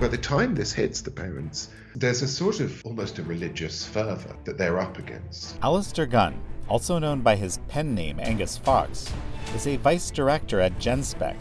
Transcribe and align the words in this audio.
by 0.00 0.06
the 0.06 0.16
time 0.16 0.54
this 0.54 0.72
hits 0.72 1.00
the 1.00 1.10
parents, 1.10 1.70
there's 1.96 2.22
a 2.22 2.28
sort 2.28 2.60
of 2.60 2.84
almost 2.86 3.18
a 3.18 3.22
religious 3.24 3.84
fervour 3.84 4.36
that 4.44 4.56
they're 4.56 4.78
up 4.78 4.96
against. 4.96 5.60
Alasdair 5.60 6.08
Gunn, 6.08 6.40
also 6.68 7.00
known 7.00 7.20
by 7.20 7.34
his 7.34 7.58
pen 7.66 7.96
name 7.96 8.20
Angus 8.20 8.56
Fox, 8.56 9.12
is 9.56 9.66
a 9.66 9.76
vice 9.78 10.12
director 10.12 10.60
at 10.60 10.78
GenSpect, 10.78 11.36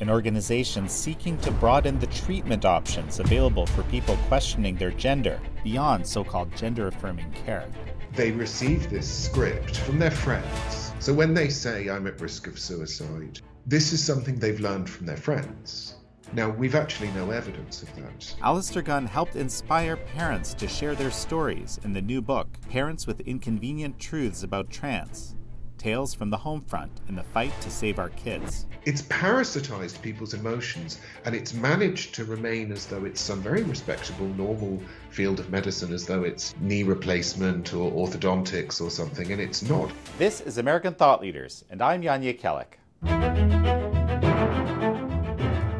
an 0.00 0.10
organization 0.10 0.88
seeking 0.88 1.38
to 1.38 1.52
broaden 1.52 2.00
the 2.00 2.08
treatment 2.08 2.64
options 2.64 3.20
available 3.20 3.66
for 3.66 3.84
people 3.84 4.16
questioning 4.26 4.74
their 4.74 4.90
gender 4.90 5.40
beyond 5.62 6.04
so 6.04 6.24
called 6.24 6.54
gender 6.56 6.88
affirming 6.88 7.30
care. 7.44 7.68
They 8.16 8.32
receive 8.32 8.90
this 8.90 9.08
script 9.08 9.76
from 9.76 10.00
their 10.00 10.10
friends. 10.10 10.92
So 10.98 11.12
when 11.12 11.32
they 11.32 11.48
say, 11.48 11.88
I'm 11.88 12.08
at 12.08 12.20
risk 12.20 12.48
of 12.48 12.58
suicide, 12.58 13.40
this 13.66 13.92
is 13.92 14.02
something 14.02 14.34
they've 14.34 14.58
learned 14.58 14.90
from 14.90 15.06
their 15.06 15.16
friends. 15.16 15.94
Now, 16.32 16.48
we've 16.48 16.76
actually 16.76 17.10
no 17.10 17.30
evidence 17.30 17.82
of 17.82 17.94
that. 17.96 18.34
Alasdair 18.40 18.84
Gunn 18.84 19.06
helped 19.06 19.34
inspire 19.34 19.96
parents 19.96 20.54
to 20.54 20.68
share 20.68 20.94
their 20.94 21.10
stories 21.10 21.80
in 21.82 21.92
the 21.92 22.00
new 22.00 22.22
book, 22.22 22.48
Parents 22.68 23.06
with 23.06 23.20
Inconvenient 23.20 23.98
Truths 23.98 24.44
About 24.44 24.70
Trans 24.70 25.34
Tales 25.80 26.12
from 26.12 26.28
the 26.28 26.36
Home 26.36 26.60
Front 26.60 27.00
in 27.08 27.16
the 27.16 27.22
Fight 27.22 27.58
to 27.62 27.70
Save 27.70 27.98
Our 27.98 28.10
Kids. 28.10 28.66
It's 28.84 29.00
parasitized 29.02 30.02
people's 30.02 30.34
emotions 30.34 31.00
and 31.24 31.34
it's 31.34 31.54
managed 31.54 32.14
to 32.16 32.26
remain 32.26 32.70
as 32.70 32.84
though 32.84 33.06
it's 33.06 33.20
some 33.20 33.40
very 33.40 33.62
respectable, 33.62 34.26
normal 34.28 34.80
field 35.08 35.40
of 35.40 35.48
medicine, 35.48 35.94
as 35.94 36.04
though 36.04 36.22
it's 36.22 36.54
knee 36.60 36.82
replacement 36.82 37.72
or 37.72 37.90
orthodontics 37.92 38.82
or 38.82 38.90
something, 38.90 39.32
and 39.32 39.40
it's 39.40 39.62
not. 39.62 39.90
This 40.18 40.42
is 40.42 40.58
American 40.58 40.92
Thought 40.92 41.22
Leaders, 41.22 41.64
and 41.70 41.80
I'm 41.80 42.02
Jan 42.02 42.22
Jekielek. 42.22 42.76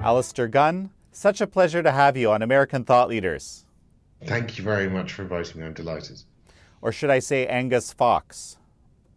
Alasdair 0.03 0.51
Gunn, 0.51 0.91
such 1.13 1.43
a 1.43 1.47
pleasure 1.47 1.83
to 1.83 1.93
have 1.93 2.17
you 2.17 2.31
on 2.31 2.41
American 2.41 2.85
Thought 2.85 3.11
Leaders. 3.11 3.67
Thank 4.25 4.57
you 4.57 4.65
very 4.65 4.89
much 4.89 5.13
for 5.13 5.23
inviting 5.23 5.61
me. 5.61 5.67
I'm 5.67 5.75
delighted. 5.75 6.23
Or 6.81 6.91
should 6.91 7.11
I 7.11 7.19
say 7.19 7.47
Angus 7.47 7.93
Fox? 7.93 8.57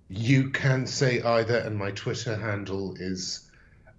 You 0.10 0.50
can 0.50 0.86
say 0.86 1.22
either, 1.22 1.60
and 1.60 1.78
my 1.78 1.92
Twitter 1.92 2.36
handle 2.36 2.96
is 3.00 3.50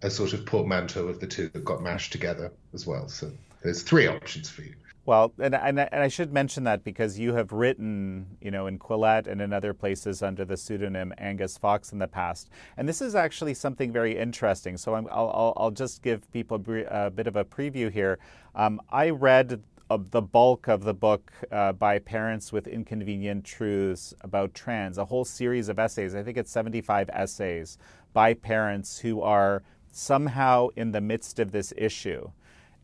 a 0.02 0.10
sort 0.10 0.34
of 0.34 0.44
portmanteau 0.44 1.08
of 1.08 1.20
the 1.20 1.26
two 1.26 1.48
that 1.48 1.64
got 1.64 1.82
mashed 1.82 2.12
together 2.12 2.52
as 2.74 2.86
well. 2.86 3.08
So 3.08 3.32
there's 3.62 3.82
three 3.82 4.06
options 4.06 4.50
for 4.50 4.60
you. 4.60 4.74
Well, 5.06 5.34
and, 5.38 5.54
and, 5.54 5.78
and 5.78 6.02
I 6.02 6.08
should 6.08 6.32
mention 6.32 6.64
that 6.64 6.82
because 6.82 7.18
you 7.18 7.34
have 7.34 7.52
written, 7.52 8.38
you 8.40 8.50
know, 8.50 8.66
in 8.66 8.78
Quillette 8.78 9.26
and 9.26 9.42
in 9.42 9.52
other 9.52 9.74
places 9.74 10.22
under 10.22 10.46
the 10.46 10.56
pseudonym 10.56 11.12
Angus 11.18 11.58
Fox 11.58 11.92
in 11.92 11.98
the 11.98 12.08
past, 12.08 12.48
and 12.78 12.88
this 12.88 13.02
is 13.02 13.14
actually 13.14 13.52
something 13.52 13.92
very 13.92 14.16
interesting. 14.16 14.78
So 14.78 14.94
i 14.94 15.00
will 15.00 15.10
I'll, 15.10 15.52
I'll 15.56 15.70
just 15.70 16.02
give 16.02 16.30
people 16.32 16.56
a, 16.88 17.10
bit 17.10 17.26
of 17.26 17.36
a 17.36 17.44
preview 17.44 17.92
here. 17.92 18.18
Um, 18.54 18.80
I 18.90 19.10
read 19.10 19.62
the 19.90 20.22
bulk 20.22 20.68
of 20.68 20.84
the 20.84 20.94
book 20.94 21.30
uh, 21.52 21.72
by 21.72 21.98
parents 21.98 22.50
with 22.50 22.66
inconvenient 22.66 23.44
truths 23.44 24.14
about 24.22 24.54
trans, 24.54 24.96
a 24.96 25.04
whole 25.04 25.26
series 25.26 25.68
of 25.68 25.78
essays. 25.78 26.14
I 26.14 26.22
think 26.22 26.38
it's 26.38 26.50
75 26.50 27.10
essays 27.12 27.76
by 28.14 28.32
parents 28.32 28.98
who 28.98 29.20
are 29.20 29.62
somehow 29.92 30.68
in 30.76 30.92
the 30.92 31.02
midst 31.02 31.38
of 31.38 31.52
this 31.52 31.74
issue. 31.76 32.30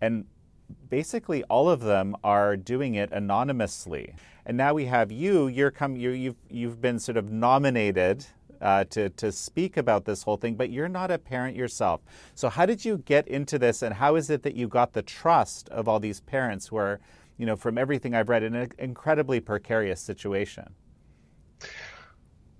And 0.02 0.26
basically 0.88 1.42
all 1.44 1.68
of 1.68 1.80
them 1.80 2.16
are 2.22 2.56
doing 2.56 2.94
it 2.94 3.10
anonymously. 3.12 4.14
And 4.46 4.56
now 4.56 4.74
we 4.74 4.86
have 4.86 5.12
you. 5.12 5.48
You're 5.48 5.70
come. 5.70 5.96
You, 5.96 6.10
you've 6.10 6.36
you've 6.48 6.80
been 6.80 6.98
sort 6.98 7.16
of 7.16 7.30
nominated 7.30 8.26
uh, 8.60 8.84
to 8.90 9.10
to 9.10 9.32
speak 9.32 9.76
about 9.76 10.04
this 10.04 10.22
whole 10.22 10.36
thing, 10.36 10.54
but 10.54 10.70
you're 10.70 10.88
not 10.88 11.10
a 11.10 11.18
parent 11.18 11.56
yourself. 11.56 12.00
So 12.34 12.48
how 12.48 12.66
did 12.66 12.84
you 12.84 12.98
get 12.98 13.28
into 13.28 13.58
this, 13.58 13.82
and 13.82 13.94
how 13.94 14.16
is 14.16 14.30
it 14.30 14.42
that 14.42 14.54
you 14.54 14.68
got 14.68 14.92
the 14.92 15.02
trust 15.02 15.68
of 15.68 15.88
all 15.88 16.00
these 16.00 16.20
parents 16.20 16.68
who 16.68 16.76
are, 16.76 17.00
you 17.36 17.46
know, 17.46 17.56
from 17.56 17.78
everything 17.78 18.14
I've 18.14 18.28
read, 18.28 18.42
in 18.42 18.54
an 18.54 18.70
incredibly 18.78 19.40
precarious 19.40 20.00
situation? 20.00 20.74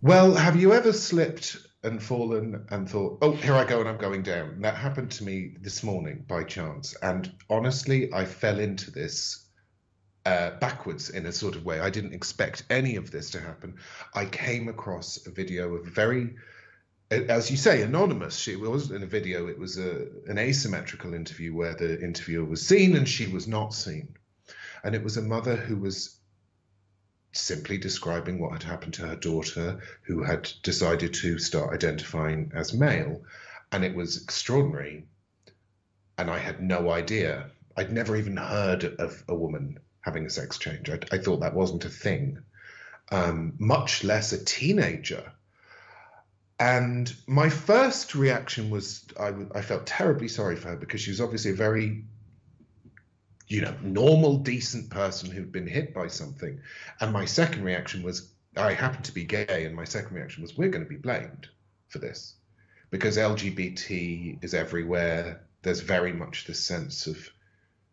Well, 0.03 0.35
have 0.35 0.57
you 0.57 0.73
ever 0.73 0.93
slipped 0.93 1.59
and 1.83 2.03
fallen 2.03 2.67
and 2.71 2.89
thought, 2.89 3.19
oh, 3.23 3.33
here 3.33 3.55
I 3.55 3.65
go 3.65 3.81
and 3.81 3.89
I'm 3.89 3.97
going 3.97 4.23
down. 4.23 4.61
that 4.61 4.75
happened 4.75 5.11
to 5.13 5.25
me 5.25 5.57
this 5.61 5.83
morning 5.83 6.25
by 6.29 6.45
chance. 6.45 6.95
And 7.03 7.33
honestly, 7.49 8.13
I 8.13 8.27
fell 8.27 8.59
into 8.59 8.91
this 8.91 9.47
uh, 10.27 10.51
backwards 10.61 11.09
in 11.11 11.25
a 11.25 11.33
sort 11.33 11.57
of 11.57 11.65
way. 11.65 11.81
I 11.81 11.89
didn't 11.89 12.13
expect 12.13 12.65
any 12.69 12.97
of 12.97 13.11
this 13.11 13.31
to 13.31 13.41
happen. 13.41 13.77
I 14.15 14.27
came 14.27 14.69
across 14.69 15.27
a 15.27 15.31
video 15.31 15.75
of 15.75 15.87
very, 15.87 16.37
as 17.11 17.51
you 17.51 17.57
say, 17.57 17.81
anonymous. 17.81 18.37
She 18.37 18.57
wasn't 18.57 18.97
in 18.97 19.03
a 19.03 19.11
video, 19.11 19.47
it 19.47 19.59
was 19.59 19.79
a, 19.79 20.07
an 20.27 20.39
asymmetrical 20.39 21.15
interview 21.15 21.55
where 21.55 21.75
the 21.75 21.99
interviewer 22.03 22.45
was 22.45 22.67
seen 22.67 22.95
and 22.95 23.09
she 23.09 23.27
was 23.27 23.49
not 23.49 23.73
seen. 23.73 24.17
And 24.85 24.95
it 24.95 25.03
was 25.03 25.17
a 25.17 25.23
mother 25.23 25.57
who 25.57 25.77
was 25.77 26.20
simply 27.33 27.79
describing 27.79 28.39
what 28.39 28.53
had 28.53 28.63
happened 28.63 28.95
to 28.95 29.07
her 29.07 29.17
daughter, 29.17 29.81
who 30.03 30.23
had 30.23 30.51
decided 30.63 31.15
to 31.15 31.39
start 31.39 31.75
identifying 31.75 32.53
as 32.55 32.75
male. 32.75 33.23
And 33.73 33.85
it 33.85 33.95
was 33.95 34.23
extraordinary. 34.23 35.05
And 36.19 36.31
I 36.31 36.39
had 36.39 36.63
no 36.63 36.91
idea. 36.91 37.51
I'd 37.77 37.93
never 37.93 38.17
even 38.17 38.37
heard 38.37 38.85
of 38.85 39.23
a 39.29 39.35
woman 39.35 39.79
having 40.01 40.27
a 40.27 40.31
sex 40.31 40.59
change. 40.59 40.91
I, 40.91 40.99
I 41.13 41.19
thought 41.19 41.41
that 41.41 41.55
wasn't 41.55 41.85
a 41.85 41.91
thing, 41.91 42.39
um, 43.13 43.55
much 43.59 44.03
less 44.03 44.33
a 44.33 44.45
teenager. 44.45 45.33
And 46.59 47.13
my 47.27 47.49
first 47.49 48.15
reaction 48.15 48.69
was 48.71 49.05
I, 49.19 49.33
I 49.55 49.63
felt 49.63 49.87
terribly 49.87 50.29
sorry 50.29 50.57
for 50.57 50.69
her 50.69 50.77
because 50.77 51.01
she 51.01 51.11
was 51.11 51.21
obviously 51.21 51.53
a 51.53 51.55
very 51.55 52.05
you 53.51 53.61
know, 53.61 53.75
normal, 53.83 54.37
decent 54.39 54.89
person 54.91 55.29
who'd 55.29 55.51
been 55.51 55.67
hit 55.67 55.93
by 55.93 56.07
something. 56.07 56.61
And 57.01 57.13
my 57.13 57.25
second 57.25 57.65
reaction 57.65 58.05
was, 58.05 58.33
I 58.57 58.75
happen 58.75 59.03
to 59.03 59.13
be 59.13 59.25
gay, 59.25 59.65
and 59.67 59.75
my 59.75 59.85
second 59.85 60.15
reaction 60.15 60.43
was, 60.43 60.57
we're 60.57 60.69
going 60.69 60.85
to 60.85 60.89
be 60.89 60.97
blamed 60.97 61.49
for 61.89 61.99
this 61.99 62.37
because 62.91 63.17
LGBT 63.17 64.45
is 64.45 64.55
everywhere. 64.55 65.43
There's 65.63 65.81
very 65.81 66.13
much 66.13 66.47
this 66.47 66.61
sense 66.61 67.09
of 67.09 67.29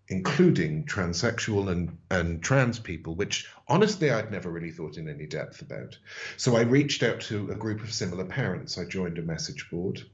including 0.10 0.86
transsexual 0.86 1.72
and, 1.72 1.98
and 2.12 2.42
trans 2.44 2.78
people, 2.78 3.16
which 3.16 3.48
honestly 3.68 4.12
I'd 4.12 4.32
never 4.32 4.52
really 4.52 4.72
thought 4.72 4.98
in 4.98 5.10
any 5.10 5.26
depth 5.26 5.64
about. 5.64 5.98
So 6.38 6.56
I 6.56 6.62
reached 6.62 7.02
out 7.02 7.20
to 7.22 7.50
a 7.52 7.56
group 7.56 7.82
of 7.82 7.92
similar 7.92 8.26
parents. 8.26 8.78
I 8.78 8.86
joined 8.86 9.18
a 9.18 9.24
message 9.24 9.70
board 9.72 10.06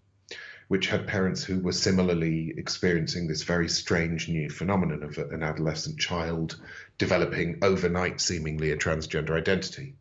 which 0.73 0.87
had 0.87 1.05
parents 1.05 1.43
who 1.43 1.59
were 1.59 1.71
similarly 1.71 2.51
experiencing 2.57 3.27
this 3.27 3.43
very 3.43 3.69
strange 3.69 4.27
new 4.27 4.49
phenomenon 4.49 5.03
of 5.03 5.19
an 5.19 5.43
adolescent 5.43 5.99
child 5.99 6.59
developing 6.97 7.59
overnight, 7.61 8.19
seemingly, 8.19 8.71
a 8.71 8.75
transgender 8.75 9.37
identity. 9.37 9.93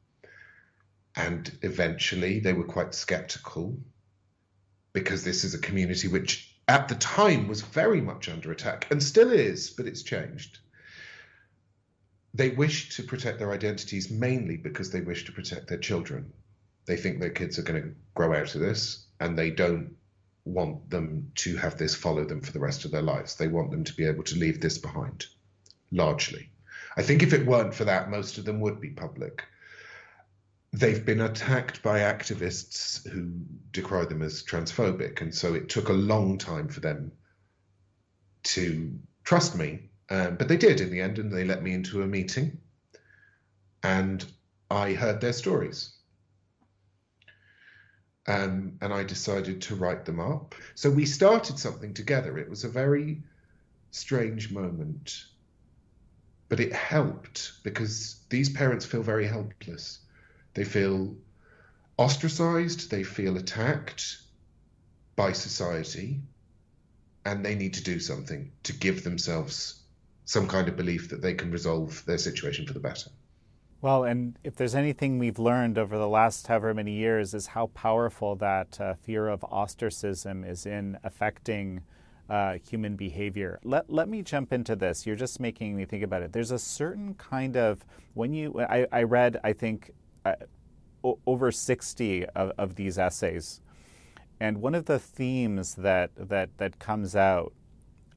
And 1.14 1.58
eventually 1.60 2.40
they 2.40 2.54
were 2.54 2.64
quite 2.64 2.94
skeptical 2.94 3.76
because 4.94 5.24
this 5.24 5.44
is 5.44 5.52
a 5.52 5.58
community 5.58 6.08
which 6.08 6.56
at 6.66 6.88
the 6.88 6.94
time 6.94 7.48
was 7.48 7.60
very 7.60 8.00
much 8.00 8.30
under 8.30 8.50
attack 8.50 8.86
and 8.90 9.02
still 9.02 9.30
is, 9.30 9.68
but 9.68 9.86
it's 9.86 10.02
changed. 10.02 10.58
They 12.32 12.48
wish 12.48 12.96
to 12.96 13.02
protect 13.02 13.40
their 13.40 13.52
identities 13.52 14.10
mainly 14.10 14.56
because 14.56 14.90
they 14.90 15.02
wish 15.02 15.26
to 15.26 15.32
protect 15.32 15.68
their 15.68 15.76
children. 15.76 16.32
They 16.86 16.96
think 16.96 17.20
their 17.20 17.28
kids 17.28 17.58
are 17.58 17.62
going 17.62 17.82
to 17.82 17.94
grow 18.14 18.32
out 18.32 18.54
of 18.54 18.62
this 18.62 19.04
and 19.20 19.38
they 19.38 19.50
don't 19.50 19.96
want 20.44 20.90
them 20.90 21.30
to 21.36 21.56
have 21.56 21.78
this 21.78 21.94
follow 21.94 22.24
them 22.24 22.40
for 22.40 22.52
the 22.52 22.60
rest 22.60 22.84
of 22.84 22.90
their 22.90 23.02
lives. 23.02 23.36
They 23.36 23.48
want 23.48 23.70
them 23.70 23.84
to 23.84 23.94
be 23.94 24.04
able 24.04 24.24
to 24.24 24.38
leave 24.38 24.60
this 24.60 24.78
behind, 24.78 25.26
largely. 25.90 26.50
I 26.96 27.02
think 27.02 27.22
if 27.22 27.32
it 27.32 27.46
weren't 27.46 27.74
for 27.74 27.84
that, 27.84 28.10
most 28.10 28.38
of 28.38 28.44
them 28.44 28.60
would 28.60 28.80
be 28.80 28.90
public. 28.90 29.44
They've 30.72 31.04
been 31.04 31.20
attacked 31.20 31.82
by 31.82 32.00
activists 32.00 33.06
who 33.08 33.30
decry 33.72 34.04
them 34.04 34.22
as 34.22 34.42
transphobic, 34.42 35.20
and 35.20 35.34
so 35.34 35.54
it 35.54 35.68
took 35.68 35.88
a 35.88 35.94
long 35.94 36.38
time 36.38 36.68
for 36.68 36.80
them 36.80 37.12
to 38.44 38.98
trust 39.24 39.56
me. 39.56 39.90
Um, 40.10 40.36
but 40.36 40.48
they 40.48 40.56
did 40.56 40.80
in 40.80 40.90
the 40.90 41.00
end, 41.00 41.18
and 41.18 41.32
they 41.32 41.44
let 41.44 41.62
me 41.62 41.72
into 41.72 42.02
a 42.02 42.06
meeting, 42.06 42.58
and 43.82 44.24
I 44.70 44.94
heard 44.94 45.20
their 45.20 45.32
stories 45.32 45.94
and 48.26 48.78
I 48.80 49.02
decided 49.02 49.62
to 49.62 49.74
write 49.74 50.04
them 50.04 50.20
up. 50.20 50.54
So 50.74 50.90
we 50.90 51.06
started 51.06 51.58
something 51.58 51.94
together. 51.94 52.38
It 52.38 52.48
was 52.48 52.64
a 52.64 52.68
very 52.68 53.22
strange 53.90 54.50
moment, 54.50 55.24
but 56.48 56.60
it 56.60 56.72
helped 56.72 57.52
because 57.62 58.20
these 58.30 58.48
parents 58.48 58.84
feel 58.86 59.02
very 59.02 59.26
helpless. 59.26 59.98
They 60.54 60.64
feel 60.64 61.16
ostracized, 61.96 62.90
they 62.90 63.02
feel 63.02 63.36
attacked 63.36 64.18
by 65.16 65.32
society, 65.32 66.20
and 67.24 67.44
they 67.44 67.54
need 67.54 67.74
to 67.74 67.82
do 67.82 68.00
something 68.00 68.52
to 68.62 68.72
give 68.72 69.04
themselves 69.04 69.82
some 70.24 70.48
kind 70.48 70.68
of 70.68 70.76
belief 70.76 71.10
that 71.10 71.22
they 71.22 71.34
can 71.34 71.50
resolve 71.50 72.04
their 72.06 72.18
situation 72.18 72.66
for 72.66 72.72
the 72.72 72.80
better. 72.80 73.10
Well, 73.82 74.04
and 74.04 74.38
if 74.44 74.54
there's 74.54 74.76
anything 74.76 75.18
we've 75.18 75.40
learned 75.40 75.76
over 75.76 75.98
the 75.98 76.06
last 76.08 76.46
however 76.46 76.72
many 76.72 76.92
years, 76.92 77.34
is 77.34 77.48
how 77.48 77.66
powerful 77.74 78.36
that 78.36 78.80
uh, 78.80 78.94
fear 78.94 79.26
of 79.26 79.44
ostracism 79.50 80.44
is 80.44 80.66
in 80.66 80.96
affecting 81.02 81.82
uh, 82.30 82.58
human 82.64 82.94
behavior. 82.94 83.58
Let, 83.64 83.90
let 83.90 84.08
me 84.08 84.22
jump 84.22 84.52
into 84.52 84.76
this. 84.76 85.04
You're 85.04 85.16
just 85.16 85.40
making 85.40 85.74
me 85.74 85.84
think 85.84 86.04
about 86.04 86.22
it. 86.22 86.32
There's 86.32 86.52
a 86.52 86.60
certain 86.60 87.14
kind 87.14 87.56
of, 87.56 87.84
when 88.14 88.32
you, 88.32 88.54
I, 88.60 88.86
I 88.92 89.02
read, 89.02 89.40
I 89.42 89.52
think, 89.52 89.90
uh, 90.24 90.34
over 91.26 91.50
60 91.50 92.26
of, 92.26 92.52
of 92.58 92.76
these 92.76 93.00
essays. 93.00 93.62
And 94.38 94.58
one 94.58 94.76
of 94.76 94.84
the 94.84 95.00
themes 95.00 95.74
that, 95.74 96.12
that, 96.16 96.56
that 96.58 96.78
comes 96.78 97.16
out 97.16 97.52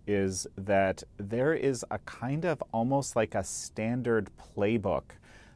is 0.05 0.45
that 0.57 1.01
there 1.17 1.55
is 1.55 1.83
a 1.89 1.97
kind 1.97 2.45
of 2.45 2.61
almost 2.71 3.15
like 3.15 3.33
a 3.33 3.43
standard 3.43 4.29
playbook 4.37 5.13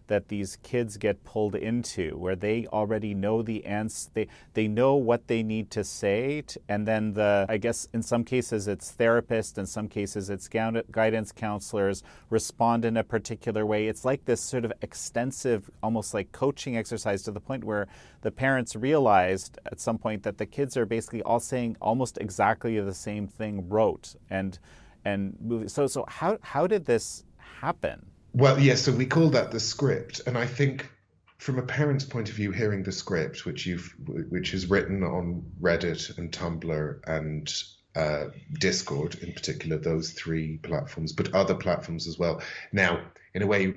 that 0.09 0.27
these 0.27 0.57
kids 0.61 0.97
get 0.97 1.23
pulled 1.23 1.55
into 1.55 2.17
where 2.17 2.35
they 2.35 2.67
already 2.67 3.13
know 3.13 3.41
the 3.41 3.65
answer 3.65 4.09
they 4.13 4.27
they 4.53 4.67
know 4.67 4.95
what 4.95 5.27
they 5.27 5.41
need 5.41 5.71
to 5.71 5.83
say 5.83 6.41
to, 6.41 6.59
and 6.67 6.87
then 6.87 7.13
the 7.13 7.45
i 7.49 7.57
guess 7.57 7.87
in 7.93 8.03
some 8.03 8.23
cases 8.23 8.67
it's 8.67 8.91
therapists 8.91 9.57
in 9.57 9.65
some 9.65 9.87
cases 9.87 10.29
it's 10.29 10.47
guidance 10.91 11.31
counselors 11.31 12.03
respond 12.29 12.85
in 12.85 12.97
a 12.97 13.03
particular 13.03 13.65
way. 13.65 13.87
It's 13.87 14.05
like 14.05 14.25
this 14.25 14.41
sort 14.41 14.65
of 14.65 14.73
extensive 14.81 15.69
almost 15.81 16.13
like 16.13 16.31
coaching 16.31 16.77
exercise 16.77 17.23
to 17.23 17.31
the 17.31 17.39
point 17.39 17.63
where 17.63 17.87
the 18.21 18.31
parents 18.31 18.75
realized 18.75 19.57
at 19.65 19.79
some 19.79 19.97
point 19.97 20.23
that 20.23 20.37
the 20.37 20.45
kids 20.45 20.75
are 20.77 20.85
basically 20.85 21.21
all 21.23 21.39
saying 21.39 21.77
almost 21.81 22.17
exactly 22.19 22.79
the 22.79 22.93
same 22.93 23.27
thing 23.27 23.67
rote 23.69 24.15
and 24.29 24.59
and 25.05 25.63
so 25.67 25.87
so 25.87 26.05
how 26.07 26.37
how 26.41 26.67
did 26.67 26.85
this 26.85 27.23
happen 27.37 28.05
well, 28.33 28.59
yes. 28.59 28.65
Yeah, 28.65 28.75
so 28.75 28.91
we 28.97 29.05
call 29.05 29.29
that 29.31 29.51
the 29.51 29.59
script, 29.59 30.21
and 30.27 30.37
I 30.37 30.45
think 30.45 30.89
from 31.37 31.57
a 31.57 31.63
parent's 31.63 32.05
point 32.05 32.29
of 32.29 32.35
view, 32.35 32.51
hearing 32.51 32.83
the 32.83 32.91
script, 32.91 33.45
which 33.45 33.65
you've 33.65 33.93
which 34.05 34.53
is 34.53 34.69
written 34.69 35.03
on 35.03 35.43
Reddit 35.61 36.17
and 36.17 36.31
Tumblr 36.31 36.99
and 37.07 37.51
uh, 37.95 38.25
Discord 38.59 39.15
in 39.15 39.33
particular, 39.33 39.77
those 39.77 40.11
three 40.11 40.57
platforms, 40.57 41.11
but 41.11 41.33
other 41.33 41.55
platforms 41.55 42.07
as 42.07 42.19
well. 42.19 42.41
Now, 42.71 43.01
in 43.33 43.41
a 43.41 43.47
way, 43.47 43.73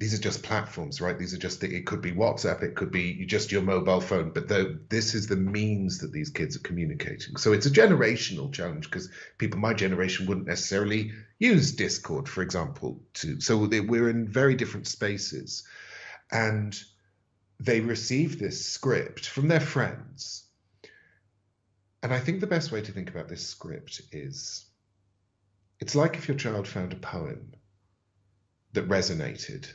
these 0.00 0.14
are 0.14 0.22
just 0.22 0.42
platforms, 0.42 0.98
right? 1.02 1.18
These 1.18 1.34
are 1.34 1.38
just 1.38 1.60
the, 1.60 1.76
it 1.76 1.84
could 1.84 2.00
be 2.00 2.10
WhatsApp, 2.10 2.62
it 2.62 2.74
could 2.74 2.90
be 2.90 3.26
just 3.26 3.52
your 3.52 3.60
mobile 3.60 4.00
phone, 4.00 4.30
but 4.30 4.48
the, 4.48 4.80
this 4.88 5.14
is 5.14 5.26
the 5.26 5.36
means 5.36 5.98
that 5.98 6.10
these 6.10 6.30
kids 6.30 6.56
are 6.56 6.60
communicating. 6.60 7.36
So 7.36 7.52
it's 7.52 7.66
a 7.66 7.70
generational 7.70 8.50
challenge 8.50 8.88
because 8.88 9.10
people 9.36 9.60
my 9.60 9.74
generation 9.74 10.26
wouldn't 10.26 10.46
necessarily 10.46 11.12
use 11.38 11.72
Discord, 11.72 12.30
for 12.30 12.40
example. 12.40 12.98
To 13.14 13.42
so 13.42 13.66
they, 13.66 13.80
we're 13.80 14.08
in 14.08 14.26
very 14.26 14.54
different 14.54 14.86
spaces, 14.86 15.64
and 16.32 16.82
they 17.60 17.82
receive 17.82 18.38
this 18.38 18.64
script 18.64 19.28
from 19.28 19.48
their 19.48 19.60
friends. 19.60 20.44
And 22.02 22.14
I 22.14 22.20
think 22.20 22.40
the 22.40 22.46
best 22.46 22.72
way 22.72 22.80
to 22.80 22.92
think 22.92 23.10
about 23.10 23.28
this 23.28 23.46
script 23.46 24.00
is 24.12 24.64
it's 25.78 25.94
like 25.94 26.16
if 26.16 26.26
your 26.26 26.38
child 26.38 26.66
found 26.66 26.94
a 26.94 26.96
poem 26.96 27.52
that 28.72 28.88
resonated 28.88 29.70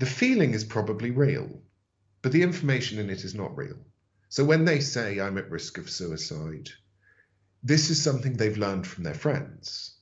the 0.00 0.06
feeling 0.06 0.54
is 0.54 0.64
probably 0.64 1.10
real, 1.10 1.62
but 2.22 2.32
the 2.32 2.42
information 2.42 2.98
in 2.98 3.10
it 3.10 3.22
is 3.22 3.34
not 3.34 3.54
real. 3.54 3.76
So 4.30 4.42
when 4.42 4.64
they 4.64 4.80
say, 4.80 5.20
I'm 5.20 5.36
at 5.36 5.50
risk 5.50 5.76
of 5.76 5.90
suicide, 5.90 6.70
this 7.62 7.90
is 7.90 8.00
something 8.00 8.32
they've 8.32 8.56
learned 8.56 8.86
from 8.86 9.04
their 9.04 9.14
friends. 9.14 9.98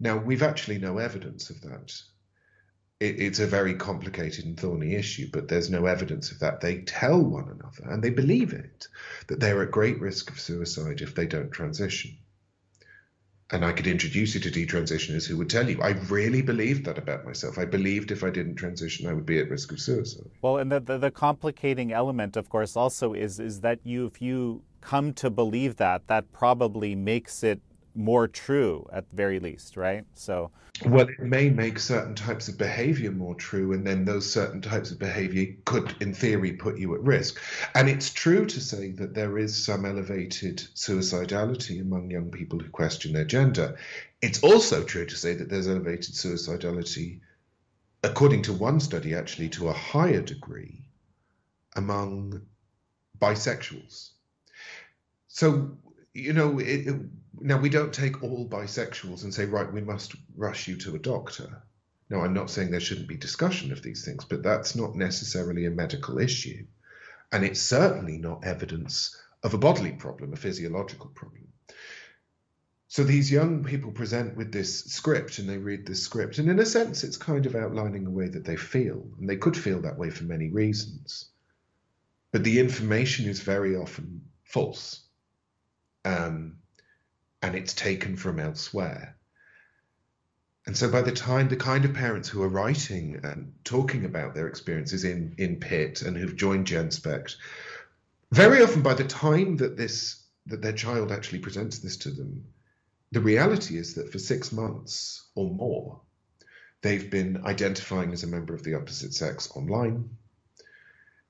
Now, 0.00 0.16
we've 0.16 0.42
actually 0.42 0.78
no 0.78 0.98
evidence 0.98 1.48
of 1.48 1.60
that. 1.60 1.92
It, 2.98 3.20
it's 3.20 3.38
a 3.38 3.46
very 3.46 3.74
complicated 3.74 4.46
and 4.46 4.58
thorny 4.58 4.96
issue, 4.96 5.28
but 5.32 5.46
there's 5.46 5.70
no 5.70 5.86
evidence 5.86 6.32
of 6.32 6.40
that. 6.40 6.60
They 6.60 6.82
tell 6.82 7.22
one 7.22 7.48
another, 7.48 7.88
and 7.92 8.02
they 8.02 8.10
believe 8.10 8.52
it, 8.52 8.88
that 9.28 9.38
they're 9.38 9.62
at 9.62 9.70
great 9.70 10.00
risk 10.00 10.30
of 10.30 10.40
suicide 10.40 11.02
if 11.02 11.14
they 11.14 11.26
don't 11.26 11.52
transition 11.52 12.18
and 13.52 13.64
I 13.64 13.72
could 13.72 13.86
introduce 13.86 14.34
you 14.34 14.40
to 14.40 14.50
detransitioners 14.50 15.26
who 15.26 15.36
would 15.38 15.50
tell 15.50 15.68
you, 15.68 15.80
I 15.82 15.90
really 16.08 16.40
believed 16.40 16.84
that 16.84 16.98
about 16.98 17.24
myself. 17.24 17.58
I 17.58 17.64
believed 17.64 18.12
if 18.12 18.22
I 18.22 18.30
didn't 18.30 18.56
transition, 18.56 19.08
I 19.08 19.12
would 19.12 19.26
be 19.26 19.38
at 19.38 19.50
risk 19.50 19.72
of 19.72 19.80
suicide. 19.80 20.30
Well, 20.40 20.58
and 20.58 20.70
the, 20.70 20.80
the, 20.80 20.98
the, 20.98 21.10
complicating 21.10 21.92
element, 21.92 22.36
of 22.36 22.48
course, 22.48 22.76
also 22.76 23.12
is 23.12 23.40
is 23.40 23.60
that 23.60 23.80
you, 23.84 24.06
if 24.06 24.22
you 24.22 24.62
come 24.80 25.12
to 25.14 25.30
believe 25.30 25.76
that, 25.76 26.06
that 26.06 26.32
probably 26.32 26.94
makes 26.94 27.42
it 27.42 27.60
more 27.94 28.28
true 28.28 28.88
at 28.92 29.08
the 29.10 29.16
very 29.16 29.40
least, 29.40 29.76
right? 29.76 30.04
So, 30.14 30.50
well, 30.86 31.08
it 31.08 31.20
may 31.20 31.50
make 31.50 31.78
certain 31.78 32.14
types 32.14 32.48
of 32.48 32.56
behavior 32.56 33.10
more 33.10 33.34
true, 33.34 33.72
and 33.72 33.86
then 33.86 34.04
those 34.04 34.30
certain 34.30 34.60
types 34.60 34.90
of 34.90 34.98
behavior 34.98 35.54
could, 35.64 35.94
in 36.00 36.14
theory, 36.14 36.52
put 36.52 36.78
you 36.78 36.94
at 36.94 37.02
risk. 37.02 37.40
And 37.74 37.88
it's 37.88 38.10
true 38.12 38.46
to 38.46 38.60
say 38.60 38.92
that 38.92 39.14
there 39.14 39.36
is 39.38 39.64
some 39.64 39.84
elevated 39.84 40.58
suicidality 40.74 41.80
among 41.80 42.10
young 42.10 42.30
people 42.30 42.58
who 42.58 42.70
question 42.70 43.12
their 43.12 43.24
gender. 43.24 43.78
It's 44.22 44.42
also 44.42 44.82
true 44.84 45.06
to 45.06 45.16
say 45.16 45.34
that 45.34 45.50
there's 45.50 45.68
elevated 45.68 46.14
suicidality, 46.14 47.20
according 48.02 48.42
to 48.42 48.52
one 48.52 48.80
study, 48.80 49.14
actually, 49.14 49.50
to 49.50 49.68
a 49.68 49.74
higher 49.74 50.22
degree 50.22 50.82
among 51.76 52.42
bisexuals. 53.20 54.10
So 55.28 55.76
you 56.14 56.32
know, 56.32 56.58
it, 56.58 56.94
now 57.40 57.58
we 57.58 57.68
don't 57.68 57.92
take 57.92 58.22
all 58.22 58.48
bisexuals 58.48 59.24
and 59.24 59.32
say, 59.32 59.46
right, 59.46 59.72
we 59.72 59.80
must 59.80 60.14
rush 60.36 60.68
you 60.68 60.76
to 60.76 60.94
a 60.94 60.98
doctor. 60.98 61.62
No, 62.08 62.20
I'm 62.20 62.34
not 62.34 62.50
saying 62.50 62.70
there 62.70 62.80
shouldn't 62.80 63.08
be 63.08 63.16
discussion 63.16 63.72
of 63.72 63.82
these 63.82 64.04
things, 64.04 64.24
but 64.24 64.42
that's 64.42 64.74
not 64.74 64.96
necessarily 64.96 65.66
a 65.66 65.70
medical 65.70 66.18
issue. 66.18 66.66
And 67.32 67.44
it's 67.44 67.62
certainly 67.62 68.18
not 68.18 68.44
evidence 68.44 69.16
of 69.42 69.54
a 69.54 69.58
bodily 69.58 69.92
problem, 69.92 70.32
a 70.32 70.36
physiological 70.36 71.10
problem. 71.14 71.46
So 72.88 73.04
these 73.04 73.30
young 73.30 73.62
people 73.62 73.92
present 73.92 74.36
with 74.36 74.50
this 74.50 74.84
script 74.86 75.38
and 75.38 75.48
they 75.48 75.58
read 75.58 75.86
this 75.86 76.02
script, 76.02 76.38
and 76.38 76.50
in 76.50 76.58
a 76.58 76.66
sense, 76.66 77.04
it's 77.04 77.16
kind 77.16 77.46
of 77.46 77.54
outlining 77.54 78.06
a 78.06 78.10
way 78.10 78.26
that 78.28 78.44
they 78.44 78.56
feel. 78.56 79.06
And 79.18 79.28
they 79.28 79.36
could 79.36 79.56
feel 79.56 79.80
that 79.82 79.96
way 79.96 80.10
for 80.10 80.24
many 80.24 80.48
reasons. 80.48 81.26
But 82.32 82.42
the 82.42 82.58
information 82.58 83.26
is 83.26 83.40
very 83.40 83.76
often 83.76 84.22
false 84.42 85.04
um, 86.04 86.56
and 87.42 87.54
it's 87.54 87.72
taken 87.72 88.16
from 88.16 88.38
elsewhere. 88.38 89.16
And 90.66 90.76
so 90.76 90.90
by 90.90 91.02
the 91.02 91.12
time 91.12 91.48
the 91.48 91.56
kind 91.56 91.84
of 91.84 91.94
parents 91.94 92.28
who 92.28 92.42
are 92.42 92.48
writing 92.48 93.20
and 93.22 93.54
talking 93.64 94.04
about 94.04 94.34
their 94.34 94.46
experiences 94.46 95.04
in, 95.04 95.34
in 95.38 95.58
PIT 95.58 96.02
and 96.02 96.16
who've 96.16 96.36
joined 96.36 96.66
GenSpect, 96.66 97.36
very 98.30 98.62
often 98.62 98.82
by 98.82 98.94
the 98.94 99.04
time 99.04 99.56
that 99.56 99.76
this 99.76 100.22
that 100.46 100.62
their 100.62 100.72
child 100.72 101.12
actually 101.12 101.38
presents 101.38 101.78
this 101.78 101.96
to 101.98 102.10
them, 102.10 102.44
the 103.12 103.20
reality 103.20 103.76
is 103.76 103.94
that 103.94 104.10
for 104.10 104.18
six 104.18 104.52
months 104.52 105.28
or 105.34 105.50
more, 105.50 106.00
they've 106.82 107.10
been 107.10 107.44
identifying 107.44 108.12
as 108.12 108.22
a 108.22 108.28
member 108.28 108.54
of 108.54 108.62
the 108.62 108.74
opposite 108.74 109.12
sex 109.12 109.50
online. 109.54 110.08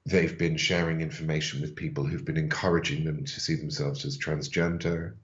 They've 0.07 0.37
been 0.37 0.57
sharing 0.57 1.01
information 1.01 1.61
with 1.61 1.77
people 1.77 2.05
who've 2.05 2.25
been 2.25 2.37
encouraging 2.37 3.05
them 3.05 3.25
to 3.25 3.41
see 3.41 3.55
themselves 3.55 4.05
as 4.05 4.19
transgender, 4.19 5.15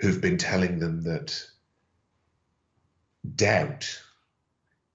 who've 0.00 0.20
been 0.20 0.38
telling 0.38 0.78
them 0.78 1.02
that 1.04 1.46
doubt 3.34 4.02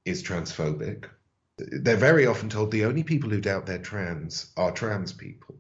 is 0.05 0.23
transphobic. 0.23 1.05
They're 1.57 1.97
very 1.97 2.25
often 2.25 2.49
told 2.49 2.71
the 2.71 2.85
only 2.85 3.03
people 3.03 3.29
who 3.29 3.41
doubt 3.41 3.65
they're 3.65 3.79
trans 3.79 4.51
are 4.55 4.71
trans 4.71 5.11
people. 5.11 5.55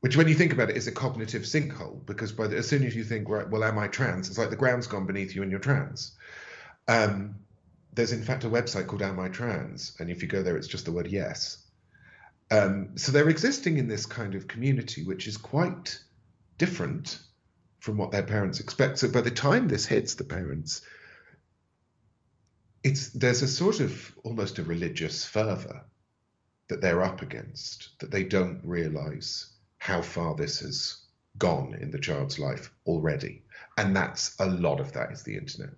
Which, 0.00 0.16
when 0.16 0.28
you 0.28 0.34
think 0.34 0.52
about 0.52 0.70
it, 0.70 0.76
is 0.76 0.86
a 0.86 0.92
cognitive 0.92 1.42
sinkhole 1.42 2.04
because 2.06 2.32
by 2.32 2.46
the, 2.46 2.56
as 2.56 2.68
soon 2.68 2.84
as 2.84 2.94
you 2.94 3.02
think, 3.02 3.28
right, 3.28 3.48
well, 3.48 3.64
am 3.64 3.78
I 3.78 3.88
trans? 3.88 4.28
It's 4.28 4.38
like 4.38 4.50
the 4.50 4.56
ground's 4.56 4.86
gone 4.86 5.06
beneath 5.06 5.34
you 5.34 5.42
and 5.42 5.50
you're 5.50 5.60
trans. 5.60 6.12
Um, 6.86 7.36
there's 7.96 8.12
in 8.12 8.22
fact 8.22 8.44
a 8.44 8.48
website 8.48 8.86
called 8.86 9.02
Am 9.02 9.18
I 9.18 9.28
Trans? 9.28 9.96
And 9.98 10.10
if 10.10 10.22
you 10.22 10.28
go 10.28 10.42
there, 10.42 10.56
it's 10.56 10.68
just 10.68 10.84
the 10.84 10.92
word 10.92 11.08
yes. 11.08 11.58
Um, 12.50 12.96
so 12.96 13.10
they're 13.10 13.28
existing 13.28 13.78
in 13.78 13.88
this 13.88 14.06
kind 14.06 14.34
of 14.34 14.46
community, 14.46 15.02
which 15.02 15.26
is 15.26 15.36
quite 15.36 15.98
different 16.58 17.18
from 17.80 17.96
what 17.96 18.10
their 18.10 18.22
parents 18.22 18.60
expect. 18.60 18.98
So 18.98 19.08
by 19.08 19.20
the 19.20 19.30
time 19.30 19.68
this 19.68 19.86
hits 19.86 20.14
the 20.14 20.24
parents, 20.24 20.82
it's 22.82 23.10
there's 23.10 23.42
a 23.42 23.48
sort 23.48 23.80
of 23.80 24.14
almost 24.24 24.58
a 24.58 24.62
religious 24.62 25.24
fervor 25.24 25.84
that 26.68 26.80
they're 26.80 27.02
up 27.02 27.22
against 27.22 27.98
that 28.00 28.10
they 28.10 28.24
don't 28.24 28.60
realize 28.64 29.52
how 29.78 30.02
far 30.02 30.34
this 30.34 30.60
has 30.60 31.02
gone 31.38 31.76
in 31.80 31.90
the 31.90 31.98
child's 31.98 32.38
life 32.38 32.70
already, 32.86 33.42
and 33.76 33.94
that's 33.94 34.36
a 34.40 34.46
lot 34.46 34.80
of 34.80 34.92
that 34.92 35.12
is 35.12 35.22
the 35.22 35.36
internet. 35.36 35.70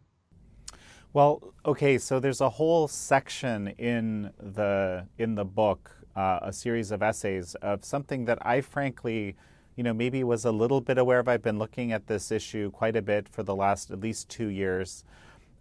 Well, 1.13 1.55
okay, 1.65 1.99
so 1.99 2.21
there's 2.21 2.41
a 2.41 2.51
whole 2.51 2.87
section 2.89 3.69
in 3.79 4.31
the 4.39 5.07
in 5.19 5.35
the 5.35 5.45
book 5.45 5.91
uh, 6.19 6.41
a 6.43 6.53
series 6.53 6.91
of 6.91 7.03
essays 7.03 7.55
of 7.57 7.85
something 7.85 8.25
that 8.25 8.39
I 8.43 8.61
frankly, 8.61 9.37
you 9.79 9.85
know, 9.85 9.95
maybe 9.95 10.25
was 10.25 10.45
a 10.45 10.51
little 10.51 10.81
bit 10.81 10.99
aware 10.99 11.21
of. 11.21 11.29
I've 11.29 11.41
been 11.41 11.61
looking 11.61 11.93
at 11.93 12.09
this 12.09 12.33
issue 12.33 12.69
quite 12.73 12.97
a 12.97 13.03
bit 13.03 13.29
for 13.29 13.45
the 13.45 13.55
last 13.55 13.93
at 13.93 14.01
least 14.01 14.29
two 14.29 14.49
years. 14.49 15.05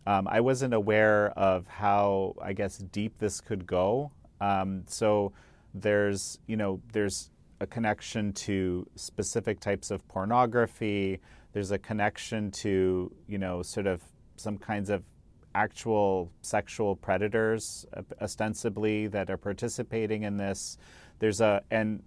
Um, 0.07 0.27
I 0.27 0.41
wasn't 0.41 0.73
aware 0.73 1.29
of 1.37 1.67
how, 1.67 2.33
I 2.41 2.53
guess, 2.53 2.79
deep 2.79 3.19
this 3.19 3.39
could 3.39 3.67
go. 3.67 4.09
Um, 4.41 4.85
so 4.87 5.33
there's, 5.75 6.39
you 6.47 6.57
know, 6.57 6.81
there's 6.93 7.29
a 7.59 7.67
connection 7.67 8.33
to 8.33 8.87
specific 8.95 9.59
types 9.59 9.91
of 9.91 10.07
pornography. 10.07 11.19
there's 11.53 11.71
a 11.71 11.77
connection 11.77 12.51
to 12.51 13.11
you 13.27 13.37
know 13.37 13.61
sort 13.61 13.87
of 13.87 14.01
some 14.35 14.57
kinds 14.57 14.89
of 14.89 15.03
actual 15.55 16.31
sexual 16.41 16.95
predators 16.95 17.85
ostensibly 18.21 19.07
that 19.07 19.29
are 19.29 19.37
participating 19.37 20.23
in 20.23 20.37
this. 20.37 20.77
There's 21.19 21.41
a 21.41 21.61
and 21.71 22.03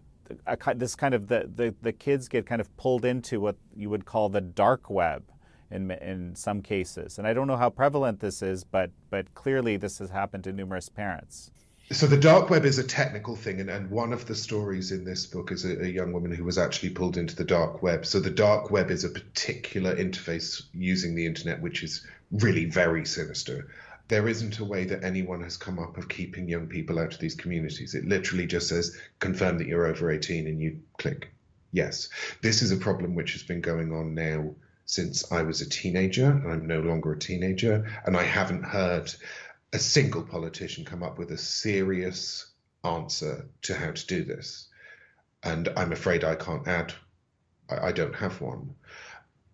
a, 0.47 0.75
this 0.75 0.95
kind 0.95 1.15
of 1.15 1.29
the, 1.29 1.51
the 1.55 1.75
the 1.83 1.93
kids 1.93 2.29
get 2.29 2.47
kind 2.47 2.61
of 2.61 2.75
pulled 2.77 3.05
into 3.05 3.41
what 3.41 3.57
you 3.77 3.91
would 3.91 4.05
call 4.05 4.29
the 4.29 4.41
dark 4.41 4.91
web 4.91 5.25
in 5.71 5.91
in 5.91 6.35
some 6.35 6.63
cases. 6.63 7.19
And 7.19 7.27
I 7.27 7.33
don't 7.33 7.47
know 7.47 7.57
how 7.57 7.71
prevalent 7.71 8.21
this 8.21 8.43
is, 8.43 8.65
but 8.65 8.91
but 9.11 9.35
clearly 9.35 9.77
this 9.77 9.99
has 9.99 10.11
happened 10.11 10.45
to 10.45 10.53
numerous 10.53 10.89
parents. 10.89 11.51
So 11.93 12.07
the 12.07 12.17
dark 12.17 12.51
web 12.51 12.65
is 12.65 12.79
a 12.79 12.85
technical 12.85 13.35
thing, 13.35 13.61
and, 13.61 13.69
and 13.69 13.91
one 13.91 14.13
of 14.13 14.27
the 14.27 14.35
stories 14.37 14.93
in 14.93 15.05
this 15.05 15.27
book 15.27 15.51
is 15.51 15.65
a, 15.65 15.83
a, 15.83 15.89
young 15.89 16.13
woman 16.13 16.31
who 16.31 16.45
was 16.45 16.57
actually 16.57 16.91
pulled 16.91 17.17
into 17.17 17.35
the 17.35 17.43
dark 17.43 17.83
web. 17.83 18.07
So 18.07 18.21
the 18.21 18.31
dark 18.31 18.71
web 18.71 18.93
is 18.93 19.03
a 19.03 19.09
particular 19.09 19.97
interface 19.97 20.63
using 20.73 21.17
the 21.17 21.27
internet, 21.27 21.61
which 21.61 21.83
is 21.83 22.07
really 22.31 22.67
very 22.67 23.05
sinister. 23.05 23.67
There 24.11 24.27
isn't 24.27 24.59
a 24.59 24.65
way 24.65 24.85
that 24.87 25.05
anyone 25.05 25.41
has 25.45 25.57
come 25.57 25.79
up 25.79 25.97
of 25.97 26.09
keeping 26.09 26.49
young 26.49 26.67
people 26.67 26.99
out 26.99 27.15
of 27.15 27.21
these 27.21 27.37
communities. 27.37 27.95
It 27.95 28.05
literally 28.05 28.47
just 28.47 28.69
says 28.69 28.99
confirm 29.21 29.59
that 29.59 29.69
you're 29.69 29.87
over 29.87 30.11
18 30.11 30.49
and 30.49 30.61
you 30.61 30.81
click 30.99 31.33
yes. 31.71 32.09
This 32.43 32.61
is 32.61 32.73
a 32.73 32.77
problem 32.77 33.15
which 33.15 33.35
has 33.35 33.45
been 33.45 33.61
going 33.61 33.93
on 33.93 34.15
now 34.17 34.57
since 34.85 35.31
I 35.31 35.43
was 35.43 35.61
a 35.61 35.69
teenager, 35.69 36.29
and 36.29 36.51
I'm 36.51 36.67
no 36.67 36.81
longer 36.81 37.13
a 37.13 37.19
teenager, 37.19 37.89
and 38.05 38.17
I 38.17 38.25
haven't 38.25 38.65
heard 38.65 39.15
a 39.73 39.79
single 39.79 40.25
politician 40.25 40.85
come 40.85 41.05
up 41.05 41.17
with 41.17 41.31
a 41.31 41.39
serious 41.39 42.51
answer 42.83 43.47
to 43.63 43.75
how 43.75 43.93
to 43.93 44.07
do 44.09 44.25
this. 44.25 44.67
And 45.45 45.69
I'm 45.77 45.93
afraid 45.93 46.25
I 46.25 46.35
can't 46.35 46.67
add, 46.67 46.93
I, 47.69 47.87
I 47.89 47.93
don't 47.93 48.17
have 48.17 48.41
one. 48.41 48.75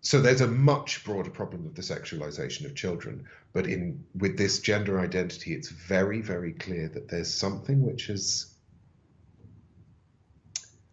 So 0.07 0.21
there's 0.21 0.41
a 0.41 0.47
much 0.47 1.03
broader 1.03 1.31
problem 1.31 1.67
of 1.67 1.75
the 1.75 1.83
sexualization 1.83 2.65
of 2.65 2.77
children. 2.77 3.27
But 3.53 3.67
in 3.67 4.05
with 4.17 4.39
this 4.39 4.61
gender 4.61 5.01
identity, 5.01 5.53
it's 5.53 5.69
very, 5.69 6.21
very 6.21 6.53
clear 6.53 6.89
that 6.91 7.09
there's 7.09 7.35
something 7.35 7.83
which 7.85 8.07
has 8.07 8.47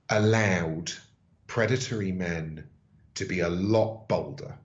allowed 0.09 0.93
predatory 1.45 2.11
men 2.11 2.67
to 3.13 3.25
be 3.25 3.41
a 3.41 3.49
lot 3.49 4.07
bolder 4.07 4.57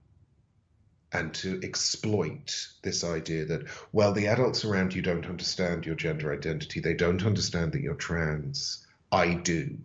and 1.12 1.34
to 1.34 1.60
exploit 1.62 2.68
this 2.82 3.04
idea 3.04 3.44
that, 3.44 3.66
well, 3.92 4.14
the 4.14 4.28
adults 4.28 4.64
around 4.64 4.94
you 4.94 5.02
don't 5.02 5.26
understand 5.26 5.84
your 5.84 5.94
gender 5.94 6.32
identity. 6.32 6.80
They 6.80 6.94
don't 6.94 7.26
understand 7.26 7.72
that 7.72 7.82
you're 7.82 7.96
trans. 7.96 8.86
I 9.12 9.34
do. 9.34 9.76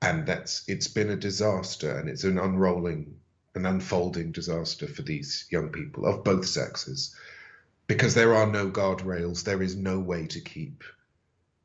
And 0.00 0.26
that's 0.26 0.64
it's 0.66 0.88
been 0.88 1.10
a 1.10 1.16
disaster 1.16 1.96
and 1.96 2.08
it's 2.08 2.24
an 2.24 2.38
unrolling, 2.38 3.20
an 3.54 3.66
unfolding 3.66 4.32
disaster 4.32 4.86
for 4.86 5.02
these 5.02 5.46
young 5.50 5.68
people 5.68 6.06
of 6.06 6.24
both 6.24 6.46
sexes. 6.46 7.14
Because 7.86 8.14
there 8.14 8.34
are 8.34 8.46
no 8.46 8.70
guardrails, 8.70 9.44
there 9.44 9.62
is 9.62 9.76
no 9.76 9.98
way 9.98 10.26
to 10.28 10.40
keep 10.40 10.84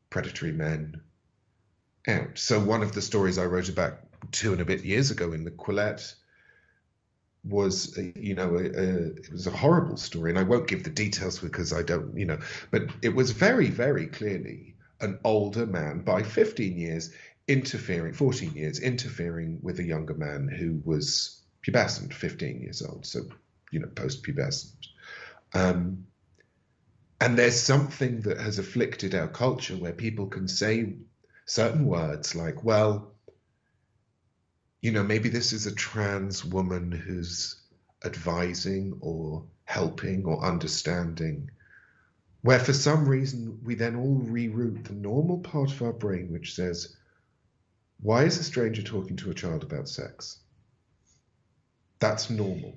predatory 0.10 0.52
men 0.52 1.02
out. 2.08 2.38
So 2.38 2.60
one 2.60 2.84
of 2.84 2.94
the 2.94 3.02
stories 3.02 3.38
I 3.38 3.46
wrote 3.46 3.70
about 3.70 4.00
two 4.32 4.52
and 4.52 4.62
a 4.62 4.66
bit 4.66 4.84
years 4.84 5.12
ago 5.12 5.32
in 5.32 5.44
the 5.44 5.52
Quillette 5.52 6.14
was 7.44 7.98
uh, 7.98 8.02
you 8.16 8.36
know 8.36 8.56
a, 8.56 8.64
a, 8.64 9.06
it 9.16 9.32
was 9.32 9.48
a 9.48 9.52
horrible 9.52 9.98
story 9.98 10.32
and 10.32 10.40
i 10.40 10.44
won't 10.44 10.68
give 10.68 10.84
the 10.84 10.90
details 10.90 11.40
because 11.40 11.72
i 11.72 11.82
don't 11.82 12.18
you 12.18 12.26
know 12.26 12.40
but 12.72 12.84
it 13.02 13.14
was 13.16 13.32
very 13.32 13.70
very 13.70 14.08
clearly 14.08 14.76
an 15.00 15.20
older 15.24 15.66
man 15.66 16.02
by 16.02 16.24
15 16.24 16.78
years 16.78 17.12
interfering 17.48 18.14
14 18.14 18.54
years 18.54 18.80
interfering 18.80 19.60
with 19.62 19.80
a 19.80 19.84
younger 19.84 20.16
man 20.16 20.48
who 20.48 20.82
was 20.84 21.37
pubescent 21.68 22.14
15 22.14 22.62
years 22.62 22.82
old 22.82 23.06
so 23.06 23.22
you 23.72 23.80
know 23.80 23.88
post 23.88 24.24
pubescent 24.24 24.74
um, 25.54 26.06
and 27.20 27.38
there's 27.38 27.60
something 27.60 28.22
that 28.22 28.40
has 28.40 28.60
afflicted 28.60 29.16
our 29.16 29.28
culture 29.28 29.76
where 29.76 29.94
people 29.94 30.28
can 30.28 30.48
say 30.48 30.94
certain 31.46 31.86
words 31.86 32.36
like 32.36 32.64
well 32.64 33.14
you 34.82 34.92
know, 34.92 35.04
maybe 35.04 35.30
this 35.30 35.54
is 35.54 35.66
a 35.66 35.76
trans 35.76 36.46
woman 36.46 36.92
who's 36.92 37.56
advising 38.06 38.98
or 39.02 39.44
helping 39.66 40.26
or 40.26 40.46
understanding, 40.46 41.50
where 42.42 42.60
for 42.60 42.74
some 42.74 43.08
reason 43.08 43.60
we 43.64 43.76
then 43.76 43.96
all 43.96 44.22
reroute 44.22 44.86
the 44.86 44.94
normal 44.94 45.40
part 45.40 45.72
of 45.72 45.82
our 45.82 45.94
brain 45.94 46.32
which 46.32 46.54
says, 46.54 46.96
why 48.00 48.24
is 48.24 48.38
a 48.38 48.44
stranger 48.44 48.84
talking 48.84 49.18
to 49.18 49.32
a 49.32 49.34
child 49.34 49.64
about 49.64 49.90
sex? 49.90 50.40
That's 52.00 52.30
normal. 52.30 52.76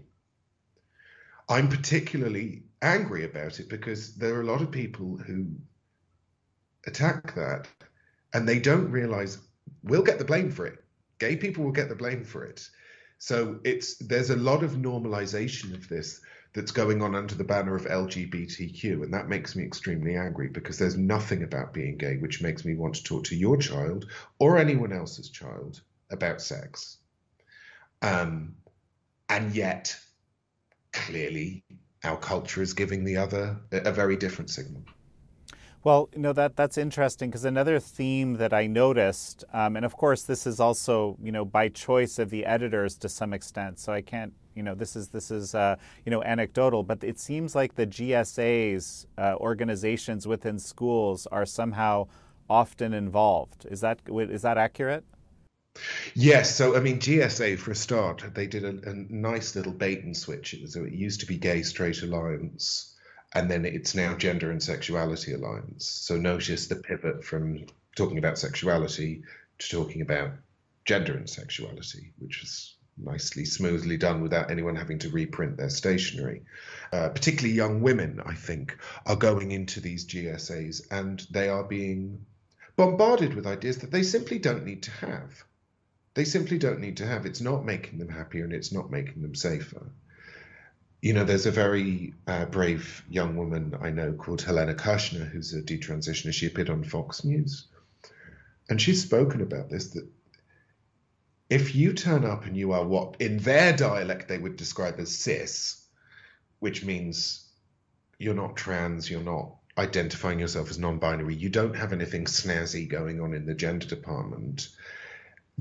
I'm 1.48 1.68
particularly 1.68 2.62
angry 2.80 3.24
about 3.24 3.60
it 3.60 3.68
because 3.68 4.14
there 4.14 4.34
are 4.34 4.42
a 4.42 4.46
lot 4.46 4.62
of 4.62 4.70
people 4.70 5.16
who 5.18 5.46
attack 6.86 7.34
that 7.34 7.68
and 8.32 8.48
they 8.48 8.58
don't 8.58 8.90
realize 8.90 9.38
we'll 9.82 10.02
get 10.02 10.18
the 10.18 10.24
blame 10.24 10.50
for 10.50 10.66
it 10.66 10.82
gay 11.20 11.36
people 11.36 11.62
will 11.62 11.70
get 11.70 11.88
the 11.88 11.94
blame 11.94 12.24
for 12.24 12.44
it. 12.44 12.68
So 13.18 13.60
it's 13.62 13.96
there's 13.98 14.30
a 14.30 14.36
lot 14.36 14.64
of 14.64 14.72
normalization 14.72 15.74
of 15.74 15.88
this 15.88 16.20
that's 16.52 16.72
going 16.72 17.00
on 17.00 17.14
under 17.14 17.36
the 17.36 17.44
banner 17.44 17.76
of 17.76 17.84
LGBTQ, 17.84 19.04
and 19.04 19.14
that 19.14 19.28
makes 19.28 19.54
me 19.54 19.62
extremely 19.62 20.16
angry 20.16 20.48
because 20.48 20.78
there's 20.78 20.96
nothing 20.96 21.44
about 21.44 21.72
being 21.72 21.96
gay 21.96 22.16
which 22.16 22.42
makes 22.42 22.64
me 22.64 22.74
want 22.74 22.94
to 22.96 23.04
talk 23.04 23.24
to 23.24 23.36
your 23.36 23.56
child 23.56 24.06
or 24.40 24.58
anyone 24.58 24.92
else's 24.92 25.28
child 25.28 25.80
about 26.10 26.40
sex. 26.40 26.96
Um, 28.02 28.56
and 29.30 29.54
yet, 29.54 29.96
clearly, 30.92 31.64
our 32.04 32.16
culture 32.16 32.60
is 32.60 32.74
giving 32.74 33.04
the 33.04 33.16
other 33.16 33.56
a, 33.70 33.92
very 33.92 34.16
different 34.16 34.50
signal. 34.50 34.82
Well, 35.84 36.10
you 36.12 36.20
know 36.20 36.34
that 36.34 36.56
that's 36.56 36.76
interesting 36.76 37.30
because 37.30 37.46
another 37.46 37.78
theme 37.78 38.34
that 38.34 38.52
I 38.52 38.66
noticed, 38.66 39.44
um, 39.54 39.76
and 39.76 39.84
of 39.84 39.96
course 39.96 40.24
this 40.24 40.46
is 40.46 40.60
also 40.60 41.16
you 41.22 41.32
know 41.32 41.44
by 41.44 41.68
choice 41.68 42.18
of 42.18 42.28
the 42.28 42.44
editors 42.44 42.98
to 42.98 43.08
some 43.08 43.32
extent. 43.32 43.78
So 43.78 43.92
I 43.92 44.02
can't 44.02 44.34
you 44.54 44.62
know 44.62 44.74
this 44.74 44.94
is 44.94 45.08
this 45.08 45.30
is 45.30 45.54
uh, 45.54 45.76
you 46.04 46.10
know 46.10 46.22
anecdotal, 46.22 46.82
but 46.82 47.02
it 47.02 47.18
seems 47.18 47.54
like 47.54 47.76
the 47.76 47.86
GSA's 47.86 49.06
uh, 49.16 49.36
organizations 49.36 50.26
within 50.26 50.58
schools 50.58 51.26
are 51.28 51.46
somehow 51.46 52.08
often 52.50 52.92
involved. 52.92 53.64
Is 53.70 53.80
that 53.80 54.00
is 54.08 54.42
that 54.42 54.58
accurate? 54.58 55.04
Yes, 56.14 56.56
so 56.56 56.76
I 56.76 56.80
mean 56.80 56.98
GSA 56.98 57.58
for 57.58 57.70
a 57.70 57.76
start, 57.76 58.24
they 58.34 58.46
did 58.46 58.64
a, 58.64 58.90
a 58.90 58.94
nice 58.94 59.54
little 59.54 59.72
bait 59.72 60.02
and 60.02 60.16
switch. 60.16 60.52
It, 60.52 60.62
was, 60.62 60.74
it 60.76 60.92
used 60.92 61.20
to 61.20 61.26
be 61.26 61.38
Gay 61.38 61.62
Straight 61.62 62.02
Alliance 62.02 62.96
and 63.32 63.50
then 63.50 63.64
it's 63.64 63.94
now 63.94 64.16
gender 64.16 64.50
and 64.50 64.62
sexuality 64.62 65.32
alliance. 65.32 65.86
So 65.86 66.16
notice 66.16 66.66
the 66.66 66.76
pivot 66.76 67.24
from 67.24 67.66
talking 67.94 68.18
about 68.18 68.38
sexuality 68.38 69.22
to 69.58 69.68
talking 69.68 70.02
about 70.02 70.32
gender 70.84 71.14
and 71.14 71.30
sexuality, 71.30 72.12
which 72.18 72.42
is 72.42 72.74
nicely, 72.98 73.44
smoothly 73.44 73.96
done 73.96 74.20
without 74.20 74.50
anyone 74.50 74.74
having 74.74 74.98
to 74.98 75.10
reprint 75.10 75.56
their 75.56 75.70
stationery. 75.70 76.42
Uh, 76.92 77.08
particularly 77.10 77.54
young 77.54 77.80
women, 77.80 78.20
I 78.26 78.34
think, 78.34 78.76
are 79.06 79.16
going 79.16 79.52
into 79.52 79.80
these 79.80 80.06
GSAs 80.06 80.82
and 80.90 81.24
they 81.30 81.48
are 81.48 81.64
being 81.64 82.26
bombarded 82.76 83.34
with 83.34 83.46
ideas 83.46 83.78
that 83.78 83.92
they 83.92 84.02
simply 84.02 84.38
don't 84.38 84.64
need 84.64 84.82
to 84.82 84.90
have. 84.90 85.44
They 86.14 86.24
simply 86.24 86.58
don't 86.58 86.80
need 86.80 86.98
to 86.98 87.06
have. 87.06 87.26
It's 87.26 87.40
not 87.40 87.64
making 87.64 87.98
them 87.98 88.08
happier 88.08 88.44
and 88.44 88.52
it's 88.52 88.72
not 88.72 88.90
making 88.90 89.22
them 89.22 89.34
safer 89.34 89.90
you 91.02 91.14
know, 91.14 91.24
there's 91.24 91.46
a 91.46 91.50
very 91.50 92.12
uh, 92.26 92.44
brave 92.46 93.02
young 93.08 93.36
woman 93.36 93.74
I 93.80 93.90
know 93.90 94.12
called 94.12 94.42
Helena 94.42 94.74
Kerschner, 94.74 95.28
who's 95.28 95.54
a 95.54 95.62
detransitioner. 95.62 96.32
She 96.32 96.46
appeared 96.46 96.70
on 96.70 96.84
Fox 96.84 97.24
News. 97.24 97.66
And 98.68 98.80
she's 98.80 99.02
spoken 99.02 99.40
about 99.40 99.70
this 99.70 99.88
that 99.90 100.06
if 101.48 101.74
you 101.74 101.94
turn 101.94 102.24
up 102.24 102.44
and 102.44 102.56
you 102.56 102.72
are 102.72 102.86
what 102.86 103.16
in 103.18 103.38
their 103.38 103.74
dialect 103.74 104.28
they 104.28 104.38
would 104.38 104.56
describe 104.56 105.00
as 105.00 105.16
cis, 105.16 105.82
which 106.60 106.84
means 106.84 107.48
you're 108.18 108.34
not 108.34 108.56
trans, 108.56 109.10
you're 109.10 109.22
not 109.22 109.56
identifying 109.78 110.38
yourself 110.38 110.68
as 110.68 110.78
non 110.78 110.98
binary, 110.98 111.34
you 111.34 111.48
don't 111.48 111.74
have 111.74 111.94
anything 111.94 112.26
snazzy 112.26 112.86
going 112.86 113.20
on 113.20 113.32
in 113.32 113.46
the 113.46 113.54
gender 113.54 113.86
department. 113.86 114.68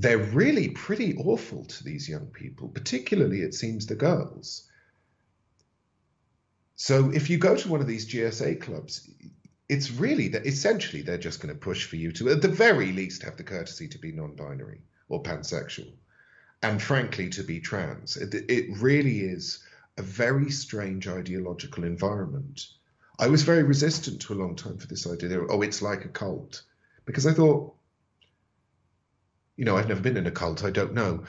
They're 0.00 0.18
really 0.18 0.68
pretty 0.68 1.16
awful 1.16 1.64
to 1.64 1.84
these 1.84 2.08
young 2.08 2.26
people, 2.26 2.68
particularly, 2.68 3.42
it 3.42 3.54
seems, 3.54 3.86
the 3.86 3.94
girls 3.94 4.70
so 6.82 7.10
if 7.10 7.28
you 7.28 7.36
go 7.36 7.54
to 7.54 7.68
one 7.68 7.82
of 7.82 7.86
these 7.86 8.10
GSA 8.10 8.62
clubs, 8.62 9.06
it's 9.68 9.90
really 9.90 10.28
that 10.28 10.46
essentially 10.46 11.02
they're 11.02 11.18
just 11.18 11.38
going 11.38 11.54
to 11.54 11.60
push 11.60 11.84
for 11.84 11.96
you 11.96 12.10
to, 12.12 12.30
at 12.30 12.40
the 12.40 12.48
very 12.48 12.90
least, 12.92 13.22
have 13.22 13.36
the 13.36 13.44
courtesy 13.44 13.86
to 13.88 13.98
be 13.98 14.12
non-binary 14.12 14.80
or 15.10 15.22
pansexual, 15.22 15.92
and 16.62 16.80
frankly 16.80 17.28
to 17.28 17.42
be 17.42 17.60
trans. 17.60 18.16
It, 18.16 18.32
it 18.48 18.78
really 18.78 19.20
is 19.20 19.62
a 19.98 20.02
very 20.02 20.50
strange 20.50 21.06
ideological 21.06 21.84
environment. 21.84 22.66
I 23.18 23.26
was 23.26 23.42
very 23.42 23.62
resistant 23.62 24.22
to 24.22 24.32
a 24.32 24.40
long 24.40 24.56
time 24.56 24.78
for 24.78 24.86
this 24.86 25.06
idea. 25.06 25.38
Oh, 25.50 25.60
it's 25.60 25.82
like 25.82 26.06
a 26.06 26.08
cult, 26.08 26.62
because 27.04 27.26
I 27.26 27.34
thought, 27.34 27.74
you 29.60 29.66
know, 29.66 29.76
I've 29.76 29.88
never 29.88 30.00
been 30.00 30.16
in 30.16 30.26
a 30.26 30.30
cult. 30.30 30.64
I 30.64 30.70
don't 30.70 30.94
know. 30.94 31.24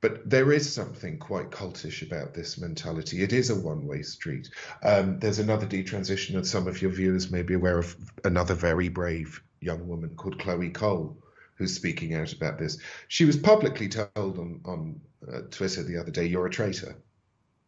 but 0.00 0.28
there 0.28 0.52
is 0.52 0.74
something 0.74 1.16
quite 1.16 1.50
cultish 1.50 2.02
about 2.02 2.34
this 2.34 2.58
mentality. 2.58 3.22
It 3.22 3.32
is 3.32 3.50
a 3.50 3.54
one 3.54 3.86
way 3.86 4.02
street. 4.02 4.50
Um, 4.82 5.20
there's 5.20 5.38
another 5.38 5.64
detransition 5.66 6.34
that 6.34 6.46
some 6.46 6.66
of 6.66 6.82
your 6.82 6.90
viewers 6.90 7.30
may 7.30 7.42
be 7.42 7.54
aware 7.54 7.78
of, 7.78 7.96
another 8.24 8.54
very 8.54 8.88
brave 8.88 9.40
young 9.60 9.86
woman 9.86 10.10
called 10.16 10.40
Chloe 10.40 10.70
Cole, 10.70 11.16
who's 11.54 11.72
speaking 11.72 12.14
out 12.14 12.32
about 12.32 12.58
this. 12.58 12.78
She 13.06 13.24
was 13.24 13.36
publicly 13.36 13.88
told 13.88 14.38
on, 14.38 14.60
on 14.64 15.00
uh, 15.32 15.42
Twitter 15.48 15.84
the 15.84 15.98
other 15.98 16.10
day, 16.10 16.26
You're 16.26 16.46
a 16.46 16.50
traitor. 16.50 16.96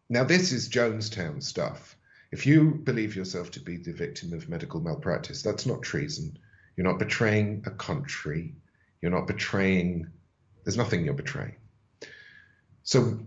Now, 0.08 0.24
this 0.24 0.50
is 0.50 0.68
Jonestown 0.68 1.40
stuff. 1.40 1.96
If 2.32 2.46
you 2.46 2.80
believe 2.82 3.14
yourself 3.14 3.52
to 3.52 3.60
be 3.60 3.76
the 3.76 3.92
victim 3.92 4.32
of 4.32 4.48
medical 4.48 4.80
malpractice, 4.80 5.42
that's 5.42 5.66
not 5.66 5.82
treason. 5.82 6.36
You're 6.76 6.90
not 6.90 6.98
betraying 6.98 7.62
a 7.64 7.70
country. 7.70 8.56
You're 9.00 9.10
not 9.10 9.26
betraying, 9.26 10.08
there's 10.64 10.76
nothing 10.76 11.04
you're 11.04 11.14
betraying. 11.14 11.54
So 12.82 13.20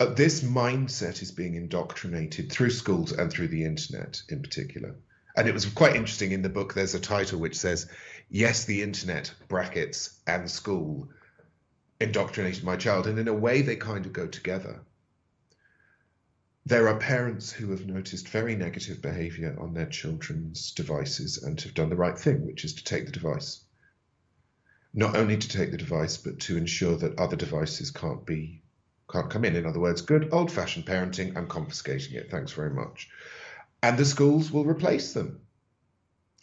uh, 0.00 0.06
this 0.06 0.42
mindset 0.42 1.22
is 1.22 1.30
being 1.30 1.54
indoctrinated 1.54 2.50
through 2.50 2.70
schools 2.70 3.12
and 3.12 3.30
through 3.30 3.48
the 3.48 3.64
internet 3.64 4.22
in 4.28 4.42
particular. 4.42 4.96
And 5.36 5.48
it 5.48 5.54
was 5.54 5.64
quite 5.66 5.96
interesting 5.96 6.32
in 6.32 6.42
the 6.42 6.48
book, 6.48 6.74
there's 6.74 6.94
a 6.94 7.00
title 7.00 7.38
which 7.38 7.58
says, 7.58 7.88
Yes, 8.28 8.64
the 8.64 8.82
internet, 8.82 9.32
brackets, 9.48 10.18
and 10.26 10.50
school 10.50 11.08
indoctrinated 12.00 12.64
my 12.64 12.76
child. 12.76 13.06
And 13.06 13.18
in 13.18 13.28
a 13.28 13.32
way, 13.32 13.62
they 13.62 13.76
kind 13.76 14.04
of 14.04 14.12
go 14.12 14.26
together. 14.26 14.80
There 16.66 16.88
are 16.88 16.98
parents 16.98 17.50
who 17.50 17.70
have 17.70 17.86
noticed 17.86 18.28
very 18.28 18.56
negative 18.56 19.02
behavior 19.02 19.56
on 19.58 19.74
their 19.74 19.86
children's 19.86 20.72
devices 20.72 21.42
and 21.42 21.60
have 21.60 21.74
done 21.74 21.90
the 21.90 21.96
right 21.96 22.18
thing, 22.18 22.46
which 22.46 22.64
is 22.64 22.74
to 22.74 22.84
take 22.84 23.06
the 23.06 23.12
device 23.12 23.61
not 24.94 25.16
only 25.16 25.36
to 25.36 25.48
take 25.48 25.70
the 25.70 25.76
device, 25.76 26.16
but 26.16 26.40
to 26.40 26.56
ensure 26.56 26.96
that 26.96 27.18
other 27.18 27.36
devices 27.36 27.90
can't 27.90 28.24
be 28.26 28.62
can't 29.10 29.30
come 29.30 29.44
in. 29.44 29.56
In 29.56 29.66
other 29.66 29.80
words, 29.80 30.00
good 30.00 30.28
old 30.32 30.50
fashioned 30.50 30.86
parenting, 30.86 31.36
I'm 31.36 31.46
confiscating 31.46 32.16
it. 32.16 32.30
Thanks 32.30 32.52
very 32.52 32.70
much. 32.70 33.10
And 33.82 33.98
the 33.98 34.04
schools 34.04 34.50
will 34.50 34.64
replace 34.64 35.12
them. 35.12 35.40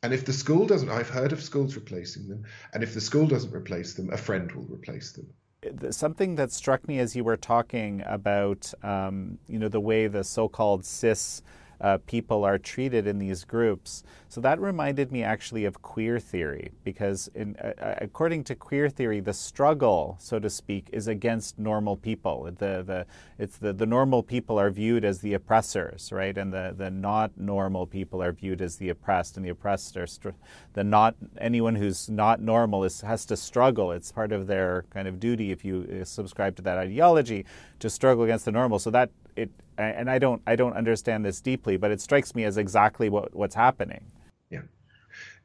And 0.04 0.14
if 0.14 0.26
the 0.26 0.34
school 0.34 0.68
doesn't, 0.68 0.90
I've 0.90 1.10
heard 1.10 1.32
of 1.32 1.42
schools 1.42 1.76
replacing 1.76 2.28
them. 2.28 2.46
And 2.74 2.84
if 2.84 2.94
the 2.94 3.02
school 3.02 3.28
doesn't 3.28 3.54
replace 3.54 3.96
them, 3.96 4.12
a 4.14 4.18
friend 4.18 4.52
will 4.52 4.66
replace 4.66 5.14
them 5.14 5.34
something 5.90 6.36
that 6.36 6.52
struck 6.52 6.88
me 6.88 7.00
as 7.00 7.16
you 7.16 7.24
were 7.24 7.38
talking 7.38 8.02
about, 8.06 8.74
um, 8.84 9.38
you 9.48 9.60
know, 9.60 9.68
the 9.68 9.80
way 9.80 10.08
the 10.08 10.24
so-called 10.24 10.86
cis 10.86 11.42
uh, 11.82 11.98
people 12.06 12.44
are 12.44 12.58
treated 12.58 13.08
in 13.08 13.20
these 13.20 13.44
groups. 13.46 14.04
So 14.28 14.42
that 14.42 14.60
reminded 14.60 15.12
me 15.12 15.24
actually 15.24 15.66
of 15.66 15.82
queer 15.82 16.20
theory, 16.20 16.72
because 16.84 17.30
in, 17.34 17.56
uh, 17.56 17.74
uh, 17.82 17.96
according 18.02 18.44
to 18.46 18.56
queer 18.56 18.90
theory, 18.90 19.20
the 19.22 19.34
struggle, 19.34 20.18
so 20.20 20.40
to 20.40 20.50
speak, 20.50 20.90
is 20.92 21.08
against 21.08 21.58
normal 21.58 21.96
people. 21.96 22.44
The, 22.44 22.84
the, 22.86 23.06
it's 23.38 23.58
the, 23.58 23.74
the 23.74 23.86
normal 23.86 24.22
people 24.22 24.60
are 24.60 24.70
viewed 24.70 25.04
as 25.04 25.20
the 25.20 25.34
oppressors, 25.34 26.12
right? 26.12 26.38
And 26.38 26.54
the, 26.54 26.76
the 26.78 26.92
not 26.92 27.32
normal 27.38 27.88
people 27.88 28.22
are 28.22 28.32
viewed 28.32 28.62
as 28.62 28.78
the 28.78 28.90
oppressed, 28.90 29.38
and 29.38 29.46
the 29.46 29.50
oppressed 29.50 29.98
are 29.98 30.08
str- 30.08 30.30
the 30.74 30.84
not 30.84 31.16
anyone 31.40 31.76
who's 31.76 32.10
not 32.10 32.40
normal 32.42 32.84
is, 32.84 33.02
has 33.02 33.26
to 33.26 33.38
struggle. 33.38 33.92
It's 33.92 34.12
part 34.12 34.32
of 34.32 34.48
their 34.48 34.86
kind 34.92 35.08
of 35.08 35.20
duty 35.20 35.52
if 35.52 35.66
you 35.66 36.02
uh, 36.02 36.06
subscribe 36.06 36.56
to 36.58 36.62
that 36.64 36.78
ideology 36.78 37.46
to 37.80 37.90
struggle 37.90 38.24
against 38.24 38.46
the 38.46 38.52
normal. 38.52 38.80
So 38.80 38.92
that 38.92 39.10
it 39.36 39.50
and 39.78 40.10
I 40.10 40.20
don't 40.20 40.42
I 40.46 40.56
don't 40.56 40.74
understand 40.74 41.26
this 41.26 41.42
deeply, 41.42 41.78
but 41.78 41.92
it 41.92 42.02
strikes 42.02 42.36
me 42.36 42.44
as 42.44 42.58
exactly 42.58 43.10
what, 43.10 43.34
what's 43.34 43.56
happening. 43.56 44.12
Yeah. 44.50 44.64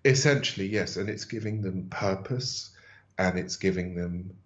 Essentially, 0.05 0.67
yes, 0.67 0.97
and 0.97 1.09
it's 1.09 1.25
giving 1.25 1.63
them 1.63 1.89
purpose 1.91 2.71
and 3.17 3.39
it's 3.39 3.57
giving 3.57 3.95
them 3.95 4.37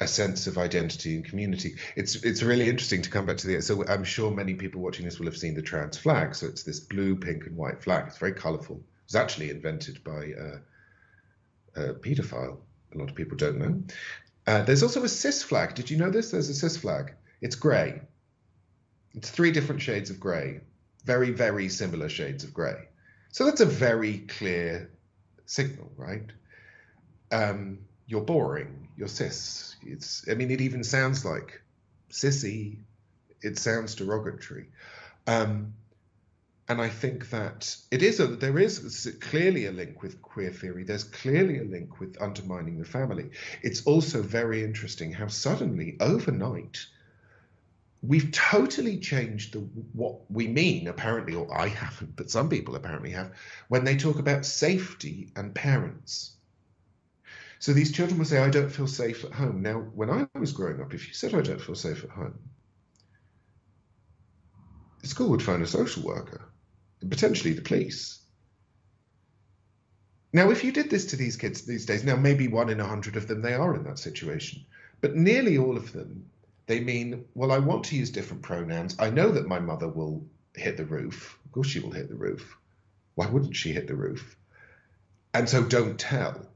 a 0.00 0.06
sense 0.06 0.46
of 0.46 0.58
identity 0.58 1.16
and 1.16 1.24
community. 1.24 1.76
It's 1.96 2.16
it's 2.16 2.42
really 2.42 2.68
interesting 2.68 3.02
to 3.02 3.10
come 3.10 3.26
back 3.26 3.38
to 3.38 3.46
the 3.46 3.60
so 3.62 3.84
I'm 3.86 4.04
sure 4.04 4.30
many 4.30 4.54
people 4.54 4.80
watching 4.80 5.04
this 5.04 5.18
will 5.18 5.26
have 5.26 5.36
seen 5.36 5.54
the 5.54 5.62
trans 5.62 5.98
flag. 5.98 6.34
So 6.34 6.46
it's 6.46 6.62
this 6.62 6.80
blue, 6.80 7.16
pink, 7.16 7.46
and 7.46 7.56
white 7.56 7.82
flag. 7.82 8.04
It's 8.06 8.18
very 8.18 8.34
colourful. 8.34 8.76
It 8.76 9.06
was 9.06 9.16
actually 9.16 9.50
invented 9.50 10.04
by 10.04 10.32
a 11.74 11.94
paedophile. 11.94 12.58
A 12.94 12.98
lot 12.98 13.10
of 13.10 13.16
people 13.16 13.36
don't 13.36 13.58
know. 13.58 13.82
Uh, 14.46 14.62
there's 14.62 14.82
also 14.82 15.02
a 15.04 15.08
cis 15.08 15.42
flag. 15.42 15.74
Did 15.74 15.90
you 15.90 15.96
know 15.96 16.10
this? 16.10 16.30
There's 16.30 16.48
a 16.48 16.54
cis 16.54 16.76
flag. 16.76 17.14
It's 17.40 17.56
grey. 17.56 18.02
It's 19.14 19.30
three 19.30 19.52
different 19.52 19.82
shades 19.82 20.10
of 20.10 20.18
grey, 20.18 20.60
very, 21.04 21.30
very 21.30 21.68
similar 21.68 22.08
shades 22.08 22.44
of 22.44 22.54
grey. 22.54 22.88
So 23.30 23.44
that's 23.44 23.60
a 23.60 23.66
very 23.66 24.18
clear 24.18 24.90
signal, 25.46 25.90
right? 25.96 26.30
Um, 27.30 27.78
you're 28.06 28.20
boring, 28.20 28.88
you're 28.96 29.08
cis. 29.08 29.76
It's, 29.82 30.26
I 30.30 30.34
mean, 30.34 30.50
it 30.50 30.60
even 30.60 30.84
sounds 30.84 31.24
like 31.24 31.62
sissy. 32.10 32.78
It 33.40 33.58
sounds 33.58 33.94
derogatory. 33.94 34.66
Um, 35.26 35.74
and 36.68 36.80
I 36.80 36.88
think 36.88 37.30
that 37.30 37.76
it 37.90 38.02
is 38.02 38.20
a, 38.20 38.26
there 38.26 38.58
is 38.58 39.16
clearly 39.20 39.66
a 39.66 39.72
link 39.72 40.02
with 40.02 40.22
queer 40.22 40.50
theory. 40.50 40.84
There's 40.84 41.04
clearly 41.04 41.58
a 41.58 41.64
link 41.64 42.00
with 42.00 42.16
undermining 42.20 42.78
the 42.78 42.84
family. 42.84 43.30
It's 43.62 43.84
also 43.84 44.22
very 44.22 44.62
interesting 44.62 45.12
how 45.12 45.26
suddenly, 45.26 45.96
overnight, 46.00 46.86
we've 48.02 48.32
totally 48.32 48.98
changed 48.98 49.54
the, 49.54 49.60
what 49.92 50.28
we 50.30 50.48
mean, 50.48 50.88
apparently, 50.88 51.34
or 51.34 51.56
I 51.56 51.68
haven't, 51.68 52.16
but 52.16 52.30
some 52.30 52.48
people 52.48 52.74
apparently 52.74 53.10
have, 53.10 53.32
when 53.68 53.84
they 53.84 53.96
talk 53.96 54.18
about 54.18 54.44
safety 54.44 55.30
and 55.36 55.54
parents. 55.54 56.32
So 57.60 57.72
these 57.72 57.92
children 57.92 58.18
will 58.18 58.26
say, 58.26 58.38
I 58.38 58.50
don't 58.50 58.72
feel 58.72 58.88
safe 58.88 59.24
at 59.24 59.32
home. 59.32 59.62
Now, 59.62 59.78
when 59.78 60.10
I 60.10 60.26
was 60.36 60.52
growing 60.52 60.80
up, 60.80 60.92
if 60.92 61.06
you 61.06 61.14
said, 61.14 61.32
I 61.32 61.42
don't 61.42 61.60
feel 61.60 61.76
safe 61.76 62.02
at 62.02 62.10
home, 62.10 62.36
the 65.00 65.06
school 65.06 65.30
would 65.30 65.42
phone 65.42 65.62
a 65.62 65.66
social 65.66 66.02
worker, 66.02 66.42
potentially 67.08 67.52
the 67.52 67.62
police. 67.62 68.20
Now, 70.32 70.50
if 70.50 70.64
you 70.64 70.72
did 70.72 70.90
this 70.90 71.06
to 71.06 71.16
these 71.16 71.36
kids 71.36 71.62
these 71.62 71.86
days, 71.86 72.02
now 72.02 72.16
maybe 72.16 72.48
one 72.48 72.70
in 72.70 72.80
a 72.80 72.86
hundred 72.86 73.16
of 73.16 73.28
them, 73.28 73.42
they 73.42 73.54
are 73.54 73.76
in 73.76 73.84
that 73.84 73.98
situation, 73.98 74.64
but 75.00 75.14
nearly 75.14 75.56
all 75.58 75.76
of 75.76 75.92
them 75.92 76.28
they 76.72 76.80
mean, 76.80 77.26
well, 77.34 77.52
I 77.52 77.58
want 77.58 77.84
to 77.84 77.96
use 77.96 78.10
different 78.10 78.42
pronouns. 78.42 78.96
I 78.98 79.10
know 79.10 79.30
that 79.32 79.46
my 79.46 79.58
mother 79.58 79.88
will 79.88 80.24
hit 80.56 80.78
the 80.78 80.86
roof. 80.86 81.38
Of 81.44 81.52
course, 81.52 81.66
she 81.66 81.80
will 81.80 81.90
hit 81.90 82.08
the 82.08 82.14
roof. 82.14 82.56
Why 83.14 83.26
wouldn't 83.26 83.56
she 83.56 83.72
hit 83.74 83.88
the 83.88 83.94
roof? 83.94 84.38
And 85.34 85.46
so 85.46 85.62
don't 85.62 86.00
tell. 86.00 86.46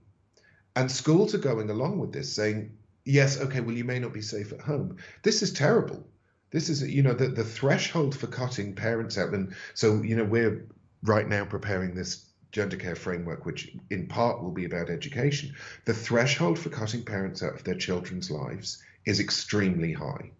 And 0.74 0.90
schools 0.90 1.34
are 1.34 1.38
going 1.50 1.68
along 1.68 1.98
with 1.98 2.14
this, 2.14 2.32
saying, 2.32 2.78
yes, 3.04 3.38
okay, 3.42 3.60
well, 3.60 3.76
you 3.76 3.84
may 3.84 3.98
not 3.98 4.14
be 4.14 4.22
safe 4.22 4.54
at 4.54 4.60
home. 4.62 4.96
This 5.22 5.42
is 5.42 5.52
terrible. 5.52 6.02
This 6.50 6.70
is, 6.70 6.80
you 6.82 7.02
know, 7.02 7.12
the, 7.12 7.28
the 7.28 7.44
threshold 7.44 8.16
for 8.16 8.26
cutting 8.26 8.74
parents 8.74 9.18
out. 9.18 9.34
And 9.34 9.54
so, 9.74 10.00
you 10.00 10.16
know, 10.16 10.24
we're 10.24 10.66
right 11.02 11.28
now 11.28 11.44
preparing 11.44 11.94
this 11.94 12.24
gender 12.52 12.78
care 12.78 12.96
framework, 12.96 13.44
which 13.44 13.76
in 13.90 14.06
part 14.06 14.42
will 14.42 14.50
be 14.50 14.64
about 14.64 14.88
education. 14.88 15.54
The 15.84 15.92
threshold 15.92 16.58
for 16.58 16.70
cutting 16.70 17.04
parents 17.04 17.42
out 17.42 17.54
of 17.54 17.64
their 17.64 17.74
children's 17.74 18.30
lives 18.30 18.82
is 19.06 19.20
extremely 19.20 19.92
high. 19.92 20.30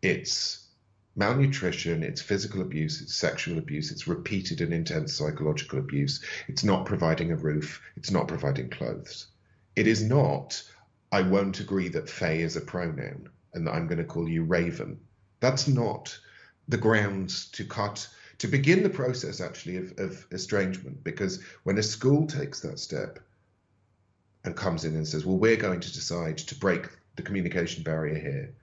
It's 0.00 0.68
malnutrition, 1.14 2.02
it's 2.02 2.22
physical 2.22 2.62
abuse, 2.62 3.02
it's 3.02 3.14
sexual 3.14 3.58
abuse, 3.58 3.90
it's 3.92 4.06
repeated 4.06 4.60
and 4.60 4.72
intense 4.72 5.12
psychological 5.12 5.78
abuse, 5.78 6.24
it's 6.48 6.64
not 6.64 6.86
providing 6.86 7.32
a 7.32 7.36
roof, 7.36 7.82
it's 7.96 8.10
not 8.10 8.28
providing 8.28 8.70
clothes. 8.70 9.26
It 9.76 9.86
is 9.86 10.02
not, 10.02 10.62
I 11.10 11.22
won't 11.22 11.60
agree 11.60 11.88
that 11.88 12.08
fae 12.08 12.34
is 12.34 12.56
a 12.56 12.60
pronoun 12.60 13.28
and 13.52 13.66
that 13.66 13.74
I'm 13.74 13.86
going 13.86 13.98
to 13.98 14.04
call 14.04 14.28
you 14.28 14.44
Raven. 14.44 14.98
That's 15.40 15.68
not 15.68 16.18
the 16.68 16.78
grounds 16.78 17.50
to 17.50 17.64
cut, 17.64 18.08
to 18.38 18.46
begin 18.46 18.82
the 18.82 18.88
process 18.88 19.40
actually 19.40 19.76
of, 19.76 19.92
of 19.98 20.26
estrangement, 20.30 21.04
because 21.04 21.42
when 21.64 21.76
a 21.76 21.82
school 21.82 22.26
takes 22.26 22.60
that 22.60 22.78
step 22.78 23.18
and 24.44 24.56
comes 24.56 24.84
in 24.84 24.94
and 24.96 25.06
says, 25.06 25.26
well, 25.26 25.36
we're 25.36 25.56
going 25.56 25.80
to 25.80 25.92
decide 25.92 26.38
to 26.38 26.54
break 26.54 26.88
the 27.16 27.22
communication 27.22 27.82
barrier 27.82 28.18
here. 28.18 28.54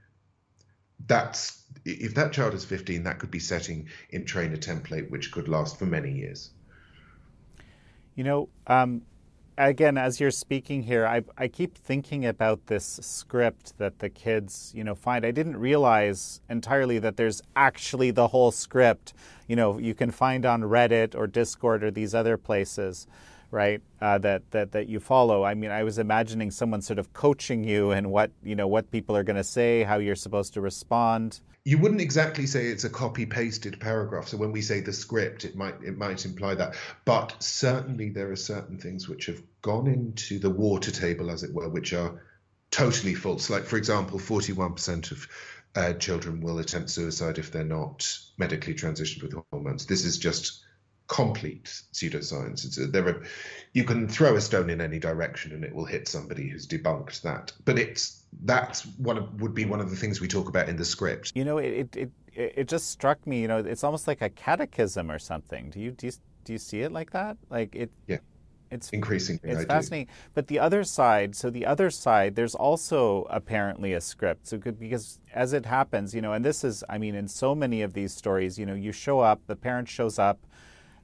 That's 1.07 1.63
if 1.85 2.13
that 2.15 2.33
child 2.33 2.53
is 2.53 2.65
15, 2.65 3.03
that 3.03 3.19
could 3.19 3.31
be 3.31 3.39
setting 3.39 3.87
in 4.09 4.25
train 4.25 4.53
a 4.53 4.57
template 4.57 5.09
which 5.09 5.31
could 5.31 5.47
last 5.47 5.79
for 5.79 5.85
many 5.85 6.11
years. 6.11 6.51
You 8.15 8.23
know, 8.23 8.49
um, 8.67 9.03
again, 9.57 9.97
as 9.97 10.19
you're 10.19 10.31
speaking 10.31 10.83
here, 10.83 11.05
I, 11.05 11.23
I 11.37 11.47
keep 11.47 11.77
thinking 11.77 12.25
about 12.25 12.67
this 12.67 12.99
script 13.01 13.77
that 13.77 13.99
the 13.99 14.09
kids, 14.09 14.71
you 14.75 14.83
know, 14.83 14.95
find. 14.95 15.25
I 15.25 15.31
didn't 15.31 15.57
realize 15.57 16.41
entirely 16.49 16.99
that 16.99 17.17
there's 17.17 17.41
actually 17.55 18.11
the 18.11 18.29
whole 18.29 18.51
script. 18.51 19.13
You 19.47 19.55
know, 19.55 19.77
you 19.77 19.93
can 19.93 20.11
find 20.11 20.45
on 20.45 20.61
Reddit 20.61 21.15
or 21.15 21.27
Discord 21.27 21.83
or 21.83 21.91
these 21.91 22.15
other 22.15 22.37
places 22.37 23.07
right? 23.51 23.81
Uh, 24.01 24.17
that 24.19 24.49
that 24.51 24.71
that 24.71 24.87
you 24.87 24.99
follow. 24.99 25.43
I 25.43 25.53
mean, 25.53 25.71
I 25.71 25.83
was 25.83 25.97
imagining 25.97 26.51
someone 26.51 26.81
sort 26.81 26.99
of 26.99 27.13
coaching 27.13 27.63
you 27.63 27.91
and 27.91 28.11
what 28.11 28.31
you 28.43 28.55
know 28.55 28.67
what 28.67 28.91
people 28.91 29.15
are 29.15 29.23
going 29.23 29.35
to 29.35 29.43
say, 29.43 29.83
how 29.83 29.97
you're 29.97 30.15
supposed 30.15 30.53
to 30.53 30.61
respond. 30.61 31.39
You 31.65 31.77
wouldn't 31.77 32.01
exactly 32.01 32.47
say 32.47 32.67
it's 32.67 32.85
a 32.85 32.89
copy 32.89 33.25
pasted 33.25 33.79
paragraph. 33.79 34.29
So 34.29 34.37
when 34.37 34.51
we 34.51 34.61
say 34.61 34.79
the 34.79 34.93
script, 34.93 35.45
it 35.45 35.55
might 35.55 35.75
it 35.83 35.97
might 35.97 36.25
imply 36.25 36.55
that. 36.55 36.75
But 37.05 37.35
certainly 37.39 38.09
there 38.09 38.31
are 38.31 38.35
certain 38.35 38.77
things 38.77 39.07
which 39.07 39.25
have 39.25 39.41
gone 39.61 39.87
into 39.87 40.39
the 40.39 40.49
water 40.49 40.91
table, 40.91 41.29
as 41.29 41.43
it 41.43 41.53
were, 41.53 41.69
which 41.69 41.93
are 41.93 42.21
totally 42.71 43.15
false. 43.15 43.49
Like, 43.49 43.65
for 43.65 43.77
example, 43.77 44.19
41% 44.19 45.11
of 45.11 45.27
uh, 45.75 45.93
children 45.93 46.41
will 46.41 46.59
attempt 46.59 46.89
suicide 46.89 47.37
if 47.37 47.51
they're 47.51 47.63
not 47.63 48.07
medically 48.37 48.73
transitioned 48.73 49.21
with 49.21 49.35
hormones. 49.51 49.85
This 49.85 50.05
is 50.05 50.17
just 50.17 50.63
complete 51.09 51.65
pseudoscience. 51.91 52.63
It's 52.65 52.77
a, 52.77 52.85
there 52.87 53.07
are, 53.07 53.23
you 53.73 53.83
can 53.83 54.07
throw 54.07 54.35
a 54.35 54.41
stone 54.41 54.69
in 54.69 54.79
any 54.79 54.99
direction 54.99 55.51
and 55.51 55.63
it 55.65 55.73
will 55.73 55.85
hit 55.85 56.07
somebody 56.07 56.47
who's 56.47 56.65
debunked 56.65 57.21
that. 57.23 57.51
But 57.65 57.77
it's 57.77 58.23
that's 58.43 58.83
what 58.97 59.33
would 59.39 59.53
be 59.53 59.65
one 59.65 59.81
of 59.81 59.89
the 59.89 59.95
things 59.95 60.21
we 60.21 60.27
talk 60.27 60.47
about 60.47 60.69
in 60.69 60.77
the 60.77 60.85
script. 60.85 61.33
You 61.35 61.43
know, 61.43 61.57
it 61.57 61.95
it 61.95 62.11
it 62.33 62.67
just 62.67 62.89
struck 62.91 63.25
me. 63.27 63.41
You 63.41 63.49
know, 63.49 63.57
it's 63.57 63.83
almost 63.83 64.07
like 64.07 64.21
a 64.21 64.29
catechism 64.29 65.11
or 65.11 65.19
something. 65.19 65.71
Do 65.71 65.79
you 65.81 65.91
do 65.91 66.07
you, 66.07 66.13
do 66.45 66.53
you 66.53 66.59
see 66.59 66.81
it 66.81 66.91
like 66.91 67.11
that? 67.11 67.37
Like 67.49 67.75
it? 67.75 67.91
Yeah 68.07 68.19
it's 68.71 68.89
increasingly 68.91 69.49
it's 69.49 69.61
I 69.61 69.65
fascinating 69.65 70.05
do. 70.05 70.13
but 70.35 70.47
the 70.47 70.59
other 70.59 70.83
side 70.83 71.35
so 71.35 71.49
the 71.49 71.65
other 71.65 71.89
side 71.89 72.35
there's 72.35 72.53
also 72.53 73.25
apparently 73.29 73.93
a 73.93 74.01
script 74.01 74.47
so 74.47 74.59
good 74.59 74.79
because 74.79 75.19
as 75.33 75.53
it 75.53 75.65
happens 75.65 76.13
you 76.13 76.21
know 76.21 76.33
and 76.33 76.45
this 76.45 76.63
is 76.63 76.83
i 76.87 76.99
mean 76.99 77.15
in 77.15 77.27
so 77.27 77.55
many 77.55 77.81
of 77.81 77.93
these 77.93 78.13
stories 78.13 78.59
you 78.59 78.67
know 78.67 78.75
you 78.75 78.91
show 78.91 79.19
up 79.19 79.41
the 79.47 79.55
parent 79.55 79.89
shows 79.89 80.19
up 80.19 80.39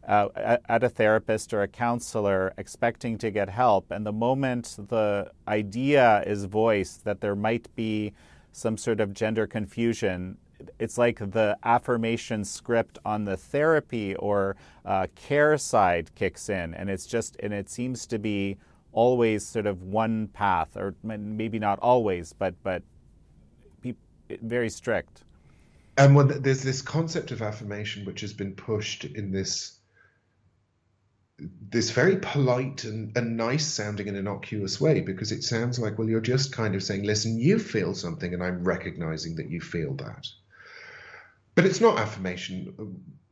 uh, 0.07 0.57
at 0.69 0.83
a 0.83 0.89
therapist 0.89 1.53
or 1.53 1.61
a 1.61 1.67
counselor 1.67 2.53
expecting 2.57 3.17
to 3.17 3.31
get 3.31 3.49
help 3.49 3.91
and 3.91 4.05
the 4.05 4.11
moment 4.11 4.75
the 4.89 5.29
idea 5.47 6.23
is 6.25 6.45
voiced 6.45 7.03
that 7.03 7.21
there 7.21 7.35
might 7.35 7.73
be 7.75 8.13
some 8.51 8.77
sort 8.77 8.99
of 8.99 9.13
gender 9.13 9.47
confusion 9.47 10.37
it's 10.79 10.97
like 10.97 11.19
the 11.19 11.57
affirmation 11.63 12.43
script 12.43 12.97
on 13.05 13.25
the 13.25 13.37
therapy 13.37 14.15
or 14.15 14.55
uh, 14.85 15.07
care 15.15 15.57
side 15.57 16.13
kicks 16.15 16.49
in, 16.49 16.73
and 16.73 16.89
it's 16.89 17.05
just 17.05 17.35
and 17.41 17.53
it 17.53 17.69
seems 17.69 18.05
to 18.07 18.19
be 18.19 18.57
always 18.91 19.45
sort 19.45 19.65
of 19.65 19.83
one 19.83 20.27
path, 20.29 20.77
or 20.77 20.95
maybe 21.03 21.59
not 21.59 21.79
always, 21.79 22.33
but 22.33 22.55
but 22.63 22.81
very 24.41 24.69
strict. 24.69 25.23
And 25.97 26.15
when 26.15 26.41
there's 26.41 26.63
this 26.63 26.81
concept 26.81 27.31
of 27.31 27.41
affirmation 27.41 28.05
which 28.05 28.21
has 28.21 28.33
been 28.33 28.53
pushed 28.53 29.05
in 29.05 29.31
this 29.31 29.79
this 31.37 31.91
very 31.91 32.17
polite 32.17 32.85
and, 32.85 33.15
and 33.17 33.35
nice 33.35 33.65
sounding 33.65 34.07
and 34.07 34.17
innocuous 34.17 34.79
way 34.79 35.01
because 35.01 35.33
it 35.33 35.43
sounds 35.43 35.77
like 35.77 35.97
well 35.97 36.07
you're 36.07 36.21
just 36.21 36.53
kind 36.53 36.75
of 36.75 36.83
saying 36.83 37.03
listen 37.03 37.37
you 37.37 37.59
feel 37.59 37.93
something 37.93 38.33
and 38.33 38.41
i'm 38.41 38.63
recognizing 38.63 39.35
that 39.35 39.49
you 39.49 39.59
feel 39.59 39.93
that 39.95 40.25
but 41.55 41.65
it's 41.65 41.79
not 41.79 41.97
affirmation, 41.97 42.73
uh, 42.77 42.83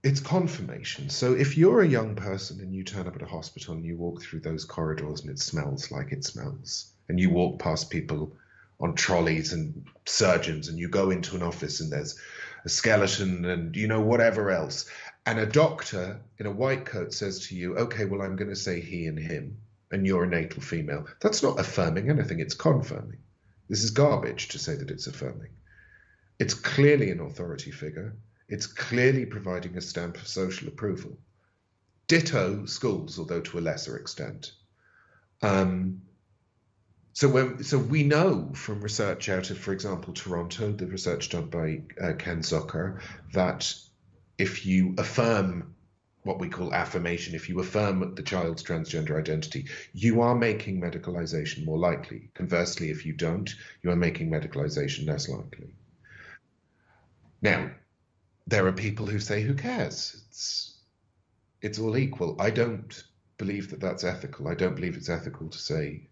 it's 0.02 0.22
confirmation. 0.22 1.10
So 1.10 1.34
if 1.34 1.58
you're 1.58 1.82
a 1.82 1.88
young 1.88 2.16
person 2.16 2.62
and 2.62 2.74
you 2.74 2.84
turn 2.84 3.06
up 3.06 3.16
at 3.16 3.22
a 3.22 3.28
hospital 3.28 3.74
and 3.74 3.86
you 3.86 3.98
walk 3.98 4.22
through 4.22 4.40
those 4.40 4.64
corridors 4.64 5.22
and 5.22 5.30
it 5.30 5.40
smells 5.40 5.92
like 5.92 6.12
it 6.12 6.24
smells, 6.24 6.94
and 7.10 7.20
you 7.20 7.30
walk 7.30 7.60
past 7.60 7.90
people 7.90 8.34
on 8.80 8.96
trolleys 8.96 9.54
and 9.54 9.86
surgeons 10.06 10.68
and 10.68 10.80
you 10.80 10.88
go 10.88 11.12
into 11.12 11.36
an 11.36 11.44
office 11.44 11.80
and 11.80 11.92
there's 11.92 12.20
a 12.66 12.70
skeleton 12.70 13.46
and 13.46 13.76
you 13.76 13.88
know 13.88 14.02
whatever 14.02 14.52
else 14.52 14.90
and 15.26 15.40
a 15.40 15.46
doctor 15.46 16.20
in 16.38 16.46
a 16.46 16.52
white 16.52 16.86
coat 16.86 17.14
says 17.14 17.48
to 17.48 17.56
you 17.56 17.78
okay 17.78 18.06
well 18.06 18.22
i'm 18.22 18.36
going 18.36 18.50
to 18.50 18.56
say 18.56 18.80
he 18.80 19.08
and 19.08 19.20
him 19.20 19.58
and 19.92 20.06
you're 20.06 20.24
a 20.24 20.28
natal 20.28 20.62
female 20.62 21.06
that's 21.22 21.44
not 21.44 21.60
affirming 21.60 22.10
anything 22.10 22.40
it's 22.40 22.56
confirming 22.56 23.20
this 23.70 23.84
is 23.84 23.92
garbage 23.92 24.50
to 24.50 24.60
say 24.60 24.76
that 24.76 24.92
it's 24.92 25.08
affirming 25.08 25.50
it's 26.40 26.54
clearly 26.54 27.12
an 27.12 27.20
authority 27.20 27.72
figure. 27.72 28.16
It's 28.50 28.68
clearly 28.68 29.26
providing 29.26 29.78
a 29.78 29.82
stamp 29.82 30.18
of 30.18 30.28
social 30.28 30.68
approval. 30.68 31.18
Ditto 32.08 32.66
schools, 32.66 33.18
although 33.18 33.42
to 33.42 33.60
a 33.60 33.62
lesser 33.62 33.98
extent. 33.98 34.52
Um, 35.42 36.02
so, 37.14 37.30
when, 37.30 37.64
so 37.64 37.78
we 37.78 38.04
know 38.04 38.52
from 38.56 38.82
research 38.82 39.30
out 39.30 39.52
of, 39.52 39.58
for 39.58 39.72
example, 39.72 40.14
Toronto, 40.14 40.72
the 40.72 40.88
research 40.88 41.30
done 41.30 41.46
by 41.46 41.84
uh, 42.02 42.14
Ken 42.18 42.40
Zucker, 42.40 43.00
that 43.34 43.74
if 44.38 44.66
you 44.66 44.96
affirm 44.98 45.76
what 46.24 46.40
we 46.40 46.50
call 46.50 46.74
affirmation, 46.74 47.36
if 47.36 47.50
you 47.50 47.60
affirm 47.60 48.16
the 48.16 48.24
child's 48.24 48.64
transgender 48.64 49.20
identity, 49.20 49.66
you 49.94 50.22
are 50.22 50.36
making 50.36 50.80
medicalization 50.80 51.66
more 51.66 51.78
likely. 51.78 52.30
Conversely, 52.34 52.90
if 52.90 53.06
you 53.06 53.14
don't, 53.14 53.54
you 53.82 53.92
are 53.92 53.96
making 53.96 54.30
medicalization 54.30 55.06
less 55.06 55.28
likely. 55.28 55.76
Now, 57.42 57.72
there 58.48 58.66
are 58.68 58.72
people 58.72 59.06
who 59.06 59.20
say, 59.20 59.42
who 59.42 59.54
cares? 59.54 60.24
It's, 60.30 60.78
it's 61.62 61.80
all 61.80 61.98
equal. 61.98 62.38
I 62.40 62.52
don't 62.52 63.04
believe 63.38 63.70
that 63.72 63.82
that's 63.82 64.06
ethical. 64.06 64.48
I 64.48 64.56
don't 64.56 64.76
believe 64.76 64.96
it's 64.96 65.10
ethical 65.10 65.50
to 65.50 65.58
say 65.58 66.08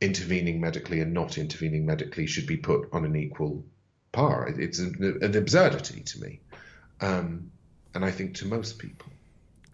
intervening 0.00 0.60
medically 0.60 1.00
and 1.00 1.12
not 1.12 1.38
intervening 1.38 1.86
medically 1.86 2.26
should 2.26 2.46
be 2.46 2.56
put 2.56 2.88
on 2.92 3.04
an 3.04 3.16
equal 3.16 3.64
par. 4.12 4.48
It's 4.48 4.78
an, 4.78 5.18
an 5.22 5.36
absurdity 5.36 6.02
to 6.02 6.20
me. 6.20 6.40
Um, 7.00 7.50
and 7.94 8.04
I 8.04 8.10
think 8.10 8.34
to 8.36 8.46
most 8.46 8.78
people. 8.78 9.10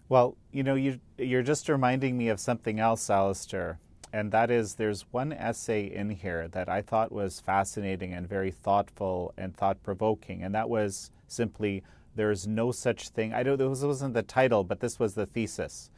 Well, 0.07 0.37
you 0.51 0.63
know, 0.63 0.75
you, 0.75 0.99
you're 1.17 1.43
just 1.43 1.67
reminding 1.67 2.17
me 2.17 2.29
of 2.29 2.39
something 2.39 2.79
else, 2.79 3.07
Alasdair 3.07 3.77
and 4.15 4.31
that 4.31 4.49
is 4.49 4.75
there's 4.75 5.01
one 5.11 5.33
essay 5.33 5.83
in 5.93 6.09
here 6.09 6.47
that 6.47 6.69
I 6.69 6.81
thought 6.81 7.11
was 7.11 7.41
fascinating 7.41 8.13
and 8.13 8.25
very 8.29 8.49
thoughtful 8.49 9.33
and 9.35 9.53
thought 9.53 9.83
provoking, 9.83 10.41
and 10.41 10.55
that 10.55 10.69
was 10.69 11.11
simply 11.27 11.83
there's 12.15 12.47
no 12.47 12.71
such 12.71 13.09
thing. 13.09 13.33
I 13.33 13.43
don't. 13.43 13.57
This 13.57 13.83
wasn't 13.83 14.13
the 14.13 14.23
title, 14.23 14.63
but 14.63 14.79
this 14.79 14.99
was 14.99 15.15
the 15.15 15.25
thesis. 15.25 15.89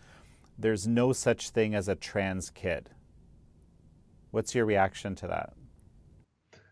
There's 0.58 0.88
no 0.88 1.14
such 1.14 1.52
thing 1.52 1.76
as 1.76 1.88
a 1.88 1.94
trans 1.94 2.50
kid. 2.50 2.90
What's 4.32 4.56
your 4.56 4.66
reaction 4.66 5.14
to 5.18 5.28
that? 5.28 5.54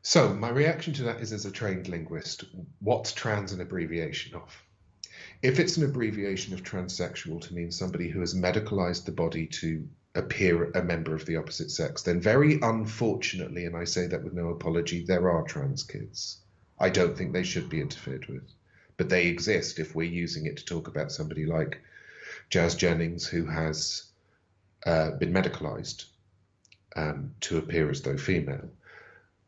So 0.07 0.31
my 0.35 0.49
reaction 0.49 0.93
to 0.93 1.03
that 1.05 1.19
is, 1.19 1.33
as 1.33 1.47
a 1.47 1.51
trained 1.51 1.87
linguist, 1.87 2.43
what's 2.79 3.11
trans 3.11 3.53
an 3.53 3.59
abbreviation 3.59 4.35
of? 4.35 4.63
If 5.41 5.59
it's 5.59 5.77
an 5.77 5.83
abbreviation 5.83 6.53
of 6.53 6.61
transsexual 6.61 7.41
to 7.41 7.55
mean 7.55 7.71
somebody 7.71 8.07
who 8.09 8.19
has 8.19 8.35
medicalized 8.35 9.05
the 9.05 9.11
body 9.11 9.47
to 9.47 9.89
appear 10.13 10.69
a 10.73 10.83
member 10.83 11.15
of 11.15 11.25
the 11.25 11.37
opposite 11.37 11.71
sex, 11.71 12.03
then 12.03 12.21
very 12.21 12.61
unfortunately, 12.61 13.65
and 13.65 13.75
I 13.75 13.83
say 13.83 14.05
that 14.05 14.23
with 14.23 14.33
no 14.33 14.49
apology, 14.49 15.03
there 15.03 15.27
are 15.31 15.41
trans 15.41 15.81
kids. 15.81 16.37
I 16.79 16.89
don't 16.89 17.17
think 17.17 17.33
they 17.33 17.41
should 17.41 17.67
be 17.67 17.81
interfered 17.81 18.27
with, 18.27 18.47
but 18.97 19.09
they 19.09 19.25
exist 19.25 19.79
if 19.79 19.95
we're 19.95 20.03
using 20.03 20.45
it 20.45 20.57
to 20.57 20.65
talk 20.65 20.87
about 20.87 21.11
somebody 21.11 21.47
like 21.47 21.81
Jazz 22.51 22.75
Jennings, 22.75 23.25
who 23.25 23.47
has 23.47 24.03
uh, 24.85 25.11
been 25.17 25.33
medicalized 25.33 26.05
um, 26.95 27.33
to 27.39 27.57
appear 27.57 27.89
as 27.89 28.03
though 28.03 28.17
female. 28.17 28.69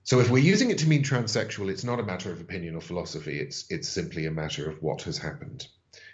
So 0.07 0.21
if 0.21 0.29
we're 0.29 0.37
using 0.37 0.69
it 0.69 0.77
to 0.77 0.87
mean 0.87 1.03
transsexual, 1.03 1.69
it's 1.69 1.83
not 1.83 1.99
a 1.99 2.03
matter 2.03 2.31
of 2.31 2.39
opinion 2.39 2.75
or 2.75 2.81
philosophy. 2.81 3.41
It's 3.41 3.65
it's 3.69 3.89
simply 3.89 4.25
a 4.25 4.31
matter 4.31 4.69
of 4.69 4.81
what 4.81 5.01
has 5.01 5.17
happened 5.17 5.67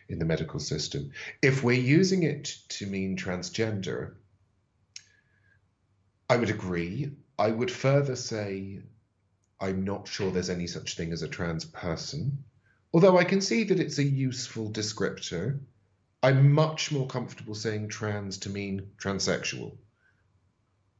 in 0.09 0.17
the 0.17 0.25
medical 0.25 0.59
system. 0.59 1.11
If 1.43 1.63
we're 1.63 1.79
using 1.79 2.23
it 2.23 2.57
to 2.69 2.87
mean 2.87 3.15
transgender, 3.15 4.15
I 6.27 6.37
would 6.37 6.49
agree. 6.49 7.11
I 7.37 7.51
would 7.51 7.69
further 7.69 8.15
say 8.15 8.79
I'm 9.59 9.83
not 9.83 10.07
sure 10.07 10.31
there's 10.31 10.49
any 10.49 10.65
such 10.65 10.97
thing 10.97 11.13
as 11.13 11.21
a 11.21 11.27
trans 11.27 11.63
person, 11.63 12.43
although 12.95 13.19
I 13.19 13.25
can 13.25 13.41
see 13.41 13.63
that 13.65 13.79
it's 13.79 13.99
a 13.99 14.03
useful 14.03 14.71
descriptor. 14.71 15.59
I'm 16.23 16.51
much 16.51 16.91
more 16.91 17.05
comfortable 17.05 17.53
saying 17.53 17.89
trans 17.89 18.39
to 18.39 18.49
mean 18.49 18.89
transsexual 18.97 19.77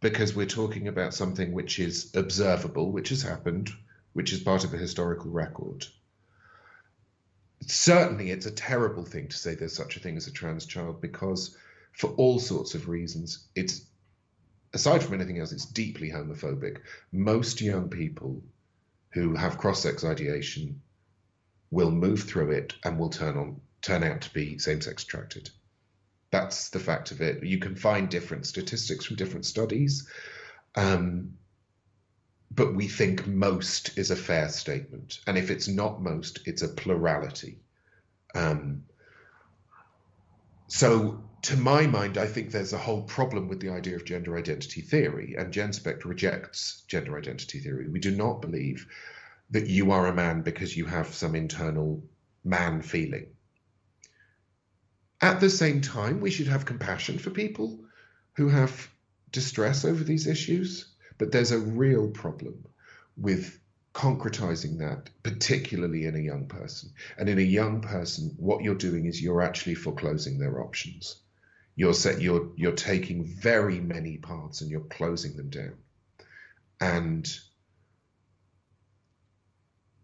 because 0.03 0.35
we're 0.35 0.45
talking 0.45 0.89
about 0.89 1.13
something 1.13 1.53
which 1.53 1.79
is 1.79 2.13
observable, 2.13 2.91
which 2.91 3.07
has 3.07 3.21
happened, 3.21 3.69
which 4.11 4.33
is 4.33 4.41
part 4.41 4.65
of 4.65 4.73
a 4.73 4.77
historical 4.77 5.31
record. 5.31 5.85
Certainly, 7.65 8.29
it's 8.31 8.45
a 8.45 8.51
terrible 8.51 9.05
thing 9.05 9.29
to 9.29 9.37
say 9.37 9.55
there's 9.55 9.73
such 9.73 9.95
a 9.95 10.01
thing 10.01 10.17
as 10.17 10.27
a 10.27 10.31
trans 10.31 10.65
child 10.65 10.99
because, 10.99 11.55
for 11.93 12.09
all 12.17 12.37
sorts 12.37 12.75
of 12.75 12.89
reasons, 12.89 13.47
it's 13.55 13.85
aside 14.73 15.01
from 15.01 15.13
anything 15.13 15.39
else, 15.39 15.53
it's 15.53 15.65
deeply 15.65 16.11
homophobic. 16.11 16.79
Most 17.13 17.61
young 17.61 17.87
people 17.87 18.43
who 19.11 19.35
have 19.35 19.57
cross-sex 19.57 20.03
ideation 20.03 20.81
will 21.71 21.91
move 21.91 22.23
through 22.23 22.51
it 22.51 22.73
and 22.83 22.99
will 22.99 23.09
turn 23.09 23.37
on 23.37 23.61
turn 23.81 24.03
out 24.03 24.19
to 24.21 24.33
be 24.33 24.57
same-sex 24.57 25.03
attracted. 25.03 25.49
That's 26.33 26.69
the 26.69 26.79
fact 26.79 27.11
of 27.11 27.21
it. 27.21 27.43
You 27.43 27.59
can 27.59 27.75
find 27.75 28.09
different 28.09 28.47
statistics 28.47 29.05
from 29.05 29.17
different 29.17 29.45
studies, 29.45 30.07
um, 30.73 31.35
but 32.49 32.73
we 32.73 32.87
think 32.87 33.27
most 33.27 33.95
is 33.99 34.09
a 34.09 34.15
fair 34.15 34.49
statement. 34.49 35.19
And 35.27 35.37
if 35.37 35.51
it's 35.51 35.67
not 35.67 36.01
most, 36.01 36.39
it's 36.47 36.63
a 36.63 36.69
plurality. 36.69 37.59
Um, 38.33 38.85
so 40.69 41.23
to 41.43 41.55
my 41.55 41.85
mind, 41.85 42.17
I 42.17 42.25
think 42.25 42.49
there's 42.49 42.73
a 42.73 42.79
whole 42.79 43.03
problem 43.03 43.47
with 43.47 43.59
the 43.59 43.69
idea 43.69 43.95
of 43.95 44.03
gender 44.03 44.35
identity 44.35 44.81
theory, 44.81 45.35
and 45.37 45.53
GenSpect 45.53 46.03
rejects 46.03 46.81
gender 46.87 47.15
identity 47.15 47.59
theory. 47.59 47.87
We 47.89 47.99
do 47.99 48.09
not 48.09 48.41
believe 48.41 48.87
that 49.51 49.67
you 49.67 49.91
are 49.91 50.07
a 50.07 50.15
man 50.15 50.41
because 50.41 50.75
you 50.75 50.87
have 50.87 51.13
some 51.13 51.35
internal 51.35 52.03
man 52.43 52.81
feeling. 52.81 53.27
At 55.23 55.39
the 55.39 55.49
same 55.49 55.79
time, 55.79 56.19
we 56.19 56.31
should 56.31 56.47
have 56.47 56.65
compassion 56.65 57.17
for 57.17 57.29
people 57.29 57.85
who 58.33 58.49
have 58.49 58.89
distress 59.31 59.85
over 59.85 60.03
these 60.03 60.27
issues, 60.27 60.93
But 61.17 61.31
there's 61.31 61.51
a 61.51 61.59
real 61.59 62.09
problem 62.09 62.65
with 63.15 63.57
concretizing 63.93 64.79
that, 64.79 65.09
particularly 65.23 66.07
in 66.07 66.15
a 66.17 66.19
young 66.19 66.47
person. 66.47 66.91
And 67.17 67.29
in 67.29 67.39
a 67.39 67.41
young 67.41 67.79
person, 67.79 68.35
what 68.35 68.65
you're 68.65 68.75
doing 68.75 69.05
is 69.05 69.21
you're 69.21 69.41
actually 69.41 69.75
foreclosing 69.75 70.39
their 70.39 70.61
options. 70.61 71.15
You're 71.77 71.93
set, 71.93 72.19
you're 72.19 72.51
you're 72.57 72.73
taking 72.73 73.23
very 73.23 73.79
many 73.79 74.17
paths 74.17 74.59
and 74.59 74.69
you're 74.69 74.81
closing 74.81 75.37
them 75.37 75.49
down. 75.49 75.77
And 76.81 77.25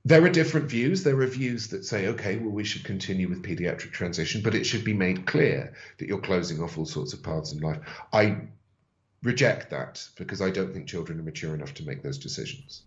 there 0.06 0.24
are 0.24 0.30
different 0.30 0.70
views. 0.70 1.04
There 1.04 1.20
are 1.20 1.28
views 1.28 1.68
that 1.70 1.86
say, 1.86 2.08
okay, 2.08 2.38
well, 2.38 2.52
we 2.52 2.64
should 2.64 2.84
continue 2.84 3.28
with 3.28 3.44
pediatric 3.44 3.92
transition, 3.92 4.42
but 4.42 4.56
it 4.56 4.66
should 4.66 4.84
be 4.84 4.94
made 4.94 5.26
clear 5.26 5.74
that 5.98 6.08
you're 6.08 6.22
closing 6.22 6.62
off 6.62 6.78
all 6.78 6.86
sorts 6.86 7.14
of 7.14 7.22
paths 7.22 7.54
in 7.54 7.60
life. 7.60 7.80
I 8.14 8.38
reject 9.24 9.70
that 9.72 10.08
because 10.18 10.42
I 10.42 10.50
don't 10.50 10.74
think 10.74 10.88
children 10.88 11.20
are 11.20 11.24
mature 11.24 11.54
enough 11.54 11.74
to 11.76 11.86
make 11.86 12.02
those 12.02 12.18
decisions. 12.18 12.84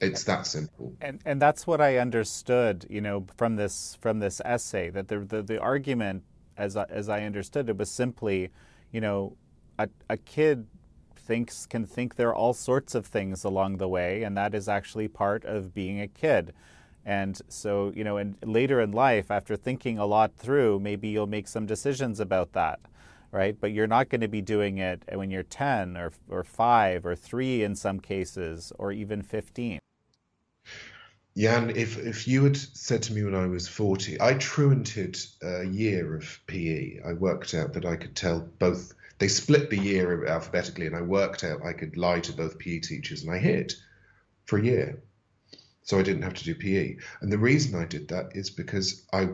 It's 0.00 0.24
that 0.24 0.46
simple. 0.46 0.92
And 1.00 1.20
and 1.24 1.40
that's 1.40 1.66
what 1.66 1.80
I 1.80 1.98
understood, 1.98 2.86
you 2.90 3.00
know, 3.00 3.26
from 3.36 3.56
this 3.56 3.96
from 4.00 4.18
this 4.18 4.40
essay 4.44 4.90
that 4.90 5.08
the 5.08 5.20
the, 5.20 5.42
the 5.42 5.60
argument 5.60 6.24
as 6.56 6.76
I, 6.76 6.84
as 6.84 7.08
I 7.08 7.22
understood 7.24 7.68
it 7.68 7.76
was 7.76 7.90
simply, 7.90 8.50
you 8.92 9.00
know, 9.00 9.36
a, 9.78 9.88
a 10.10 10.16
kid 10.16 10.66
thinks 11.24 11.66
can 11.66 11.86
think 11.86 12.14
there 12.14 12.28
are 12.28 12.34
all 12.34 12.52
sorts 12.52 12.94
of 12.94 13.06
things 13.06 13.44
along 13.44 13.78
the 13.78 13.88
way, 13.88 14.22
and 14.22 14.36
that 14.36 14.54
is 14.54 14.68
actually 14.68 15.08
part 15.08 15.44
of 15.44 15.74
being 15.74 16.00
a 16.00 16.08
kid. 16.08 16.52
And 17.04 17.40
so, 17.48 17.92
you 17.94 18.04
know, 18.04 18.16
and 18.16 18.36
later 18.42 18.80
in 18.80 18.92
life, 18.92 19.30
after 19.30 19.56
thinking 19.56 19.98
a 19.98 20.06
lot 20.06 20.34
through, 20.36 20.80
maybe 20.80 21.08
you'll 21.08 21.26
make 21.26 21.48
some 21.48 21.66
decisions 21.66 22.20
about 22.20 22.52
that, 22.52 22.80
right? 23.30 23.56
But 23.58 23.72
you're 23.72 23.86
not 23.86 24.08
going 24.08 24.22
to 24.22 24.28
be 24.28 24.40
doing 24.40 24.78
it 24.78 25.02
when 25.12 25.30
you're 25.30 25.42
10 25.42 25.96
or, 25.96 26.12
or 26.28 26.44
5 26.44 27.04
or 27.04 27.14
3 27.14 27.62
in 27.62 27.74
some 27.76 28.00
cases, 28.00 28.72
or 28.78 28.92
even 28.92 29.22
15. 29.22 29.78
Jan, 31.36 31.70
if, 31.70 31.98
if 31.98 32.28
you 32.28 32.44
had 32.44 32.56
said 32.56 33.02
to 33.02 33.12
me 33.12 33.24
when 33.24 33.34
I 33.34 33.46
was 33.46 33.66
40, 33.66 34.20
I 34.20 34.34
truanted 34.34 35.18
a 35.42 35.64
year 35.64 36.16
of 36.16 36.40
PE. 36.46 37.00
I 37.04 37.12
worked 37.14 37.54
out 37.54 37.72
that 37.72 37.84
I 37.84 37.96
could 37.96 38.14
tell 38.14 38.48
both 38.60 38.94
they 39.18 39.28
split 39.28 39.70
the 39.70 39.78
year 39.78 40.26
alphabetically, 40.26 40.86
and 40.86 40.96
I 40.96 41.02
worked 41.02 41.44
out 41.44 41.64
I 41.64 41.72
could 41.72 41.96
lie 41.96 42.20
to 42.20 42.32
both 42.32 42.58
PE 42.58 42.80
teachers, 42.80 43.22
and 43.22 43.32
I 43.32 43.38
hid 43.38 43.72
for 44.44 44.58
a 44.58 44.64
year. 44.64 45.02
So 45.82 45.98
I 45.98 46.02
didn't 46.02 46.22
have 46.22 46.34
to 46.34 46.44
do 46.44 46.54
PE. 46.54 46.96
And 47.20 47.30
the 47.30 47.38
reason 47.38 47.78
I 47.78 47.84
did 47.84 48.08
that 48.08 48.34
is 48.34 48.50
because 48.50 49.06
I 49.12 49.28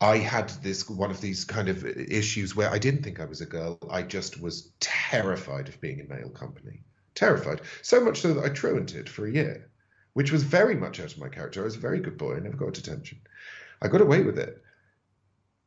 I 0.00 0.18
had 0.18 0.50
this 0.62 0.88
one 0.88 1.10
of 1.10 1.22
these 1.22 1.44
kind 1.44 1.68
of 1.68 1.86
issues 1.86 2.54
where 2.54 2.70
I 2.70 2.78
didn't 2.78 3.02
think 3.02 3.20
I 3.20 3.24
was 3.24 3.40
a 3.40 3.46
girl. 3.46 3.78
I 3.90 4.02
just 4.02 4.40
was 4.40 4.72
terrified 4.80 5.68
of 5.68 5.80
being 5.80 5.98
in 5.98 6.08
male 6.08 6.28
company. 6.28 6.82
Terrified. 7.14 7.62
So 7.80 8.04
much 8.04 8.20
so 8.20 8.34
that 8.34 8.44
I 8.44 8.50
truanted 8.50 9.08
for 9.08 9.26
a 9.26 9.32
year, 9.32 9.70
which 10.12 10.30
was 10.30 10.42
very 10.42 10.74
much 10.74 11.00
out 11.00 11.12
of 11.12 11.18
my 11.18 11.28
character. 11.28 11.62
I 11.62 11.64
was 11.64 11.76
a 11.76 11.80
very 11.80 12.00
good 12.00 12.18
boy. 12.18 12.36
I 12.36 12.40
never 12.40 12.56
got 12.56 12.74
detention. 12.74 13.20
I 13.80 13.88
got 13.88 14.02
away 14.02 14.22
with 14.22 14.38
it. 14.38 14.62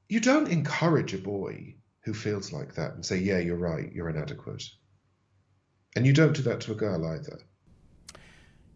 You 0.09 0.19
don't 0.19 0.49
encourage 0.49 1.13
a 1.13 1.17
boy 1.17 1.75
who 2.07 2.13
feels 2.13 2.53
like 2.53 2.73
that 2.73 2.93
and 2.93 3.05
say, 3.05 3.17
yeah, 3.17 3.37
you're 3.37 3.57
right, 3.57 3.91
you're 3.91 4.07
inadequate. 4.07 4.63
And 5.97 6.07
you 6.07 6.13
don't 6.13 6.33
do 6.33 6.41
that 6.43 6.61
to 6.61 6.71
a 6.71 6.75
girl 6.75 7.05
either. 7.05 7.39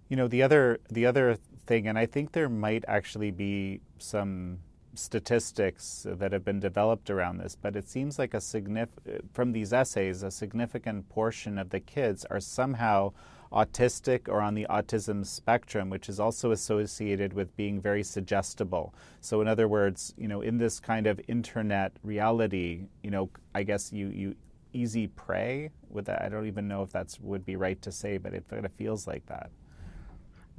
You 0.09 0.17
know, 0.17 0.27
the 0.27 0.43
other 0.43 0.81
the 0.89 1.05
other 1.05 1.37
thing, 1.65 1.87
and 1.87 1.97
I 1.97 2.07
think 2.07 2.33
there 2.33 2.49
might 2.49 2.83
actually 2.89 3.31
be 3.31 3.79
some 3.99 4.59
statistics 4.95 6.05
that 6.05 6.33
have 6.33 6.43
been 6.43 6.59
developed 6.59 7.09
around 7.09 7.37
this, 7.37 7.55
but 7.55 7.77
it 7.77 7.87
seems 7.87 8.19
like 8.19 8.33
a 8.33 8.39
signif- 8.39 9.23
from 9.31 9.53
these 9.53 9.71
essays, 9.71 10.23
a 10.23 10.29
significant 10.29 11.07
portion 11.07 11.57
of 11.57 11.69
the 11.69 11.79
kids 11.79 12.25
are 12.29 12.41
somehow 12.41 13.13
autistic 13.51 14.27
or 14.27 14.41
on 14.41 14.53
the 14.53 14.65
autism 14.69 15.25
spectrum, 15.25 15.89
which 15.89 16.09
is 16.09 16.19
also 16.19 16.51
associated 16.51 17.33
with 17.33 17.55
being 17.57 17.81
very 17.81 18.03
suggestible. 18.03 18.93
So, 19.19 19.41
in 19.41 19.47
other 19.47 19.67
words, 19.67 20.13
you 20.17 20.27
know, 20.27 20.41
in 20.41 20.57
this 20.57 20.79
kind 20.79 21.07
of 21.07 21.19
internet 21.27 21.91
reality, 22.03 22.85
you 23.03 23.11
know, 23.11 23.29
I 23.53 23.63
guess 23.63 23.91
you 23.91 24.07
you 24.07 24.35
easy 24.73 25.07
prey 25.07 25.69
with 25.89 26.05
that. 26.05 26.21
I 26.21 26.29
don't 26.29 26.47
even 26.47 26.67
know 26.67 26.83
if 26.83 26.91
that's 26.91 27.19
would 27.19 27.45
be 27.45 27.55
right 27.55 27.81
to 27.81 27.91
say, 27.91 28.17
but 28.17 28.33
it 28.33 28.45
kind 28.49 28.65
of 28.65 28.71
feels 28.73 29.07
like 29.07 29.25
that. 29.27 29.49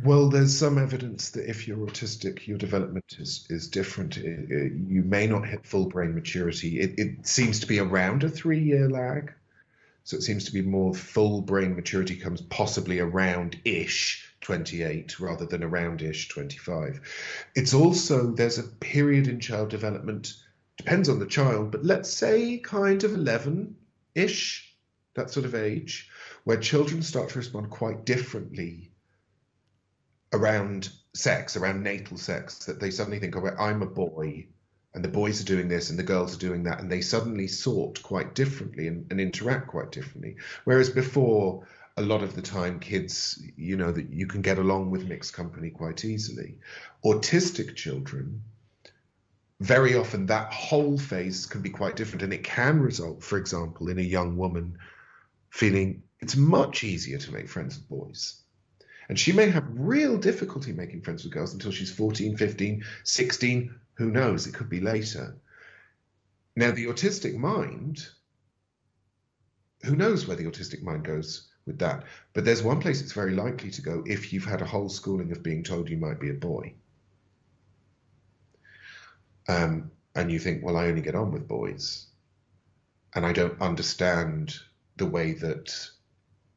Well, 0.04 0.28
there's 0.28 0.56
some 0.56 0.78
evidence 0.78 1.30
that 1.30 1.48
if 1.48 1.68
you're 1.68 1.76
autistic, 1.76 2.46
your 2.46 2.58
development 2.58 3.04
is, 3.18 3.46
is 3.50 3.68
different. 3.68 4.16
It, 4.16 4.50
it, 4.50 4.72
you 4.88 5.02
may 5.02 5.26
not 5.26 5.46
hit 5.46 5.64
full 5.64 5.86
brain 5.86 6.14
maturity. 6.14 6.80
It, 6.80 6.94
it 6.98 7.26
seems 7.26 7.60
to 7.60 7.66
be 7.66 7.78
around 7.78 8.24
a 8.24 8.28
three 8.28 8.60
year 8.60 8.88
lag. 8.88 9.32
So 10.04 10.16
it 10.16 10.22
seems 10.22 10.44
to 10.44 10.52
be 10.52 10.62
more 10.62 10.94
full 10.94 11.42
brain 11.42 11.76
maturity 11.76 12.16
comes 12.16 12.40
possibly 12.40 12.98
around 12.98 13.60
ish 13.64 14.34
28 14.40 15.20
rather 15.20 15.46
than 15.46 15.62
around 15.62 16.02
ish 16.02 16.28
25. 16.28 17.00
It's 17.54 17.72
also, 17.72 18.32
there's 18.32 18.58
a 18.58 18.64
period 18.64 19.28
in 19.28 19.38
child 19.38 19.70
development, 19.70 20.34
depends 20.76 21.08
on 21.08 21.20
the 21.20 21.26
child, 21.26 21.70
but 21.70 21.84
let's 21.84 22.10
say 22.10 22.58
kind 22.58 23.04
of 23.04 23.14
11 23.14 23.76
ish, 24.14 24.76
that 25.14 25.30
sort 25.30 25.46
of 25.46 25.54
age, 25.54 26.10
where 26.44 26.56
children 26.56 27.02
start 27.02 27.28
to 27.30 27.38
respond 27.38 27.70
quite 27.70 28.04
differently 28.04 28.90
around 30.32 30.88
sex, 31.14 31.56
around 31.56 31.82
natal 31.82 32.16
sex, 32.16 32.64
that 32.64 32.80
they 32.80 32.90
suddenly 32.90 33.20
think, 33.20 33.36
oh, 33.36 33.46
I'm 33.58 33.82
a 33.82 33.86
boy 33.86 34.48
and 34.94 35.02
the 35.02 35.08
boys 35.08 35.40
are 35.40 35.44
doing 35.44 35.68
this 35.68 35.90
and 35.90 35.98
the 35.98 36.02
girls 36.02 36.34
are 36.34 36.40
doing 36.40 36.64
that, 36.64 36.80
and 36.80 36.90
they 36.90 37.00
suddenly 37.00 37.46
sort 37.46 38.02
quite 38.02 38.34
differently 38.34 38.86
and, 38.88 39.06
and, 39.10 39.20
interact 39.20 39.68
quite 39.68 39.90
differently. 39.90 40.36
Whereas 40.64 40.90
before, 40.90 41.66
a 41.96 42.02
lot 42.02 42.22
of 42.22 42.34
the 42.34 42.42
time, 42.42 42.78
kids, 42.78 43.42
you 43.56 43.76
know, 43.76 43.92
that 43.92 44.10
you 44.10 44.26
can 44.26 44.42
get 44.42 44.58
along 44.58 44.90
with 44.90 45.08
mixed 45.08 45.32
company 45.32 45.70
quite 45.70 46.04
easily. 46.04 46.58
Autistic 47.04 47.74
children, 47.74 48.42
very 49.60 49.94
often 49.94 50.26
that 50.26 50.52
whole 50.52 50.98
phase 50.98 51.46
can 51.46 51.62
be 51.62 51.70
quite 51.70 51.96
different, 51.96 52.22
and 52.22 52.32
it 52.32 52.44
can 52.44 52.80
result, 52.80 53.22
for 53.22 53.38
example, 53.38 53.88
in 53.88 53.98
a 53.98 54.02
young 54.02 54.36
woman 54.36 54.78
feeling 55.50 56.02
it's 56.20 56.36
much 56.36 56.84
easier 56.84 57.18
to 57.18 57.32
make 57.32 57.48
friends 57.48 57.76
with 57.76 57.88
boys. 57.88 58.42
And 59.08 59.18
she 59.18 59.32
may 59.32 59.50
have 59.50 59.64
real 59.68 60.16
difficulty 60.16 60.72
making 60.72 61.02
friends 61.02 61.24
with 61.24 61.32
girls 61.32 61.52
until 61.52 61.72
she's 61.72 61.92
14, 61.92 62.36
15, 62.36 62.84
16, 63.04 63.74
who 63.94 64.10
knows? 64.10 64.46
It 64.46 64.54
could 64.54 64.68
be 64.68 64.80
later. 64.80 65.36
Now, 66.56 66.70
the 66.70 66.86
autistic 66.86 67.36
mind, 67.36 68.06
who 69.84 69.96
knows 69.96 70.26
where 70.26 70.36
the 70.36 70.44
autistic 70.44 70.82
mind 70.82 71.04
goes 71.04 71.48
with 71.66 71.78
that? 71.78 72.04
But 72.32 72.44
there's 72.44 72.62
one 72.62 72.80
place 72.80 73.00
it's 73.00 73.12
very 73.12 73.34
likely 73.34 73.70
to 73.70 73.82
go 73.82 74.04
if 74.06 74.32
you've 74.32 74.44
had 74.44 74.62
a 74.62 74.66
whole 74.66 74.88
schooling 74.88 75.32
of 75.32 75.42
being 75.42 75.62
told 75.62 75.88
you 75.88 75.96
might 75.96 76.20
be 76.20 76.30
a 76.30 76.34
boy. 76.34 76.74
Um, 79.48 79.90
and 80.14 80.30
you 80.30 80.38
think, 80.38 80.64
well, 80.64 80.76
I 80.76 80.86
only 80.86 81.02
get 81.02 81.14
on 81.14 81.32
with 81.32 81.48
boys. 81.48 82.06
And 83.14 83.26
I 83.26 83.32
don't 83.32 83.60
understand 83.60 84.54
the 84.96 85.06
way 85.06 85.32
that 85.32 85.74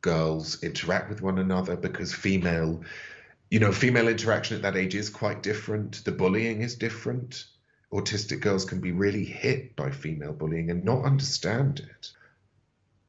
girls 0.02 0.62
interact 0.64 1.10
with 1.10 1.22
one 1.22 1.40
another 1.40 1.76
because 1.76 2.14
female 2.14 2.84
you 3.56 3.62
know, 3.62 3.72
female 3.72 4.10
interaction 4.10 4.58
at 4.58 4.64
that 4.64 4.76
age 4.76 4.96
is 4.96 5.10
quite 5.10 5.42
different. 5.42 6.04
The 6.04 6.12
bullying 6.12 6.62
is 6.62 6.76
different. 6.76 7.46
Autistic 7.94 8.42
girls 8.42 8.66
can 8.66 8.82
be 8.82 8.92
really 8.92 9.24
hit 9.24 9.78
by 9.78 9.92
female 9.92 10.34
bullying 10.34 10.72
and 10.72 10.84
not 10.84 11.06
understand 11.06 11.80
it. 11.80 12.12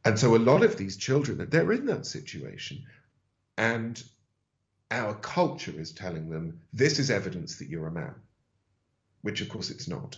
And 0.05 0.17
so 0.17 0.37
a 0.37 0.39
lot 0.39 0.63
of 0.63 0.77
these 0.77 0.97
children, 0.97 1.39
that 1.39 1.51
they're 1.51 1.73
in 1.73 1.87
that 1.87 2.07
situation. 2.07 2.85
And 3.59 4.01
our 4.93 5.15
culture 5.15 5.75
is 5.77 5.91
telling 5.91 6.31
them 6.31 6.61
this 6.73 7.01
is 7.01 7.11
evidence 7.11 7.57
that 7.57 7.69
you're 7.69 7.89
a 7.89 7.91
man, 7.91 8.15
which 9.23 9.41
of 9.41 9.49
course 9.49 9.71
it's 9.71 9.89
not. 9.89 10.17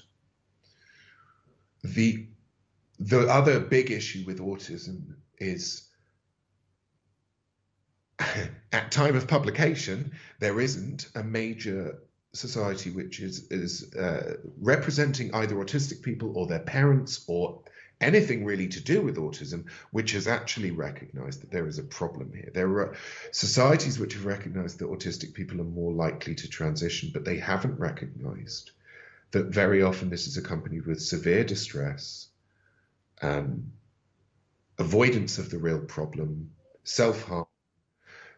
The 1.83 2.27
the 3.01 3.21
other 3.29 3.61
big 3.61 3.91
issue 3.91 4.25
with 4.27 4.41
autism 4.41 5.15
is 5.39 5.88
at 8.73 8.91
time 8.91 9.17
of 9.17 9.27
publication, 9.29 10.13
there 10.41 10.61
isn't 10.61 11.09
a 11.15 11.23
major 11.23 11.99
society 12.33 12.91
which 12.91 13.21
is 13.21 13.51
is 13.51 13.95
uh, 13.95 14.37
representing 14.61 15.35
either 15.35 15.57
autistic 15.57 16.03
people 16.03 16.37
or 16.37 16.47
their 16.47 16.61
parents 16.61 17.25
or 17.27 17.61
anything 18.01 18.45
really 18.45 18.69
to 18.69 18.81
do 18.81 19.03
with 19.03 19.17
autism, 19.17 19.65
which 19.91 20.13
has 20.13 20.29
actually 20.29 20.71
recognized 20.71 21.43
that 21.43 21.51
there 21.51 21.67
is 21.67 21.79
a 21.79 21.83
problem 21.83 22.33
here. 22.33 22.51
There 22.55 22.69
are 22.79 22.95
societies 23.33 23.99
which 23.99 24.15
have 24.15 24.25
recognized 24.25 24.79
that 24.79 24.89
autistic 24.89 25.35
people 25.35 25.61
are 25.61 25.65
more 25.65 25.93
likely 25.93 26.35
to 26.37 26.49
transition, 26.49 27.11
but 27.13 27.25
they 27.25 27.39
haven't 27.39 27.79
recognized 27.79 28.71
that 29.33 29.47
very 29.47 29.83
often 29.83 30.11
this 30.11 30.27
is 30.27 30.37
accompanied 30.37 30.87
with 30.87 31.03
severe 31.03 31.45
distress, 31.45 32.29
um, 33.21 33.73
avoidance 34.79 35.39
of 35.39 35.51
the 35.51 35.59
real 35.59 35.81
problem, 35.81 36.51
self 36.85 37.25
harm 37.25 37.47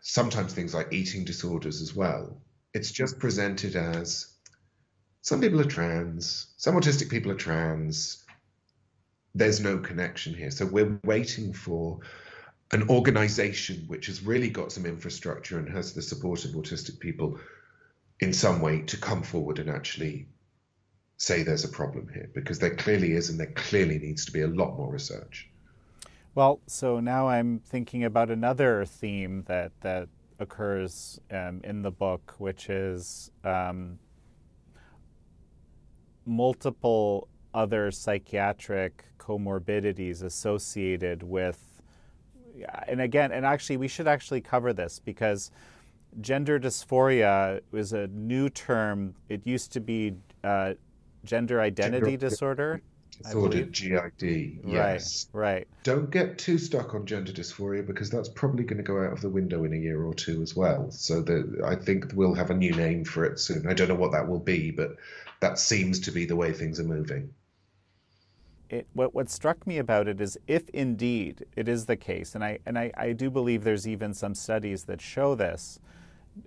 sometimes 0.01 0.53
things 0.53 0.75
like 0.75 0.93
eating 0.93 1.25
disorders 1.25 1.81
as 1.81 1.95
well. 1.95 2.41
It's 2.73 2.91
just 2.91 3.19
presented 3.19 3.77
as 3.77 4.27
some 5.23 5.41
people 5.41 5.61
are 5.61 5.65
trans, 5.65 6.47
some 6.57 6.75
autistic 6.75 7.11
people 7.11 7.31
are 7.31 7.37
trans. 7.37 8.25
There's 9.35 9.61
no 9.61 9.79
connection 9.79 10.35
here. 10.35 10.51
So 10.51 10.67
we're 10.67 10.99
waiting 11.05 11.53
for 11.53 12.01
an 12.73 12.89
organization 12.89 13.85
which 13.89 14.07
has 14.07 14.23
really 14.23 14.49
got 14.49 14.73
some 14.73 14.87
infrastructure 14.87 15.59
and 15.59 15.69
has 15.69 15.93
the 15.93 16.03
support 16.03 16.45
of 16.45 16.53
autistic 16.53 17.01
people 17.01 17.39
in 18.21 18.33
some 18.33 18.61
way 18.61 18.83
to 18.83 18.97
come 18.97 19.23
forward 19.23 19.59
and 19.59 19.69
actually 19.69 20.29
say 21.17 21.43
there's 21.43 21.65
a 21.65 21.69
problem 21.69 22.09
here 22.13 22.31
because 22.35 22.59
there 22.59 22.75
clearly 22.75 23.13
is 23.13 23.29
and 23.29 23.39
there 23.39 23.53
clearly 23.55 23.99
needs 23.99 24.25
to 24.25 24.33
be 24.33 24.41
a 24.41 24.49
lot 24.49 24.77
more 24.77 24.91
research. 24.91 25.50
Well, 26.35 26.61
so 26.66 27.01
now 27.01 27.29
I'm 27.29 27.61
thinking 27.61 28.05
about 28.05 28.31
another 28.31 28.85
theme 28.85 29.45
that 29.49 29.73
that 29.81 30.09
occurs 30.38 31.21
um, 31.31 31.61
in 31.64 31.83
the 31.83 31.90
book, 31.90 32.35
which 32.38 32.71
is 32.71 33.31
um, 33.45 33.99
multiple 36.25 37.29
other 37.53 37.90
psychiatric 37.90 39.05
comorbidities 39.19 40.23
associated 40.23 41.25
with, 41.25 41.83
and 42.87 43.01
again, 43.01 43.33
and 43.33 43.45
actually, 43.45 43.77
we 43.77 43.88
should 43.88 44.07
actually 44.07 44.40
cover 44.40 44.73
this 44.73 45.01
because 45.05 45.51
gender 46.21 46.61
dysphoria 46.61 47.61
is 47.73 47.93
a 47.93 48.07
new 48.07 48.49
term. 48.49 49.14
It 49.29 49.45
used 49.45 49.73
to 49.73 49.81
be 49.81 50.14
uh, 50.45 50.75
gender 51.25 51.61
identity 51.61 52.12
gender, 52.12 52.29
disorder. 52.29 52.83
Disordered 53.22 53.72
GID, 53.72 54.61
yes. 54.64 55.26
Right, 55.33 55.42
right. 55.42 55.68
Don't 55.83 56.11
get 56.11 56.38
too 56.38 56.59
stuck 56.59 56.94
on 56.94 57.04
gender 57.04 57.33
dysphoria 57.33 57.87
because 57.87 58.09
that's 58.09 58.28
probably 58.28 58.64
going 58.64 58.78
to 58.78 58.83
go 58.83 59.04
out 59.04 59.12
of 59.12 59.20
the 59.20 59.28
window 59.28 59.64
in 59.64 59.74
a 59.74 59.76
year 59.76 60.02
or 60.02 60.14
two 60.14 60.40
as 60.42 60.56
well. 60.56 60.90
So 60.90 61.20
the, 61.20 61.62
I 61.64 61.74
think 61.74 62.12
we'll 62.14 62.35
have 62.35 62.50
a 62.50 62.54
new 62.54 62.72
name 62.72 63.04
for 63.04 63.24
it 63.24 63.38
soon. 63.38 63.66
I 63.66 63.74
don't 63.74 63.88
know 63.88 63.94
what 63.94 64.12
that 64.12 64.26
will 64.26 64.40
be, 64.40 64.70
but 64.70 64.96
that 65.40 65.59
seems 65.59 66.00
to 66.00 66.11
be 66.11 66.24
the 66.24 66.37
way 66.37 66.52
things 66.52 66.80
are 66.80 66.85
moving. 66.85 67.30
It, 68.70 68.87
what, 68.94 69.14
what 69.14 69.28
struck 69.28 69.66
me 69.66 69.78
about 69.78 70.06
it 70.09 70.20
is 70.20 70.38
if 70.46 70.68
indeed 70.70 71.44
it 71.56 71.68
is 71.68 71.87
the 71.87 71.96
case, 71.96 72.35
and 72.35 72.44
I, 72.44 72.61
and 72.64 72.78
I, 72.78 72.92
I 72.96 73.12
do 73.12 73.28
believe 73.28 73.64
there's 73.64 73.88
even 73.88 74.14
some 74.14 74.35
studies 74.35 74.85
that 74.85 75.00
show 75.00 75.35
this, 75.35 75.80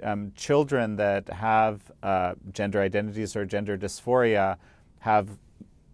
um, 0.01 0.31
children 0.36 0.95
that 0.95 1.29
have 1.29 1.91
uh, 2.01 2.33
gender 2.51 2.81
identities 2.81 3.36
or 3.36 3.45
gender 3.45 3.77
dysphoria 3.77 4.57
have 4.99 5.38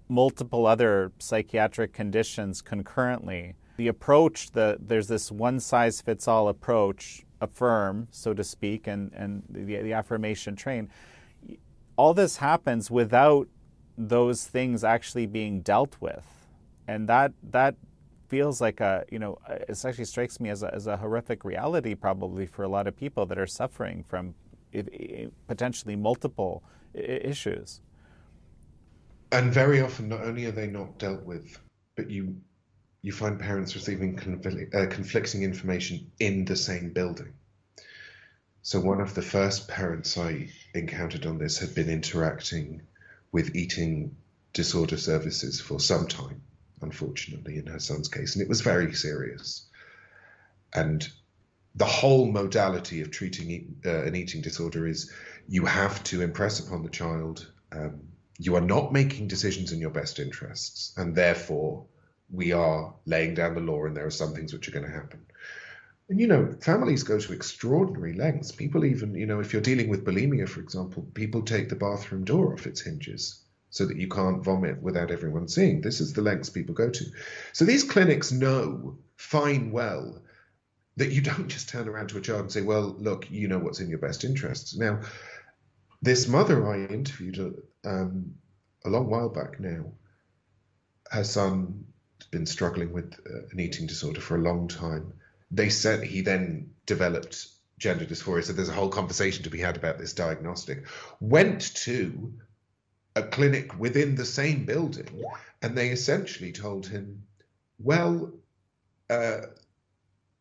multiple 0.09 0.65
other 0.65 1.11
psychiatric 1.19 1.93
conditions 1.93 2.61
concurrently. 2.61 3.55
The 3.77 3.87
approach, 3.87 4.51
the, 4.51 4.77
there's 4.79 5.07
this 5.07 5.31
one 5.31 5.59
size 5.59 6.01
fits 6.01 6.27
all 6.27 6.49
approach, 6.49 7.23
affirm, 7.39 8.07
so 8.11 8.33
to 8.33 8.43
speak, 8.43 8.87
and, 8.87 9.13
and 9.13 9.43
the, 9.49 9.81
the 9.81 9.93
affirmation 9.93 10.55
train. 10.55 10.89
All 11.95 12.13
this 12.13 12.37
happens 12.37 12.91
without 12.91 13.47
those 13.97 14.45
things 14.45 14.83
actually 14.83 15.27
being 15.27 15.61
dealt 15.61 15.95
with. 16.01 16.25
And 16.87 17.07
that, 17.07 17.33
that 17.51 17.75
feels 18.29 18.61
like 18.61 18.79
a 18.79 19.03
you 19.09 19.17
know 19.19 19.37
it 19.49 19.83
actually 19.83 20.05
strikes 20.05 20.39
me 20.39 20.49
as 20.49 20.61
a, 20.61 20.73
as 20.73 20.85
a 20.85 20.95
horrific 20.95 21.43
reality 21.43 21.95
probably 21.95 22.45
for 22.45 22.63
a 22.63 22.67
lot 22.67 22.87
of 22.87 22.95
people 22.95 23.25
that 23.25 23.39
are 23.39 23.47
suffering 23.47 24.05
from 24.07 24.35
potentially 25.47 25.95
multiple 25.95 26.63
issues 26.93 27.81
and 29.31 29.53
very 29.53 29.81
often 29.81 30.09
not 30.09 30.21
only 30.21 30.45
are 30.45 30.51
they 30.51 30.67
not 30.67 30.97
dealt 30.97 31.23
with 31.23 31.57
but 31.95 32.09
you 32.09 32.35
you 33.01 33.11
find 33.11 33.39
parents 33.39 33.75
receiving 33.75 34.15
confl- 34.15 34.75
uh, 34.75 34.87
conflicting 34.87 35.43
information 35.43 36.11
in 36.19 36.45
the 36.45 36.55
same 36.55 36.89
building 36.89 37.33
so 38.61 38.79
one 38.79 39.01
of 39.01 39.15
the 39.15 39.21
first 39.21 39.67
parents 39.67 40.17
i 40.17 40.49
encountered 40.73 41.25
on 41.25 41.37
this 41.37 41.57
had 41.59 41.73
been 41.73 41.89
interacting 41.89 42.81
with 43.31 43.55
eating 43.55 44.15
disorder 44.53 44.97
services 44.97 45.61
for 45.61 45.79
some 45.79 46.07
time 46.07 46.41
unfortunately, 46.81 47.57
in 47.57 47.67
her 47.67 47.79
son's 47.79 48.07
case, 48.07 48.35
and 48.35 48.41
it 48.41 48.49
was 48.49 48.61
very 48.61 48.93
serious. 48.93 49.67
And 50.73 51.07
the 51.75 51.85
whole 51.85 52.25
modality 52.31 53.01
of 53.01 53.11
treating 53.11 53.75
uh, 53.85 54.03
an 54.03 54.15
eating 54.15 54.41
disorder 54.41 54.87
is 54.87 55.11
you 55.47 55.65
have 55.65 56.03
to 56.05 56.21
impress 56.21 56.59
upon 56.59 56.83
the 56.83 56.89
child 56.89 57.51
um, 57.71 58.01
you 58.39 58.55
are 58.55 58.61
not 58.61 58.93
making 58.93 59.27
decisions 59.27 59.71
in 59.71 59.79
your 59.79 59.89
best 59.89 60.17
interests, 60.17 60.93
and 60.97 61.13
therefore 61.13 61.85
we 62.31 62.53
are 62.53 62.95
laying 63.05 63.35
down 63.35 63.53
the 63.53 63.61
law, 63.61 63.85
and 63.85 63.95
there 63.95 64.05
are 64.05 64.11
some 64.11 64.33
things 64.33 64.53
which 64.53 64.67
are 64.67 64.71
going 64.71 64.85
to 64.85 64.91
happen. 64.91 65.25
And 66.07 66.19
you 66.19 66.25
know, 66.25 66.55
families 66.61 67.03
go 67.03 67.19
to 67.19 67.33
extraordinary 67.33 68.13
lengths. 68.13 68.51
People 68.51 68.85
even, 68.85 69.13
you 69.13 69.27
know, 69.27 69.41
if 69.41 69.53
you're 69.53 69.61
dealing 69.61 69.89
with 69.89 70.05
bulimia, 70.05 70.47
for 70.47 70.61
example, 70.61 71.05
people 71.13 71.43
take 71.43 71.69
the 71.69 71.75
bathroom 71.75 72.23
door 72.23 72.53
off 72.53 72.65
its 72.65 72.81
hinges 72.81 73.43
so 73.69 73.85
that 73.85 73.97
you 73.97 74.07
can't 74.07 74.43
vomit 74.43 74.81
without 74.81 75.11
everyone 75.11 75.47
seeing. 75.47 75.81
This 75.81 76.01
is 76.01 76.13
the 76.13 76.23
lengths 76.23 76.49
people 76.49 76.73
go 76.73 76.89
to. 76.89 77.05
So 77.53 77.65
these 77.65 77.83
clinics 77.83 78.31
know 78.31 78.97
fine 79.17 79.71
well 79.71 80.23
that 80.97 81.11
you 81.11 81.21
don't 81.21 81.47
just 81.47 81.69
turn 81.69 81.87
around 81.87 82.07
to 82.09 82.17
a 82.17 82.21
child 82.21 82.41
and 82.41 82.51
say, 82.51 82.61
well, 82.61 82.95
look, 82.97 83.29
you 83.29 83.47
know 83.47 83.59
what's 83.59 83.79
in 83.79 83.89
your 83.89 83.99
best 83.99 84.23
interests. 84.23 84.75
Now, 84.75 85.01
this 86.01 86.27
mother 86.27 86.67
I 86.67 86.85
interviewed 86.85 87.39
uh, 87.39 87.59
um, 87.85 88.35
a 88.85 88.89
long 88.89 89.09
while 89.09 89.29
back 89.29 89.59
now, 89.59 89.85
her 91.11 91.23
son 91.23 91.85
had 92.19 92.31
been 92.31 92.45
struggling 92.45 92.91
with 92.91 93.13
uh, 93.25 93.47
an 93.51 93.59
eating 93.59 93.87
disorder 93.87 94.21
for 94.21 94.35
a 94.35 94.41
long 94.41 94.67
time. 94.67 95.13
They 95.51 95.69
said 95.69 96.03
he 96.03 96.21
then 96.21 96.71
developed 96.85 97.47
gender 97.77 98.05
dysphoria. 98.05 98.43
So 98.43 98.53
there's 98.53 98.69
a 98.69 98.73
whole 98.73 98.89
conversation 98.89 99.43
to 99.43 99.49
be 99.49 99.59
had 99.59 99.77
about 99.77 99.97
this 99.97 100.13
diagnostic. 100.13 100.85
Went 101.19 101.75
to 101.77 102.33
a 103.15 103.23
clinic 103.23 103.79
within 103.79 104.15
the 104.15 104.25
same 104.25 104.65
building, 104.65 105.23
and 105.61 105.77
they 105.77 105.89
essentially 105.89 106.51
told 106.51 106.85
him, 106.85 107.23
"Well, 107.79 108.33
uh, 109.09 109.41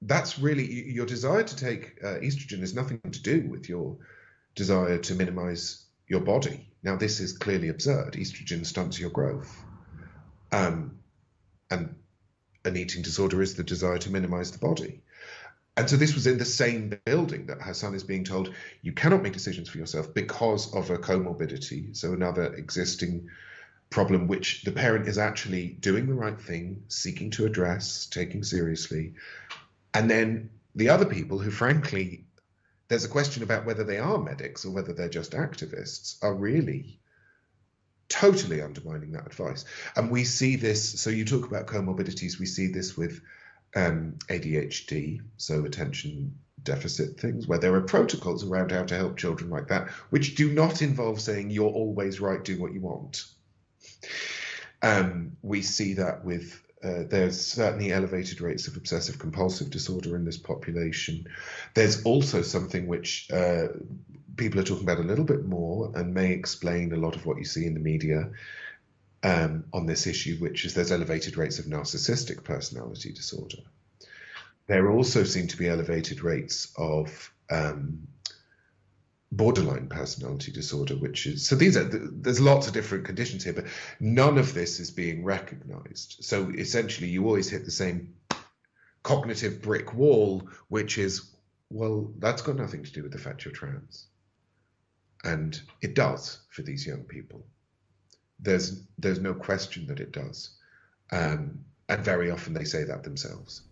that's 0.03 0.39
really 0.39 0.91
your 0.91 1.07
desire 1.07 1.43
to 1.43 1.57
take 1.57 1.99
uh, 2.05 2.19
estrogen 2.21 2.61
has 2.61 2.75
nothing 2.75 3.01
to 3.01 3.23
do 3.23 3.49
with 3.49 3.69
your 3.69 3.97
desire 4.55 4.99
to 4.99 5.15
minimize 5.15 5.87
your 6.07 6.21
body. 6.21 6.69
Now, 6.83 6.97
this 6.97 7.21
is 7.21 7.37
clearly 7.37 7.69
absurd. 7.69 8.15
Estrogen 8.15 8.65
stunts 8.65 8.99
your 8.99 9.11
growth, 9.11 9.55
um, 10.53 10.99
and 11.71 11.97
an 12.65 12.77
eating 12.77 13.03
disorder 13.03 13.43
is 13.43 13.55
the 13.55 13.65
desire 13.65 13.99
to 13.99 14.11
minimize 14.11 14.53
the 14.53 14.59
body." 14.59 15.03
And 15.77 15.89
so 15.89 15.97
this 15.97 16.15
was 16.15 16.27
in 16.27 16.39
the 16.39 16.45
same 16.45 16.99
building 17.05 17.47
that 17.47 17.63
her 17.63 17.73
son 17.73 17.95
is 17.95 18.03
being 18.03 18.25
told 18.25 18.53
you 18.83 18.93
cannot 18.93 19.23
make 19.23 19.33
decisions 19.33 19.69
for 19.69 19.79
yourself 19.79 20.13
because 20.13 20.75
of 20.75 20.91
a 20.91 20.99
comorbidity, 20.99 21.97
so 21.97 22.13
another 22.13 22.53
existing 22.55 23.29
problem 23.89 24.27
which 24.27 24.65
the 24.65 24.73
parent 24.73 25.07
is 25.07 25.19
actually 25.19 25.69
doing 25.69 26.07
the 26.07 26.15
right 26.15 26.41
thing, 26.41 26.83
seeking 26.89 27.31
to 27.31 27.47
address, 27.47 28.07
taking 28.07 28.43
seriously. 28.43 29.15
And 29.95 30.11
then 30.11 30.51
the 30.75 30.91
other 30.91 31.07
people 31.07 31.39
who, 31.39 31.51
frankly, 31.51 32.27
there's 32.89 33.05
a 33.05 33.09
question 33.09 33.43
about 33.43 33.67
whether 33.67 33.85
they 33.85 33.99
are 33.99 34.19
medics 34.19 34.65
or 34.65 34.71
whether 34.71 34.93
they're 34.93 35.09
just 35.09 35.33
activists, 35.33 36.17
are 36.23 36.35
really 36.35 36.99
totally 38.09 38.63
undermining 38.63 39.13
that 39.13 39.27
advice. 39.27 39.65
And 39.95 40.11
we 40.11 40.25
see 40.25 40.57
this. 40.57 41.01
So 41.01 41.11
you 41.11 41.25
talk 41.25 41.47
about 41.47 41.67
comorbidities, 41.67 42.39
we 42.39 42.47
see 42.47 42.69
this 42.69 42.97
with 42.97 43.21
um, 43.77 44.17
ADHD, 44.29 45.21
so 45.37 45.65
attention 45.65 46.39
deficit 46.63 47.21
things, 47.21 47.47
where 47.47 47.59
there 47.59 47.75
are 47.75 47.83
protocols 47.83 48.45
around 48.45 48.73
how 48.73 48.85
to 48.85 48.97
help 48.97 49.17
children 49.17 49.51
like 49.51 49.69
that, 49.69 49.91
which 50.11 50.35
do 50.35 50.53
not 50.53 50.83
involve 50.83 51.21
saying 51.21 51.51
you're 51.51 51.71
always 51.71 52.21
right, 52.21 52.43
do 52.43 52.59
what 52.59 52.73
you 52.73 52.81
want. 52.81 53.27
Um, 54.83 55.37
we 55.43 55.63
see 55.63 55.95
that 55.95 56.25
with 56.25 56.61
uh, 56.83 57.03
there's 57.09 57.41
certainly 57.41 57.93
elevated 57.93 58.41
rates 58.41 58.69
of 58.69 58.77
obsessive 58.77 59.19
compulsive 59.19 59.71
disorder 59.71 60.17
in 60.17 60.25
this 60.25 60.37
population. 60.37 61.27
There's 61.75 62.05
also 62.05 62.43
something 62.43 62.87
which 62.87 63.29
uh, 63.33 63.69
people 64.37 64.61
are 64.61 64.65
talking 64.65 64.85
about 64.85 65.01
a 65.01 65.09
little 65.09 65.25
bit 65.25 65.45
more 65.45 65.93
and 65.95 66.15
may 66.15 66.33
explain 66.33 66.93
a 66.93 66.97
lot 66.97 67.17
of 67.17 67.27
what 67.27 67.39
you 67.39 67.45
see 67.45 67.67
in 67.67 67.75
the 67.75 67.81
media, 67.81 68.31
um, 69.23 69.65
on 69.73 69.87
this 69.87 70.07
issue, 70.07 70.37
which 70.37 70.65
is 70.65 70.75
there's 70.75 70.93
elevated 70.93 71.37
rates 71.37 71.59
of 71.59 71.67
narcissistic 71.67 72.45
personality 72.45 73.13
disorder. 73.13 73.59
There 74.67 74.91
also 74.91 75.25
seem 75.25 75.49
to 75.49 75.57
be 75.57 75.69
elevated 75.69 76.23
rates 76.23 76.73
of 76.77 77.33
um, 77.51 78.07
borderline 79.31 79.89
personality 79.89 80.53
disorder, 80.53 80.95
which 80.97 81.27
is 81.27 81.47
so 81.47 81.55
these 81.55 81.77
are 81.77 81.85
there's 81.85 82.41
lots 82.41 82.67
of 82.67 82.73
different 82.73 83.05
conditions 83.05 83.45
here, 83.45 83.53
but 83.53 83.67
none 84.01 84.39
of 84.39 84.55
this 84.55 84.81
is 84.81 84.91
being 84.91 85.25
recognized. 85.25 86.17
So 86.21 86.51
essentially, 86.51 87.09
you 87.09 87.27
always 87.27 87.51
hit 87.51 87.65
the 87.65 87.71
same 87.71 88.15
cognitive 89.03 89.63
brick 89.63 89.95
wall, 89.95 90.49
which 90.69 90.99
is 90.99 91.31
well, 91.71 92.11
that's 92.19 92.43
got 92.43 92.57
nothing 92.57 92.83
to 92.83 92.93
do 92.93 93.03
with 93.03 93.13
the 93.13 93.19
fact 93.19 93.45
you're 93.45 93.53
trans, 93.53 94.07
and 95.25 95.61
it 95.83 95.95
does 95.95 96.41
for 96.51 96.63
these 96.63 96.87
young 96.87 97.03
people 97.03 97.45
there's 98.39 98.83
there's 98.99 99.21
no 99.21 99.35
question 99.35 99.87
that 99.87 100.01
it 100.01 100.13
does, 100.13 100.51
um, 101.13 101.59
and 101.89 102.05
very 102.05 102.31
often 102.31 102.55
they 102.55 102.65
say 102.65 102.85
that 102.85 103.03
themselves. 103.03 103.63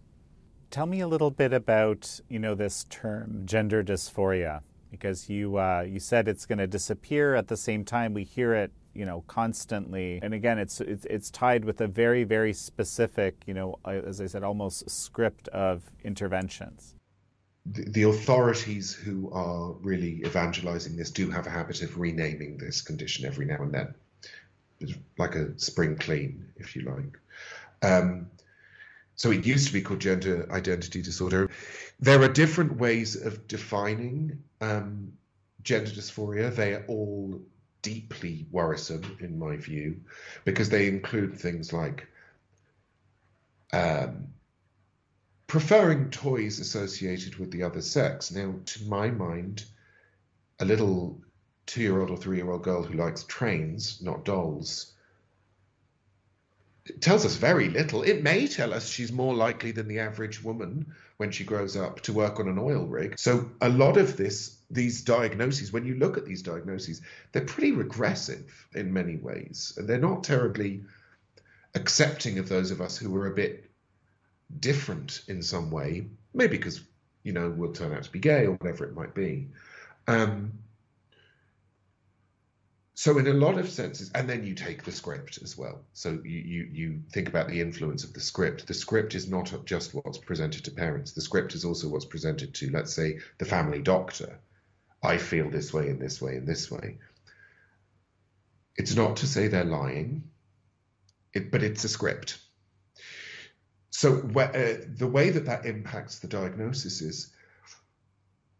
Tell 0.70 0.86
me 0.86 1.00
a 1.00 1.08
little 1.08 1.30
bit 1.30 1.52
about 1.52 2.20
you 2.28 2.38
know 2.38 2.54
this 2.54 2.84
term 2.84 3.42
gender 3.44 3.82
dysphoria 3.82 4.62
because 4.90 5.28
you 5.28 5.58
uh, 5.58 5.84
you 5.88 6.00
said 6.00 6.28
it's 6.28 6.46
going 6.46 6.58
to 6.58 6.66
disappear. 6.66 7.34
At 7.34 7.48
the 7.48 7.56
same 7.56 7.84
time, 7.84 8.14
we 8.14 8.24
hear 8.24 8.54
it 8.54 8.72
you 8.96 9.04
know, 9.04 9.22
constantly. 9.26 10.18
And 10.22 10.32
again, 10.32 10.58
it's 10.58 10.80
it's, 10.80 11.04
it's 11.04 11.30
tied 11.30 11.64
with 11.64 11.80
a 11.80 11.86
very 11.86 12.24
very 12.24 12.52
specific, 12.52 13.34
you 13.46 13.54
know, 13.54 13.76
as 13.84 14.20
I 14.20 14.26
said, 14.26 14.42
almost 14.42 14.90
script 14.90 15.48
of 15.48 15.82
interventions. 16.02 16.94
The, 17.66 18.04
authorities 18.04 18.94
who 18.94 19.28
are 19.32 19.72
really 19.80 20.22
evangelizing 20.24 20.96
this 20.96 21.10
do 21.10 21.28
have 21.30 21.48
a 21.48 21.50
habit 21.50 21.82
of 21.82 21.98
renaming 21.98 22.58
this 22.58 22.80
condition 22.80 23.26
every 23.26 23.44
now 23.44 23.60
and 23.60 23.74
then, 23.74 24.94
like 25.18 25.34
a 25.34 25.58
spring 25.58 25.96
clean, 25.96 26.46
if 26.56 26.76
you 26.76 26.82
like. 26.82 27.18
Um, 27.82 28.30
so 29.16 29.32
it 29.32 29.44
used 29.44 29.66
to 29.66 29.72
be 29.72 29.80
called 29.80 30.00
gender 30.00 30.46
identity 30.52 31.02
disorder. 31.02 31.50
There 31.98 32.22
are 32.22 32.28
different 32.28 32.76
ways 32.76 33.16
of 33.16 33.48
defining 33.48 34.44
um, 34.60 35.12
gender 35.62 35.90
dysphoria. 35.90 36.54
They 36.54 36.74
are 36.74 36.84
all 36.88 37.40
deeply 37.82 38.46
worrisome, 38.50 39.16
in 39.20 39.38
my 39.38 39.56
view, 39.56 40.00
because 40.44 40.68
they 40.68 40.88
include 40.88 41.38
things 41.38 41.72
like 41.72 42.06
um, 43.72 44.28
preferring 45.46 46.10
toys 46.10 46.58
associated 46.58 47.36
with 47.36 47.50
the 47.50 47.62
other 47.62 47.82
sex. 47.82 48.30
Now, 48.30 48.54
to 48.64 48.84
my 48.84 49.10
mind, 49.10 49.64
a 50.58 50.64
little 50.64 51.20
two 51.66 51.82
year 51.82 52.00
old 52.00 52.10
or 52.10 52.16
three 52.16 52.36
year 52.36 52.50
old 52.50 52.62
girl 52.62 52.82
who 52.82 52.94
likes 52.94 53.24
trains, 53.24 54.00
not 54.02 54.24
dolls, 54.24 54.92
tells 57.00 57.24
us 57.24 57.36
very 57.36 57.68
little. 57.68 58.02
It 58.02 58.22
may 58.22 58.46
tell 58.46 58.72
us 58.72 58.88
she's 58.88 59.12
more 59.12 59.34
likely 59.34 59.72
than 59.72 59.88
the 59.88 59.98
average 59.98 60.42
woman 60.42 60.94
when 61.16 61.30
she 61.30 61.44
grows 61.44 61.76
up 61.76 62.00
to 62.02 62.12
work 62.12 62.38
on 62.38 62.48
an 62.48 62.58
oil 62.58 62.84
rig. 62.84 63.18
So 63.18 63.50
a 63.60 63.68
lot 63.68 63.96
of 63.96 64.16
this, 64.16 64.58
these 64.70 65.02
diagnoses, 65.02 65.72
when 65.72 65.86
you 65.86 65.94
look 65.94 66.18
at 66.18 66.26
these 66.26 66.42
diagnoses, 66.42 67.00
they're 67.32 67.44
pretty 67.44 67.72
regressive 67.72 68.68
in 68.74 68.92
many 68.92 69.16
ways, 69.16 69.74
and 69.76 69.88
they're 69.88 69.98
not 69.98 70.24
terribly 70.24 70.82
accepting 71.74 72.38
of 72.38 72.48
those 72.48 72.70
of 72.70 72.80
us 72.80 72.96
who 72.96 73.14
are 73.16 73.26
a 73.26 73.34
bit 73.34 73.70
different 74.60 75.22
in 75.28 75.42
some 75.42 75.70
way, 75.70 76.06
maybe 76.34 76.56
because 76.56 76.80
you 77.22 77.32
know 77.32 77.50
we'll 77.50 77.72
turn 77.72 77.92
out 77.92 78.04
to 78.04 78.12
be 78.12 78.18
gay 78.18 78.46
or 78.46 78.52
whatever 78.52 78.84
it 78.84 78.94
might 78.94 79.14
be. 79.14 79.48
Um, 80.06 80.52
so 82.98 83.18
in 83.18 83.26
a 83.26 83.32
lot 83.34 83.58
of 83.58 83.68
senses 83.68 84.10
and 84.14 84.26
then 84.26 84.42
you 84.42 84.54
take 84.54 84.82
the 84.82 84.90
script 84.90 85.38
as 85.42 85.56
well. 85.56 85.82
So 85.92 86.18
you, 86.24 86.38
you 86.38 86.68
you 86.72 87.02
think 87.12 87.28
about 87.28 87.46
the 87.46 87.60
influence 87.60 88.04
of 88.04 88.14
the 88.14 88.20
script. 88.20 88.66
The 88.66 88.72
script 88.72 89.14
is 89.14 89.28
not 89.28 89.52
just 89.66 89.94
what's 89.94 90.16
presented 90.16 90.64
to 90.64 90.70
parents. 90.70 91.12
The 91.12 91.20
script 91.20 91.54
is 91.54 91.62
also 91.62 91.88
what's 91.88 92.06
presented 92.06 92.54
to 92.54 92.70
let's 92.70 92.94
say 92.94 93.18
the 93.36 93.44
family 93.44 93.82
doctor. 93.82 94.38
I 95.02 95.18
feel 95.18 95.50
this 95.50 95.74
way 95.74 95.90
in 95.90 95.98
this 95.98 96.22
way 96.22 96.36
in 96.36 96.46
this 96.46 96.70
way. 96.70 96.96
It's 98.76 98.96
not 98.96 99.16
to 99.18 99.26
say 99.26 99.48
they're 99.48 99.64
lying. 99.64 100.30
It, 101.34 101.50
but 101.50 101.62
it's 101.62 101.84
a 101.84 101.90
script. 101.90 102.38
So 103.90 104.26
uh, 104.36 104.86
the 104.96 105.06
way 105.06 105.28
that 105.28 105.44
that 105.44 105.66
impacts 105.66 106.20
the 106.20 106.28
diagnosis 106.28 107.02
is 107.02 107.35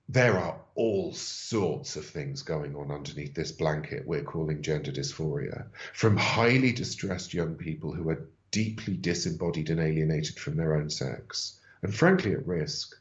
there 0.09 0.39
are 0.39 0.61
all 0.75 1.13
sorts 1.13 1.97
of 1.97 2.07
things 2.07 2.43
going 2.43 2.77
on 2.77 2.93
underneath 2.93 3.35
this 3.35 3.51
blanket 3.51 4.07
we're 4.07 4.23
calling 4.23 4.63
gender 4.63 4.93
dysphoria, 4.93 5.67
from 5.95 6.17
highly 6.17 6.73
distressed 6.73 7.35
young 7.35 7.57
people 7.57 7.93
who 7.93 8.09
are 8.11 8.29
deeply 8.51 8.97
disembodied 8.97 9.71
and 9.71 9.81
alienated 9.81 10.39
from 10.39 10.57
their 10.57 10.77
own 10.77 10.89
sex, 10.91 11.59
and 11.83 11.95
frankly 11.95 12.33
at 12.33 12.47
risk, 12.47 12.95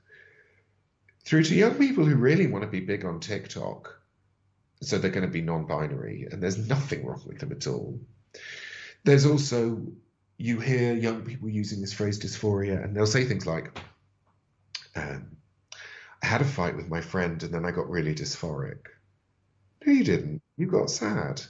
through 1.24 1.44
to 1.44 1.56
young 1.56 1.76
people 1.76 2.06
who 2.06 2.16
really 2.16 2.48
want 2.48 2.64
to 2.64 2.70
be 2.70 2.80
big 2.80 3.06
on 3.06 3.20
TikTok, 3.20 4.00
so 4.82 4.98
they're 4.98 5.12
going 5.12 5.26
to 5.26 5.32
be 5.32 5.42
non 5.42 5.66
binary, 5.66 6.28
and 6.32 6.42
there's 6.42 6.58
nothing 6.58 7.06
wrong 7.06 7.22
with 7.26 7.40
them 7.40 7.52
at 7.52 7.68
all. 7.68 8.00
There's 9.04 9.26
also, 9.26 9.82
you 10.38 10.60
hear 10.60 10.94
young 10.96 11.22
people 11.22 11.50
using 11.50 11.82
this 11.82 11.94
phrase 11.94 12.20
dysphoria, 12.20 12.84
and 12.84 12.96
they'll 12.96 13.06
say 13.06 13.26
things 13.26 13.46
like, 13.46 13.78
um, 14.96 15.35
had 16.26 16.42
a 16.42 16.46
fight 16.46 16.76
with 16.76 16.90
my 16.90 17.02
friend 17.02 17.42
and 17.44 17.54
then 17.54 17.66
I 17.66 17.72
got 17.72 17.90
really 17.90 18.14
dysphoric. 18.14 18.88
No, 19.86 19.94
you 19.94 20.04
didn't. 20.04 20.42
You 20.58 20.68
got 20.68 20.90
sad. 20.90 21.42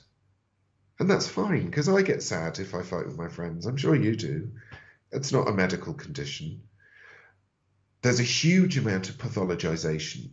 And 1.00 1.10
that's 1.10 1.28
fine 1.28 1.66
because 1.66 1.90
I 1.90 2.02
get 2.02 2.24
sad 2.24 2.60
if 2.60 2.76
I 2.76 2.84
fight 2.84 3.06
with 3.08 3.18
my 3.18 3.28
friends. 3.28 3.66
I'm 3.66 3.78
sure 3.78 3.96
you 3.96 4.16
do. 4.16 4.52
It's 5.12 5.32
not 5.32 5.48
a 5.48 5.54
medical 5.54 5.94
condition. 5.94 6.62
There's 8.02 8.20
a 8.20 8.24
huge 8.24 8.78
amount 8.78 9.10
of 9.10 9.18
pathologization. 9.18 10.30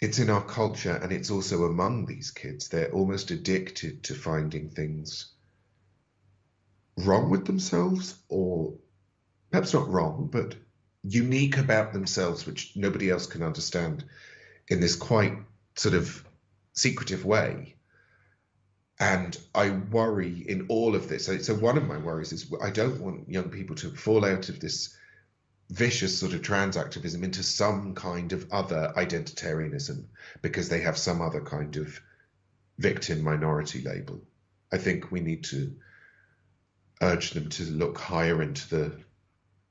It's 0.00 0.18
in 0.18 0.30
our 0.30 0.44
culture 0.44 0.94
and 0.94 1.12
it's 1.12 1.30
also 1.30 1.64
among 1.64 2.06
these 2.06 2.30
kids. 2.30 2.68
They're 2.68 2.92
almost 2.92 3.30
addicted 3.30 4.04
to 4.04 4.14
finding 4.14 4.70
things 4.70 5.32
wrong 6.98 7.30
with 7.30 7.46
themselves, 7.46 8.14
or 8.28 8.74
perhaps 9.50 9.72
not 9.74 9.88
wrong, 9.88 10.28
but 10.30 10.56
unique 11.08 11.56
about 11.56 11.92
themselves, 11.92 12.46
which 12.46 12.72
nobody 12.76 13.10
else 13.10 13.26
can 13.26 13.42
understand 13.42 14.04
in 14.68 14.80
this 14.80 14.96
quite 14.96 15.38
sort 15.74 15.94
of 15.94 16.24
secretive 16.72 17.24
way. 17.24 17.74
And 19.00 19.36
I 19.54 19.70
worry 19.70 20.44
in 20.48 20.66
all 20.68 20.94
of 20.94 21.08
this. 21.08 21.26
So, 21.26 21.54
one 21.54 21.78
of 21.78 21.86
my 21.86 21.98
worries 21.98 22.32
is 22.32 22.52
I 22.60 22.70
don't 22.70 23.00
want 23.00 23.28
young 23.28 23.48
people 23.48 23.76
to 23.76 23.90
fall 23.90 24.24
out 24.24 24.48
of 24.48 24.58
this 24.58 24.96
vicious 25.70 26.18
sort 26.18 26.32
of 26.32 26.42
trans 26.42 26.76
activism 26.76 27.22
into 27.22 27.42
some 27.42 27.94
kind 27.94 28.32
of 28.32 28.50
other 28.50 28.92
identitarianism 28.96 30.04
because 30.42 30.68
they 30.68 30.80
have 30.80 30.98
some 30.98 31.20
other 31.20 31.40
kind 31.40 31.76
of 31.76 32.00
victim 32.78 33.22
minority 33.22 33.82
label. 33.82 34.20
I 34.72 34.78
think 34.78 35.10
we 35.10 35.20
need 35.20 35.44
to 35.44 35.76
urge 37.00 37.30
them 37.30 37.48
to 37.50 37.64
look 37.64 37.98
higher 37.98 38.42
into 38.42 38.68
the 38.68 39.00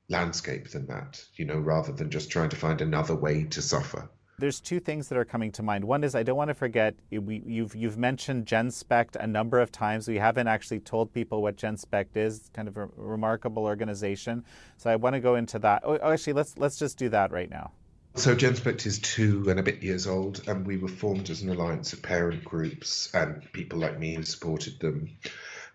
landscape 0.08 0.70
than 0.70 0.86
that, 0.86 1.22
you 1.36 1.44
know, 1.44 1.58
rather 1.58 1.92
than 1.92 2.10
just 2.10 2.30
trying 2.30 2.48
to 2.50 2.56
find 2.56 2.80
another 2.80 3.14
way 3.14 3.44
to 3.44 3.62
suffer. 3.62 4.10
There's 4.38 4.60
two 4.60 4.78
things 4.78 5.08
that 5.08 5.18
are 5.18 5.24
coming 5.24 5.50
to 5.52 5.64
mind. 5.64 5.84
One 5.84 6.04
is 6.04 6.14
I 6.14 6.22
don't 6.22 6.36
want 6.36 6.48
to 6.48 6.54
forget 6.54 6.94
we, 7.10 7.42
you've 7.44 7.74
you've 7.74 7.98
mentioned 7.98 8.46
GenSpect 8.46 9.16
a 9.16 9.26
number 9.26 9.58
of 9.58 9.72
times. 9.72 10.06
We 10.06 10.16
haven't 10.16 10.46
actually 10.46 10.78
told 10.78 11.12
people 11.12 11.42
what 11.42 11.56
GenSpect 11.56 12.16
is. 12.16 12.38
It's 12.38 12.48
kind 12.50 12.68
of 12.68 12.76
a 12.76 12.88
remarkable 12.96 13.64
organization. 13.64 14.44
So 14.76 14.90
I 14.90 14.96
want 14.96 15.14
to 15.14 15.20
go 15.20 15.34
into 15.34 15.58
that. 15.58 15.82
Oh, 15.84 15.98
actually, 16.12 16.34
let's 16.34 16.56
let's 16.56 16.78
just 16.78 16.98
do 16.98 17.08
that 17.08 17.32
right 17.32 17.50
now. 17.50 17.72
So 18.14 18.34
GenSpect 18.34 18.86
is 18.86 19.00
two 19.00 19.48
and 19.50 19.58
a 19.58 19.62
bit 19.62 19.82
years 19.82 20.06
old, 20.06 20.46
and 20.46 20.64
we 20.64 20.76
were 20.76 20.88
formed 20.88 21.30
as 21.30 21.42
an 21.42 21.50
alliance 21.50 21.92
of 21.92 22.02
parent 22.02 22.44
groups 22.44 23.12
and 23.14 23.46
people 23.52 23.80
like 23.80 23.98
me 23.98 24.14
who 24.14 24.22
supported 24.22 24.78
them, 24.78 25.16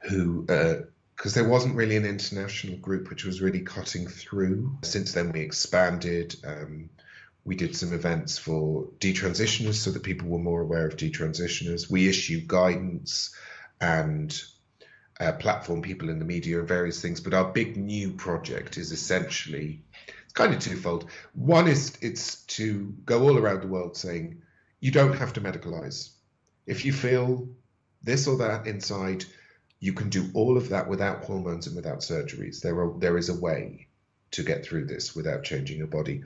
who 0.01 0.45
uh, 0.47 0.75
because 1.23 1.35
there 1.35 1.47
wasn't 1.47 1.77
really 1.77 1.95
an 1.95 2.05
international 2.05 2.75
group 2.79 3.09
which 3.09 3.23
was 3.23 3.41
really 3.41 3.61
cutting 3.61 4.09
through. 4.09 4.77
Since 4.81 5.13
then, 5.13 5.31
we 5.31 5.39
expanded. 5.39 6.35
Um, 6.45 6.89
we 7.45 7.55
did 7.55 7.77
some 7.77 7.93
events 7.93 8.37
for 8.37 8.89
detransitioners 8.99 9.75
so 9.75 9.91
that 9.91 10.03
people 10.03 10.27
were 10.27 10.37
more 10.37 10.59
aware 10.59 10.85
of 10.85 10.97
detransitioners. 10.97 11.89
We 11.89 12.09
issue 12.09 12.41
guidance 12.45 13.33
and 13.79 14.37
uh, 15.17 15.31
platform 15.31 15.81
people 15.81 16.09
in 16.09 16.19
the 16.19 16.25
media 16.25 16.59
and 16.59 16.67
various 16.67 17.01
things. 17.01 17.21
But 17.21 17.33
our 17.33 17.53
big 17.53 17.77
new 17.77 18.11
project 18.11 18.77
is 18.77 18.91
essentially 18.91 19.81
it's 20.25 20.33
kind 20.33 20.53
of 20.53 20.59
twofold. 20.59 21.09
One 21.31 21.69
is 21.69 21.97
it's 22.01 22.43
to 22.57 22.93
go 23.05 23.21
all 23.21 23.37
around 23.37 23.61
the 23.61 23.67
world 23.67 23.95
saying 23.95 24.41
you 24.81 24.91
don't 24.91 25.15
have 25.15 25.31
to 25.33 25.41
medicalize. 25.41 26.09
If 26.67 26.83
you 26.83 26.91
feel 26.91 27.47
this 28.01 28.27
or 28.27 28.39
that 28.39 28.67
inside, 28.67 29.23
you 29.83 29.91
can 29.91 30.07
do 30.07 30.29
all 30.33 30.55
of 30.55 30.69
that 30.69 30.87
without 30.87 31.25
hormones 31.25 31.67
and 31.67 31.75
without 31.75 31.99
surgeries. 31.99 32.61
There 32.61 32.79
are 32.79 32.97
there 32.99 33.17
is 33.17 33.27
a 33.27 33.37
way 33.37 33.87
to 34.31 34.41
get 34.41 34.65
through 34.65 34.85
this 34.85 35.13
without 35.13 35.43
changing 35.43 35.77
your 35.77 35.87
body. 35.87 36.23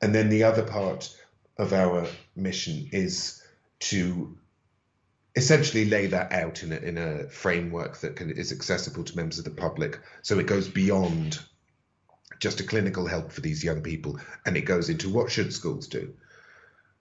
And 0.00 0.14
then 0.14 0.28
the 0.28 0.44
other 0.44 0.62
part 0.62 1.12
of 1.58 1.72
our 1.72 2.06
mission 2.36 2.88
is 2.92 3.42
to 3.90 4.38
essentially 5.34 5.86
lay 5.86 6.06
that 6.06 6.30
out 6.30 6.62
in 6.62 6.70
a, 6.70 6.76
in 6.76 6.96
a 6.96 7.28
framework 7.30 7.98
that 7.98 8.14
can, 8.14 8.30
is 8.30 8.52
accessible 8.52 9.02
to 9.02 9.16
members 9.16 9.40
of 9.40 9.44
the 9.44 9.50
public. 9.50 9.98
So 10.22 10.38
it 10.38 10.46
goes 10.46 10.68
beyond 10.68 11.40
just 12.38 12.60
a 12.60 12.64
clinical 12.64 13.08
help 13.08 13.32
for 13.32 13.40
these 13.40 13.64
young 13.64 13.82
people, 13.82 14.20
and 14.46 14.56
it 14.56 14.66
goes 14.66 14.88
into 14.88 15.10
what 15.10 15.32
should 15.32 15.52
schools 15.52 15.88
do? 15.88 16.14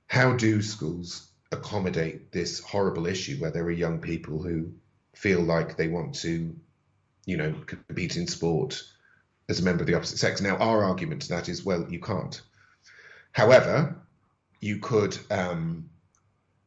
How 0.07 0.33
do 0.33 0.63
schools 0.63 1.29
accommodate 1.51 2.31
this 2.31 2.61
horrible 2.61 3.05
issue 3.05 3.37
where 3.37 3.51
there 3.51 3.65
are 3.65 3.71
young 3.85 3.99
people 3.99 4.41
who 4.41 4.73
feel 5.14 5.41
like 5.41 5.78
they 5.78 5.88
want 5.88 6.16
to, 6.16 6.55
you 7.26 7.38
know, 7.38 7.53
compete 7.66 8.18
in 8.18 8.28
sport 8.28 8.84
as 9.49 9.59
a 9.59 9.64
member 9.64 9.84
of 9.84 9.88
the 9.88 9.95
opposite 9.95 10.18
sex. 10.18 10.41
Now, 10.41 10.57
our 10.57 10.84
argument 10.84 11.24
to 11.24 11.30
that 11.30 11.49
is, 11.49 11.66
well, 11.66 11.86
you 11.89 11.99
can't. 11.99 12.41
However, 13.32 13.95
you 14.59 14.80
could 14.80 15.18
um, 15.30 15.89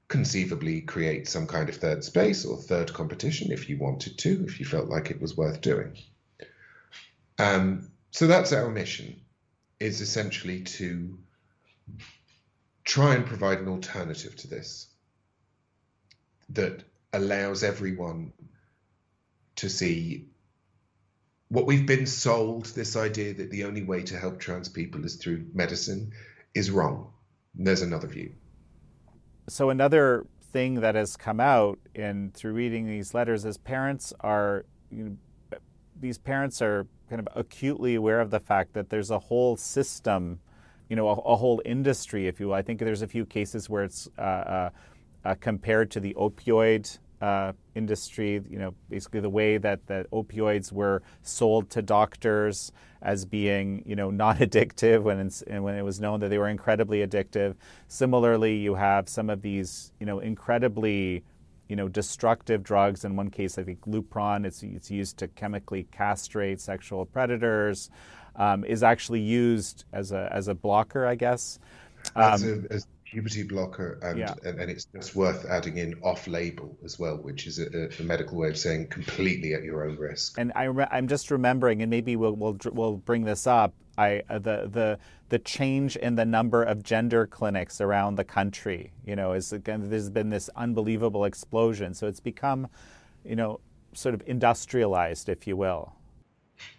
conceivably 0.08 0.82
create 0.82 1.28
some 1.28 1.46
kind 1.46 1.68
of 1.68 1.76
third 1.76 2.04
space 2.04 2.44
or 2.44 2.56
third 2.56 2.92
competition 2.92 3.50
if 3.50 3.68
you 3.68 3.78
wanted 3.78 4.18
to, 4.18 4.44
if 4.46 4.60
you 4.60 4.66
felt 4.66 4.88
like 4.88 5.10
it 5.10 5.20
was 5.20 5.36
worth 5.36 5.60
doing. 5.60 5.96
Um, 7.38 7.90
so 8.10 8.26
that's 8.26 8.52
our 8.52 8.70
mission, 8.70 9.20
is 9.80 10.00
essentially 10.00 10.62
to 10.62 11.18
try 12.84 13.14
and 13.14 13.26
provide 13.26 13.58
an 13.58 13.68
alternative 13.68 14.36
to 14.36 14.48
this 14.48 14.88
that 16.50 16.84
allows 17.16 17.62
everyone 17.62 18.32
to 19.56 19.68
see 19.68 20.28
what 21.48 21.66
we've 21.66 21.86
been 21.86 22.06
sold 22.06 22.66
this 22.66 22.96
idea 22.96 23.32
that 23.34 23.50
the 23.50 23.64
only 23.64 23.82
way 23.82 24.02
to 24.02 24.18
help 24.18 24.40
trans 24.40 24.68
people 24.68 25.04
is 25.04 25.16
through 25.16 25.46
medicine 25.54 26.12
is 26.54 26.70
wrong. 26.70 27.10
There's 27.54 27.82
another 27.82 28.08
view. 28.08 28.32
So, 29.48 29.70
another 29.70 30.26
thing 30.52 30.80
that 30.80 30.94
has 30.94 31.16
come 31.16 31.40
out 31.40 31.78
in 31.94 32.32
through 32.34 32.52
reading 32.52 32.86
these 32.86 33.14
letters 33.14 33.44
is 33.44 33.58
parents 33.58 34.12
are, 34.20 34.64
you 34.90 35.04
know, 35.04 35.58
these 36.00 36.18
parents 36.18 36.60
are 36.60 36.86
kind 37.08 37.20
of 37.20 37.28
acutely 37.36 37.94
aware 37.94 38.20
of 38.20 38.30
the 38.30 38.40
fact 38.40 38.72
that 38.74 38.90
there's 38.90 39.10
a 39.10 39.18
whole 39.18 39.56
system, 39.56 40.40
you 40.88 40.96
know, 40.96 41.08
a, 41.08 41.12
a 41.12 41.36
whole 41.36 41.62
industry, 41.64 42.26
if 42.26 42.40
you 42.40 42.48
will. 42.48 42.54
I 42.54 42.62
think 42.62 42.80
there's 42.80 43.02
a 43.02 43.06
few 43.06 43.24
cases 43.24 43.70
where 43.70 43.84
it's 43.84 44.08
uh, 44.18 44.20
uh, 44.20 44.70
uh, 45.24 45.34
compared 45.40 45.90
to 45.92 46.00
the 46.00 46.14
opioid 46.14 46.98
uh, 47.20 47.52
industry, 47.74 48.42
you 48.48 48.58
know, 48.58 48.74
basically 48.90 49.20
the 49.20 49.30
way 49.30 49.58
that 49.58 49.86
the 49.86 50.06
opioids 50.12 50.72
were 50.72 51.02
sold 51.22 51.70
to 51.70 51.82
doctors 51.82 52.72
as 53.02 53.24
being, 53.24 53.82
you 53.86 53.96
know, 53.96 54.10
not 54.10 54.36
addictive 54.46 55.02
when 55.02 55.30
when 55.62 55.74
it 55.74 55.82
was 55.82 56.00
known 56.00 56.20
that 56.20 56.28
they 56.28 56.38
were 56.38 56.48
incredibly 56.48 57.06
addictive. 57.06 57.54
Similarly, 57.88 58.56
you 58.56 58.74
have 58.74 59.08
some 59.08 59.30
of 59.30 59.42
these, 59.42 59.92
you 60.00 60.06
know, 60.06 60.18
incredibly, 60.18 61.22
you 61.68 61.76
know, 61.76 61.88
destructive 61.88 62.62
drugs. 62.62 63.04
In 63.04 63.16
one 63.16 63.30
case, 63.30 63.58
I 63.58 63.62
think 63.62 63.80
Lupron, 63.82 64.44
it's 64.44 64.62
it's 64.62 64.90
used 64.90 65.16
to 65.18 65.28
chemically 65.28 65.86
castrate 65.90 66.60
sexual 66.60 67.06
predators, 67.06 67.90
um, 68.36 68.64
is 68.64 68.82
actually 68.82 69.20
used 69.20 69.84
as 69.92 70.12
a 70.12 70.28
as 70.32 70.48
a 70.48 70.54
blocker, 70.54 71.06
I 71.06 71.14
guess. 71.14 71.58
Um, 72.14 72.34
as 72.34 72.44
a, 72.44 72.62
as 72.70 72.86
puberty 73.06 73.42
blocker, 73.42 73.98
and, 74.02 74.18
yeah. 74.18 74.34
and, 74.44 74.60
and 74.60 74.70
it's 74.70 74.84
just 74.86 75.14
worth 75.14 75.46
adding 75.46 75.78
in 75.78 75.94
off-label 76.02 76.76
as 76.84 76.98
well, 76.98 77.16
which 77.16 77.46
is 77.46 77.58
a, 77.58 77.88
a, 77.98 78.02
medical 78.02 78.36
way 78.36 78.48
of 78.48 78.58
saying 78.58 78.88
completely 78.88 79.54
at 79.54 79.62
your 79.62 79.88
own 79.88 79.96
risk. 79.96 80.38
And 80.38 80.52
I 80.54 80.66
am 80.66 81.08
just 81.08 81.30
remembering, 81.30 81.82
and 81.82 81.90
maybe 81.90 82.16
we'll 82.16 82.34
we'll 82.34 82.58
we'll 82.72 82.96
bring 82.96 83.24
this 83.24 83.46
up. 83.46 83.74
I 83.96 84.22
uh, 84.28 84.38
the 84.38 84.68
the 84.70 84.98
the 85.28 85.38
change 85.38 85.96
in 85.96 86.16
the 86.16 86.24
number 86.24 86.62
of 86.62 86.82
gender 86.82 87.26
clinics 87.26 87.80
around 87.80 88.16
the 88.16 88.24
country. 88.24 88.92
You 89.04 89.16
know, 89.16 89.32
is 89.32 89.52
again 89.52 89.88
there's 89.88 90.10
been 90.10 90.28
this 90.28 90.50
unbelievable 90.56 91.24
explosion. 91.24 91.94
So 91.94 92.06
it's 92.06 92.20
become, 92.20 92.68
you 93.24 93.36
know, 93.36 93.60
sort 93.92 94.14
of 94.14 94.22
industrialized, 94.26 95.28
if 95.28 95.46
you 95.46 95.56
will. 95.56 95.92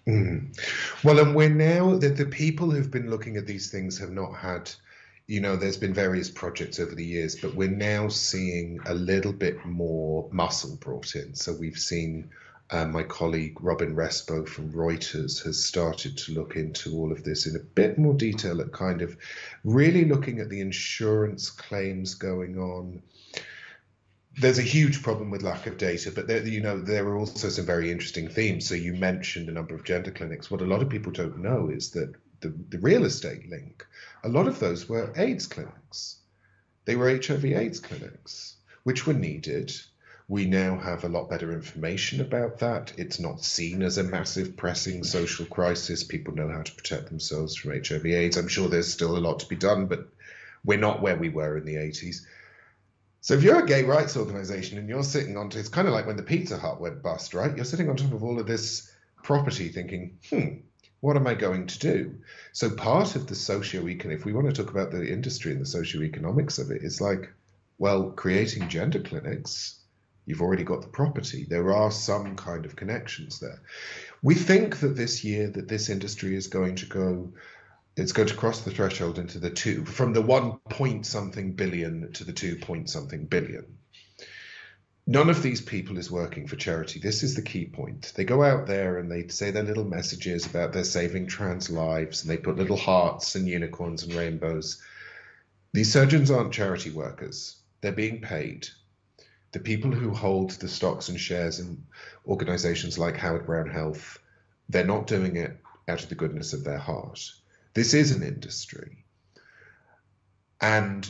Mm. 0.08 0.58
Well, 1.04 1.20
and 1.20 1.36
we're 1.36 1.50
now 1.50 1.96
that 1.98 2.18
the 2.18 2.26
people 2.26 2.72
who've 2.72 2.90
been 2.90 3.10
looking 3.10 3.38
at 3.38 3.46
these 3.46 3.70
things 3.70 3.98
have 4.00 4.12
not 4.12 4.34
had 4.34 4.72
you 5.28 5.42
know, 5.42 5.58
there's 5.58 5.78
been 5.78 5.94
various 5.94 6.30
projects 6.30 6.80
over 6.80 6.96
the 6.96 7.06
years, 7.06 7.36
but 7.36 7.54
we're 7.54 7.68
now 7.68 8.08
seeing 8.08 8.80
a 8.86 8.94
little 8.94 9.34
bit 9.34 9.66
more 9.66 10.30
muscle 10.32 10.78
brought 10.78 11.16
in. 11.16 11.36
So 11.36 11.54
we've 11.54 11.78
seen 11.78 12.30
uh, 12.70 12.86
my 12.86 13.04
colleague 13.04 13.58
Robin 13.62 13.94
Respaut 13.94 14.48
from 14.48 14.72
Reuters 14.72 15.44
has 15.44 15.64
started 15.64 16.18
to 16.20 16.34
look 16.34 16.56
into 16.56 16.96
all 16.96 17.12
of 17.12 17.26
this 17.26 17.46
in 17.46 17.58
a 17.58 17.60
bit 17.64 17.98
more 17.98 18.14
detail 18.14 18.62
at 18.62 18.72
kind 18.72 19.02
of 19.02 19.18
really 19.66 20.06
looking 20.06 20.40
at 20.40 20.50
the 20.50 20.62
insurance 20.62 21.50
claims 21.50 22.16
going 22.16 22.58
on. 22.58 23.02
There's 24.40 24.60
a 24.60 24.64
huge 24.64 25.02
problem 25.02 25.30
with 25.30 25.42
lack 25.42 25.68
of 25.68 25.78
data, 25.78 26.12
but 26.12 26.28
there, 26.28 26.46
you 26.46 26.62
know 26.62 26.80
there 26.80 27.08
are 27.08 27.18
also 27.18 27.50
some 27.50 27.66
very 27.66 27.92
interesting 27.92 28.30
themes. 28.30 28.68
So 28.68 28.76
you 28.76 28.94
mentioned 28.94 29.50
a 29.50 29.54
number 29.54 29.76
of 29.76 29.84
gender 29.84 30.12
clinics. 30.12 30.52
What 30.52 30.62
a 30.62 30.66
lot 30.66 30.82
of 30.82 30.90
people 30.90 31.12
don't 31.12 31.40
know 31.40 31.70
is 31.70 31.92
that 31.92 32.14
the, 32.42 32.54
the 32.70 32.80
real 32.80 33.06
estate 33.06 33.50
link, 33.50 33.86
a 34.28 34.30
lot 34.30 34.48
of 34.48 34.60
those 34.60 34.90
were 34.90 35.14
AIDS 35.16 35.48
clinics. 35.48 36.18
They 36.84 36.98
were 36.98 37.10
HIV 37.10 37.46
AIDS 37.46 37.80
clinics, 37.80 38.58
which 38.84 39.08
were 39.08 39.14
needed. 39.14 39.72
We 40.28 40.46
now 40.46 40.78
have 40.78 41.06
a 41.06 41.10
lot 41.10 41.30
better 41.30 41.54
information 41.54 42.20
about 42.20 42.60
that. 42.60 42.92
It's 42.98 43.22
not 43.22 43.42
seen 43.42 43.82
as 43.82 43.98
a 43.98 44.04
massive 44.04 44.58
pressing 44.58 45.06
social 45.06 45.46
crisis. 45.46 46.04
People 46.04 46.36
know 46.36 46.50
how 46.50 46.62
to 46.62 46.76
protect 46.76 47.08
themselves 47.08 47.56
from 47.56 47.72
HIV 47.72 48.06
AIDS. 48.06 48.36
I'm 48.36 48.50
sure 48.50 48.68
there's 48.68 48.92
still 48.92 49.18
a 49.18 49.20
lot 49.20 49.40
to 49.40 49.48
be 49.48 49.56
done, 49.56 49.86
but 49.86 50.10
we're 50.66 50.78
not 50.78 51.02
where 51.02 51.16
we 51.16 51.30
were 51.30 51.58
in 51.58 51.64
the 51.64 51.76
80s. 51.76 52.26
So 53.22 53.34
if 53.34 53.44
you're 53.44 53.64
a 53.64 53.66
gay 53.66 53.84
rights 53.84 54.18
organization 54.18 54.78
and 54.78 54.90
you're 54.90 55.04
sitting 55.04 55.38
on, 55.38 55.52
it's 55.54 55.70
kind 55.70 55.88
of 55.88 55.94
like 55.94 56.06
when 56.06 56.18
the 56.18 56.24
Pizza 56.24 56.58
Hut 56.58 56.82
went 56.82 57.02
bust, 57.02 57.34
right? 57.34 57.56
You're 57.56 57.64
sitting 57.64 57.90
on 57.90 57.96
top 57.96 58.12
of 58.12 58.26
all 58.26 58.42
of 58.42 58.46
this 58.46 58.92
property 59.24 59.70
thinking, 59.70 60.20
hmm, 60.30 60.67
what 61.00 61.16
am 61.16 61.28
I 61.28 61.36
going 61.36 61.68
to 61.68 61.80
do? 61.80 62.16
So 62.54 62.70
part 62.70 63.16
of 63.16 63.28
the 63.28 63.36
socio-econ, 63.36 64.12
if 64.12 64.26
we 64.26 64.34
want 64.34 64.48
to 64.48 64.54
talk 64.54 64.72
about 64.72 64.92
the 64.92 65.12
industry 65.12 65.52
and 65.52 65.62
the 65.62 65.66
socio-economics 65.66 66.58
of 66.58 66.72
it, 66.72 66.84
is 66.84 67.00
like, 67.00 67.32
well, 67.78 68.12
creating 68.12 68.70
gender 68.70 69.00
clinics, 69.00 69.80
you've 70.26 70.42
already 70.42 70.64
got 70.64 70.82
the 70.82 70.88
property. 70.88 71.46
There 71.48 71.74
are 71.74 71.92
some 71.92 72.36
kind 72.36 72.66
of 72.66 72.76
connections 72.76 73.40
there. 73.40 73.62
We 74.24 74.34
think 74.36 74.80
that 74.80 74.96
this 74.96 75.24
year 75.24 75.50
that 75.52 75.68
this 75.68 75.90
industry 75.90 76.36
is 76.36 76.48
going 76.48 76.76
to 76.78 76.86
go, 76.88 77.32
it's 77.96 78.12
going 78.12 78.28
to 78.30 78.36
cross 78.36 78.62
the 78.62 78.72
threshold 78.72 79.20
into 79.20 79.40
the 79.40 79.52
two, 79.52 79.86
from 79.86 80.14
the 80.14 80.22
one 80.22 80.58
point 80.70 81.06
something 81.06 81.54
billion 81.54 82.12
to 82.14 82.24
the 82.24 82.34
two 82.34 82.58
point 82.58 82.90
something 82.90 83.26
billion 83.26 83.78
none 85.08 85.30
of 85.30 85.42
these 85.42 85.62
people 85.62 85.98
is 85.98 86.12
working 86.12 86.48
for 86.48 86.58
charity. 86.58 87.00
This 87.00 87.24
is 87.24 87.34
the 87.34 87.42
key 87.42 87.66
point. 87.66 88.12
They 88.16 88.26
go 88.26 88.44
out 88.44 88.68
there 88.68 88.98
and 88.98 89.10
they 89.10 89.30
say 89.30 89.52
their 89.52 89.64
little 89.64 89.86
messages 89.86 90.46
about 90.46 90.74
they're 90.74 90.84
saving 90.84 91.28
trans 91.28 91.70
lives 91.70 92.22
and 92.22 92.30
they 92.30 92.38
put 92.38 92.58
little 92.58 92.78
hearts 92.78 93.36
and 93.36 93.48
unicorns 93.48 94.04
and 94.04 94.14
rainbows. 94.14 94.84
These 95.72 95.94
surgeons 95.94 96.30
aren't 96.30 96.54
charity 96.54 96.92
workers, 96.92 97.56
they're 97.80 97.94
being 97.94 98.22
paid. 98.22 98.68
The 99.54 99.60
people 99.62 99.92
who 99.92 100.12
hold 100.12 100.52
the 100.52 100.68
stocks 100.68 101.08
and 101.08 101.18
shares 101.18 101.60
in 101.60 101.86
organizations 102.28 103.00
like 103.00 103.16
Howard 103.16 103.46
Brown 103.46 103.70
Health, 103.70 104.20
they're 104.68 104.86
not 104.86 105.08
doing 105.08 105.38
it 105.38 105.58
out 105.88 106.04
of 106.04 106.10
the 106.10 106.16
goodness 106.16 106.52
of 106.52 106.66
their 106.66 106.78
heart. 106.78 107.32
This 107.74 107.94
is 107.94 108.12
an 108.12 108.24
industry. 108.24 109.06
And 110.60 111.10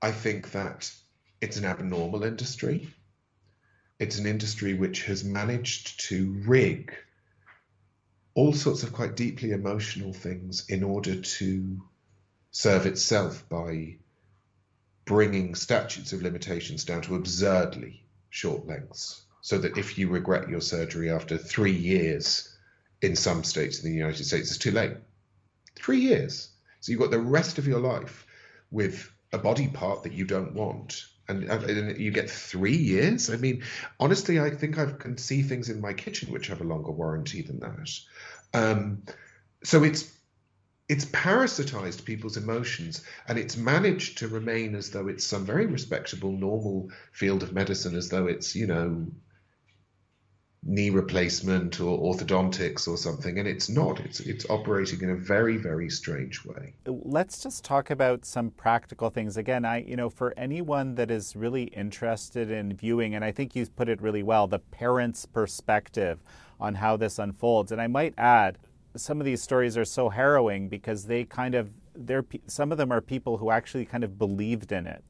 I 0.00 0.12
think 0.12 0.52
that 0.52 0.90
it's 1.40 1.56
an 1.56 1.64
abnormal 1.64 2.24
industry. 2.24 2.88
It's 3.98 4.18
an 4.18 4.26
industry 4.26 4.74
which 4.74 5.04
has 5.04 5.24
managed 5.24 6.00
to 6.08 6.42
rig 6.46 6.94
all 8.34 8.52
sorts 8.52 8.82
of 8.82 8.92
quite 8.92 9.16
deeply 9.16 9.52
emotional 9.52 10.12
things 10.12 10.66
in 10.68 10.82
order 10.82 11.14
to 11.14 11.80
serve 12.50 12.84
itself 12.84 13.48
by 13.48 13.96
bringing 15.06 15.54
statutes 15.54 16.12
of 16.12 16.22
limitations 16.22 16.84
down 16.84 17.00
to 17.00 17.14
absurdly 17.14 18.04
short 18.28 18.66
lengths. 18.66 19.22
So 19.40 19.58
that 19.58 19.78
if 19.78 19.96
you 19.96 20.08
regret 20.08 20.48
your 20.48 20.60
surgery 20.60 21.10
after 21.10 21.38
three 21.38 21.76
years 21.76 22.54
in 23.00 23.14
some 23.14 23.44
states 23.44 23.82
in 23.82 23.90
the 23.90 23.96
United 23.96 24.24
States, 24.24 24.50
it's 24.50 24.58
too 24.58 24.72
late. 24.72 24.96
Three 25.76 26.00
years. 26.00 26.48
So 26.80 26.90
you've 26.90 27.00
got 27.00 27.12
the 27.12 27.18
rest 27.18 27.58
of 27.58 27.68
your 27.68 27.78
life 27.78 28.26
with 28.70 29.10
a 29.32 29.38
body 29.38 29.68
part 29.68 30.02
that 30.02 30.12
you 30.12 30.24
don't 30.24 30.54
want 30.54 31.06
and, 31.28 31.44
and, 31.44 31.98
you 31.98 32.10
get 32.10 32.30
three 32.30 32.76
years. 32.76 33.30
I 33.30 33.36
mean, 33.36 33.62
honestly, 33.98 34.40
I 34.40 34.50
think 34.50 34.78
I 34.78 34.86
can 34.92 35.18
see 35.18 35.42
things 35.42 35.68
in 35.68 35.80
my 35.80 35.92
kitchen 35.92 36.32
which 36.32 36.48
have 36.48 36.60
a 36.60 36.64
longer 36.64 36.92
warranty 36.92 37.42
than 37.42 37.60
that. 37.60 37.90
Um, 38.54 39.02
so 39.64 39.82
it's 39.82 40.12
it's 40.88 41.04
parasitized 41.06 42.04
people's 42.04 42.36
emotions 42.36 43.02
and 43.26 43.38
it's 43.38 43.56
managed 43.56 44.18
to 44.18 44.28
remain 44.28 44.76
as 44.76 44.90
though 44.90 45.08
it's 45.08 45.24
some 45.24 45.44
very 45.44 45.66
respectable, 45.66 46.30
normal 46.30 46.90
field 47.10 47.42
of 47.42 47.52
medicine, 47.52 47.96
as 47.96 48.08
though 48.08 48.26
it's 48.26 48.54
you 48.54 48.66
know 48.66 49.06
knee 50.66 50.90
replacement 50.90 51.80
or 51.80 51.98
orthodontics 51.98 52.88
or 52.88 52.96
something 52.96 53.38
and 53.38 53.46
it's 53.46 53.68
not. 53.68 54.00
It's 54.00 54.20
it's 54.20 54.48
operating 54.50 55.00
in 55.00 55.10
a 55.10 55.14
very 55.14 55.56
very 55.56 55.88
strange 55.88 56.44
way. 56.44 56.74
Let's 56.86 57.42
just 57.42 57.64
talk 57.64 57.90
about 57.90 58.24
some 58.24 58.50
practical 58.50 59.10
things. 59.10 59.36
Again 59.36 59.64
i 59.64 59.78
you 59.78 59.96
know 59.96 60.10
for 60.10 60.34
anyone 60.36 60.94
that 60.96 61.10
is 61.10 61.36
really 61.36 61.64
interested 61.64 62.50
in 62.50 62.74
viewing 62.74 63.14
and 63.14 63.24
i 63.24 63.30
think 63.30 63.54
you 63.54 63.66
put 63.66 63.88
it 63.88 64.00
really 64.00 64.22
well 64.22 64.46
the 64.46 64.58
parent's 64.58 65.24
perspective 65.26 66.18
on 66.58 66.74
how 66.74 66.96
this 66.96 67.18
unfolds. 67.18 67.72
And 67.72 67.80
i 67.80 67.86
might 67.86 68.14
add 68.18 68.58
some 68.96 69.20
of 69.20 69.24
these 69.24 69.42
stories 69.42 69.76
are 69.76 69.84
so 69.84 70.08
harrowing 70.08 70.68
because 70.68 71.04
they 71.04 71.24
kind 71.24 71.54
of 71.54 71.70
they're 71.94 72.24
some 72.46 72.72
of 72.72 72.78
them 72.78 72.92
are 72.92 73.00
people 73.00 73.38
who 73.38 73.50
actually 73.50 73.84
kind 73.84 74.04
of 74.04 74.18
believed 74.18 74.72
in 74.72 74.86
it 74.86 75.04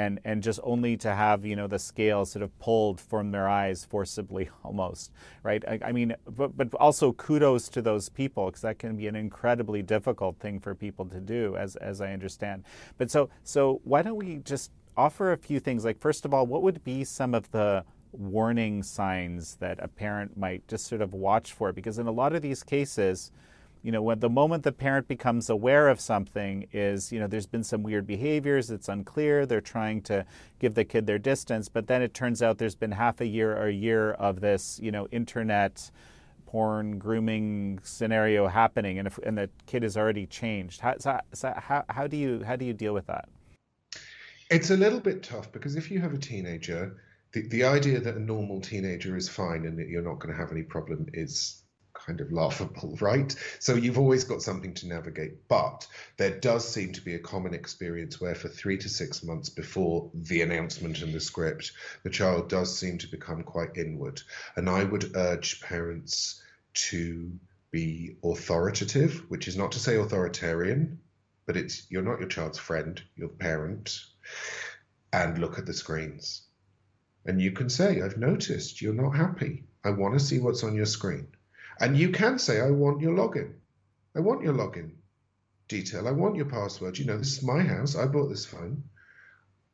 and 0.00 0.18
and 0.24 0.42
just 0.42 0.60
only 0.62 0.96
to 0.96 1.14
have 1.14 1.44
you 1.44 1.54
know 1.54 1.66
the 1.66 1.78
scale 1.78 2.24
sort 2.24 2.42
of 2.42 2.58
pulled 2.58 2.98
from 2.98 3.30
their 3.32 3.48
eyes 3.48 3.84
forcibly 3.84 4.48
almost 4.64 5.12
right? 5.42 5.62
I, 5.68 5.78
I 5.86 5.92
mean 5.92 6.14
but 6.26 6.56
but 6.56 6.74
also 6.74 7.12
kudos 7.12 7.68
to 7.70 7.82
those 7.82 8.08
people 8.08 8.46
because 8.46 8.62
that 8.62 8.78
can 8.78 8.96
be 8.96 9.06
an 9.08 9.16
incredibly 9.16 9.82
difficult 9.82 10.38
thing 10.38 10.58
for 10.58 10.74
people 10.74 11.04
to 11.06 11.20
do 11.20 11.56
as 11.56 11.76
as 11.76 12.00
I 12.00 12.12
understand. 12.12 12.64
But 12.98 13.10
so 13.10 13.28
so 13.44 13.80
why 13.84 14.02
don't 14.02 14.16
we 14.16 14.36
just 14.38 14.70
offer 14.96 15.32
a 15.32 15.36
few 15.36 15.60
things? 15.60 15.84
Like 15.84 15.98
first 15.98 16.24
of 16.24 16.32
all 16.32 16.46
what 16.46 16.62
would 16.62 16.82
be 16.82 17.04
some 17.04 17.34
of 17.34 17.50
the 17.50 17.84
warning 18.12 18.82
signs 18.82 19.56
that 19.56 19.78
a 19.80 19.88
parent 19.88 20.36
might 20.36 20.66
just 20.66 20.86
sort 20.86 21.02
of 21.02 21.12
watch 21.12 21.52
for? 21.52 21.72
Because 21.72 21.98
in 21.98 22.06
a 22.06 22.12
lot 22.22 22.34
of 22.34 22.42
these 22.42 22.62
cases 22.62 23.30
you 23.82 23.92
know, 23.92 24.02
when 24.02 24.20
the 24.20 24.28
moment 24.28 24.62
the 24.62 24.72
parent 24.72 25.08
becomes 25.08 25.48
aware 25.48 25.88
of 25.88 26.00
something 26.00 26.66
is, 26.72 27.10
you 27.10 27.18
know, 27.18 27.26
there's 27.26 27.46
been 27.46 27.64
some 27.64 27.82
weird 27.82 28.06
behaviors, 28.06 28.70
it's 28.70 28.88
unclear, 28.88 29.46
they're 29.46 29.60
trying 29.60 30.02
to 30.02 30.26
give 30.58 30.74
the 30.74 30.84
kid 30.84 31.06
their 31.06 31.18
distance, 31.18 31.68
but 31.68 31.86
then 31.86 32.02
it 32.02 32.12
turns 32.12 32.42
out 32.42 32.58
there's 32.58 32.74
been 32.74 32.92
half 32.92 33.20
a 33.20 33.26
year 33.26 33.56
or 33.56 33.68
a 33.68 33.72
year 33.72 34.12
of 34.12 34.40
this, 34.40 34.78
you 34.82 34.90
know, 34.90 35.06
internet 35.08 35.90
porn 36.44 36.98
grooming 36.98 37.78
scenario 37.82 38.48
happening 38.48 38.98
and 38.98 39.06
if, 39.06 39.18
and 39.18 39.38
the 39.38 39.48
kid 39.66 39.84
is 39.84 39.96
already 39.96 40.26
changed. 40.26 40.80
How, 40.80 40.98
so, 40.98 41.20
so 41.32 41.54
how, 41.56 41.84
how 41.88 42.06
do 42.06 42.16
you 42.16 42.42
how 42.44 42.56
do 42.56 42.64
you 42.64 42.72
deal 42.72 42.92
with 42.92 43.06
that? 43.06 43.28
It's 44.50 44.70
a 44.70 44.76
little 44.76 45.00
bit 45.00 45.22
tough 45.22 45.52
because 45.52 45.76
if 45.76 45.90
you 45.92 46.00
have 46.00 46.12
a 46.12 46.18
teenager, 46.18 46.96
the, 47.32 47.46
the 47.48 47.64
idea 47.64 48.00
that 48.00 48.16
a 48.16 48.20
normal 48.20 48.60
teenager 48.60 49.16
is 49.16 49.28
fine 49.28 49.64
and 49.64 49.78
that 49.78 49.88
you're 49.88 50.02
not 50.02 50.18
going 50.18 50.34
to 50.34 50.40
have 50.40 50.50
any 50.50 50.62
problem 50.62 51.06
is 51.14 51.59
kind 52.04 52.20
of 52.20 52.32
laughable, 52.32 52.96
right? 53.00 53.34
So 53.58 53.74
you've 53.74 53.98
always 53.98 54.24
got 54.24 54.42
something 54.42 54.74
to 54.74 54.88
navigate. 54.88 55.48
But 55.48 55.86
there 56.16 56.38
does 56.38 56.68
seem 56.68 56.92
to 56.92 57.00
be 57.00 57.14
a 57.14 57.18
common 57.18 57.54
experience 57.54 58.20
where 58.20 58.34
for 58.34 58.48
three 58.48 58.78
to 58.78 58.88
six 58.88 59.22
months 59.22 59.48
before 59.48 60.10
the 60.14 60.42
announcement 60.42 61.02
and 61.02 61.12
the 61.12 61.20
script, 61.20 61.72
the 62.02 62.10
child 62.10 62.48
does 62.48 62.76
seem 62.76 62.98
to 62.98 63.10
become 63.10 63.42
quite 63.42 63.76
inward. 63.76 64.20
And 64.56 64.68
I 64.68 64.84
would 64.84 65.16
urge 65.16 65.60
parents 65.60 66.42
to 66.72 67.32
be 67.70 68.16
authoritative, 68.24 69.24
which 69.28 69.48
is 69.48 69.56
not 69.56 69.72
to 69.72 69.78
say 69.78 69.96
authoritarian, 69.96 71.00
but 71.46 71.56
it's 71.56 71.86
you're 71.90 72.02
not 72.02 72.20
your 72.20 72.28
child's 72.28 72.58
friend, 72.58 73.00
your 73.16 73.28
parent, 73.28 74.00
and 75.12 75.38
look 75.38 75.58
at 75.58 75.66
the 75.66 75.74
screens. 75.74 76.42
And 77.26 77.40
you 77.40 77.52
can 77.52 77.68
say, 77.68 78.00
I've 78.00 78.16
noticed 78.16 78.80
you're 78.80 78.94
not 78.94 79.16
happy. 79.16 79.64
I 79.84 79.90
want 79.90 80.14
to 80.14 80.24
see 80.24 80.38
what's 80.38 80.64
on 80.64 80.74
your 80.74 80.86
screen. 80.86 81.28
And 81.80 81.96
you 81.96 82.10
can 82.10 82.38
say, 82.38 82.60
I 82.60 82.70
want 82.70 83.00
your 83.00 83.14
login. 83.14 83.54
I 84.14 84.20
want 84.20 84.44
your 84.44 84.52
login 84.52 84.92
detail. 85.66 86.06
I 86.06 86.12
want 86.12 86.36
your 86.36 86.44
password. 86.44 86.98
You 86.98 87.06
know, 87.06 87.16
this 87.16 87.38
is 87.38 87.42
my 87.42 87.62
house. 87.62 87.96
I 87.96 88.06
bought 88.06 88.28
this 88.28 88.44
phone. 88.44 88.84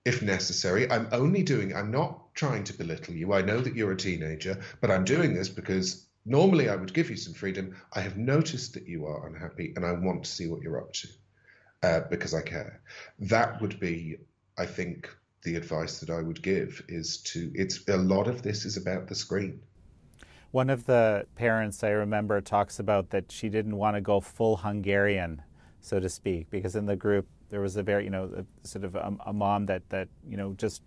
If 0.05 0.23
necessary, 0.23 0.89
I'm 0.89 1.09
only 1.11 1.43
doing, 1.43 1.75
I'm 1.75 1.91
not 1.91 2.33
trying 2.35 2.63
to 2.65 2.75
belittle 2.75 3.15
you. 3.15 3.33
I 3.33 3.43
know 3.43 3.61
that 3.61 3.75
you're 3.75 3.91
a 3.91 3.97
teenager, 3.97 4.61
but 4.81 4.91
I'm 4.91 5.05
doing 5.05 5.35
this 5.35 5.49
because 5.49 6.07
normally 6.25 6.69
I 6.69 6.77
would 6.77 6.95
give 6.95 7.11
you 7.11 7.17
some 7.17 7.35
freedom. 7.35 7.75
I 7.93 8.03
have 8.03 8.17
noticed 8.17 8.75
that 8.75 8.87
you 8.87 9.07
are 9.07 9.27
unhappy 9.27 9.73
and 9.75 9.85
I 9.85 9.93
want 9.93 10.23
to 10.23 10.31
see 10.31 10.47
what 10.47 10.63
you're 10.63 10.79
up 10.79 10.93
to 10.93 11.09
uh, 11.83 12.01
because 12.09 12.35
I 12.35 12.43
care. 12.43 12.81
That 13.19 13.61
would 13.61 13.81
be, 13.81 14.19
I 14.57 14.67
think, 14.67 15.11
the 15.43 15.57
advice 15.57 15.99
that 16.01 16.11
I 16.11 16.23
would 16.23 16.43
give 16.43 16.85
is 16.89 17.19
to, 17.33 17.51
it's 17.55 17.89
a 17.89 17.97
lot 17.97 18.29
of 18.29 18.43
this 18.43 18.65
is 18.65 18.77
about 18.77 19.09
the 19.09 19.15
screen. 19.17 19.61
One 20.57 20.71
of 20.71 20.87
the 20.87 21.27
parents 21.35 21.85
I 21.85 21.91
remember 21.91 22.41
talks 22.41 22.79
about 22.79 23.11
that 23.11 23.31
she 23.31 23.51
didn't 23.51 23.77
want 23.77 23.95
to 23.95 24.01
go 24.01 24.21
full 24.21 24.57
Hungarian, 24.57 25.43
so 25.83 26.01
to 26.01 26.09
speak, 26.09 26.49
because 26.49 26.75
in 26.77 26.87
the 26.87 26.97
group 26.97 27.27
there 27.51 27.61
was 27.61 27.77
a 27.77 27.83
very, 27.83 28.05
you 28.05 28.11
know, 28.11 28.31
a, 28.35 28.67
sort 28.67 28.87
of 28.87 28.95
a, 28.95 29.15
a 29.27 29.35
mom 29.35 29.67
that 29.67 29.87
that 29.91 30.09
you 30.27 30.39
know 30.39 30.55
just 30.55 30.81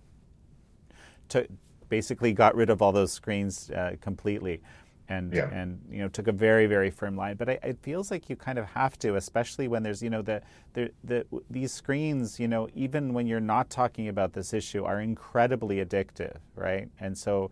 took 1.28 1.46
basically 1.88 2.34
got 2.34 2.56
rid 2.56 2.72
of 2.72 2.82
all 2.82 2.92
those 2.92 3.12
screens 3.12 3.70
uh, 3.70 3.96
completely 4.02 4.60
and 5.08 5.36
yeah. 5.36 5.54
and 5.54 5.80
you 5.92 6.00
know 6.00 6.08
took 6.08 6.28
a 6.28 6.32
very 6.32 6.66
very 6.66 6.90
firm 6.90 7.16
line. 7.16 7.36
But 7.38 7.50
I, 7.50 7.60
it 7.62 7.78
feels 7.84 8.10
like 8.10 8.28
you 8.28 8.36
kind 8.36 8.58
of 8.58 8.66
have 8.66 8.98
to, 9.00 9.18
especially 9.18 9.68
when 9.68 9.84
there's 9.84 10.02
you 10.02 10.10
know 10.10 10.24
the, 10.24 10.42
the 10.74 10.90
the 11.04 11.28
these 11.48 11.72
screens, 11.72 12.40
you 12.40 12.48
know, 12.48 12.68
even 12.74 13.14
when 13.14 13.28
you're 13.28 13.40
not 13.40 13.70
talking 13.70 14.08
about 14.08 14.34
this 14.34 14.52
issue, 14.52 14.84
are 14.84 15.00
incredibly 15.00 15.86
addictive, 15.86 16.38
right? 16.56 16.90
And 17.00 17.16
so 17.16 17.52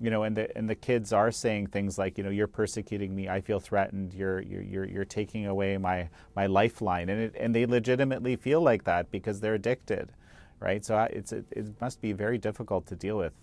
you 0.00 0.10
know, 0.10 0.22
and 0.22 0.36
the 0.36 0.56
and 0.56 0.68
the 0.68 0.74
kids 0.74 1.12
are 1.12 1.30
saying 1.30 1.66
things 1.66 1.98
like, 1.98 2.16
you 2.16 2.24
know, 2.24 2.30
you're 2.30 2.46
persecuting 2.46 3.14
me. 3.14 3.28
I 3.28 3.40
feel 3.40 3.60
threatened. 3.60 4.14
You're 4.14 4.40
you're 4.40 4.62
you're 4.62 4.84
you're 4.86 5.04
taking 5.04 5.46
away 5.46 5.76
my 5.76 6.08
my 6.34 6.46
lifeline, 6.46 7.10
and 7.10 7.20
it, 7.20 7.36
and 7.38 7.54
they 7.54 7.66
legitimately 7.66 8.36
feel 8.36 8.62
like 8.62 8.84
that 8.84 9.10
because 9.10 9.40
they're 9.40 9.54
addicted, 9.54 10.10
right? 10.58 10.84
So 10.84 10.96
uh, 10.96 11.08
it's 11.10 11.32
it, 11.32 11.44
it 11.50 11.80
must 11.80 12.00
be 12.00 12.12
very 12.12 12.38
difficult 12.38 12.86
to 12.86 12.96
deal 12.96 13.18
with. 13.18 13.34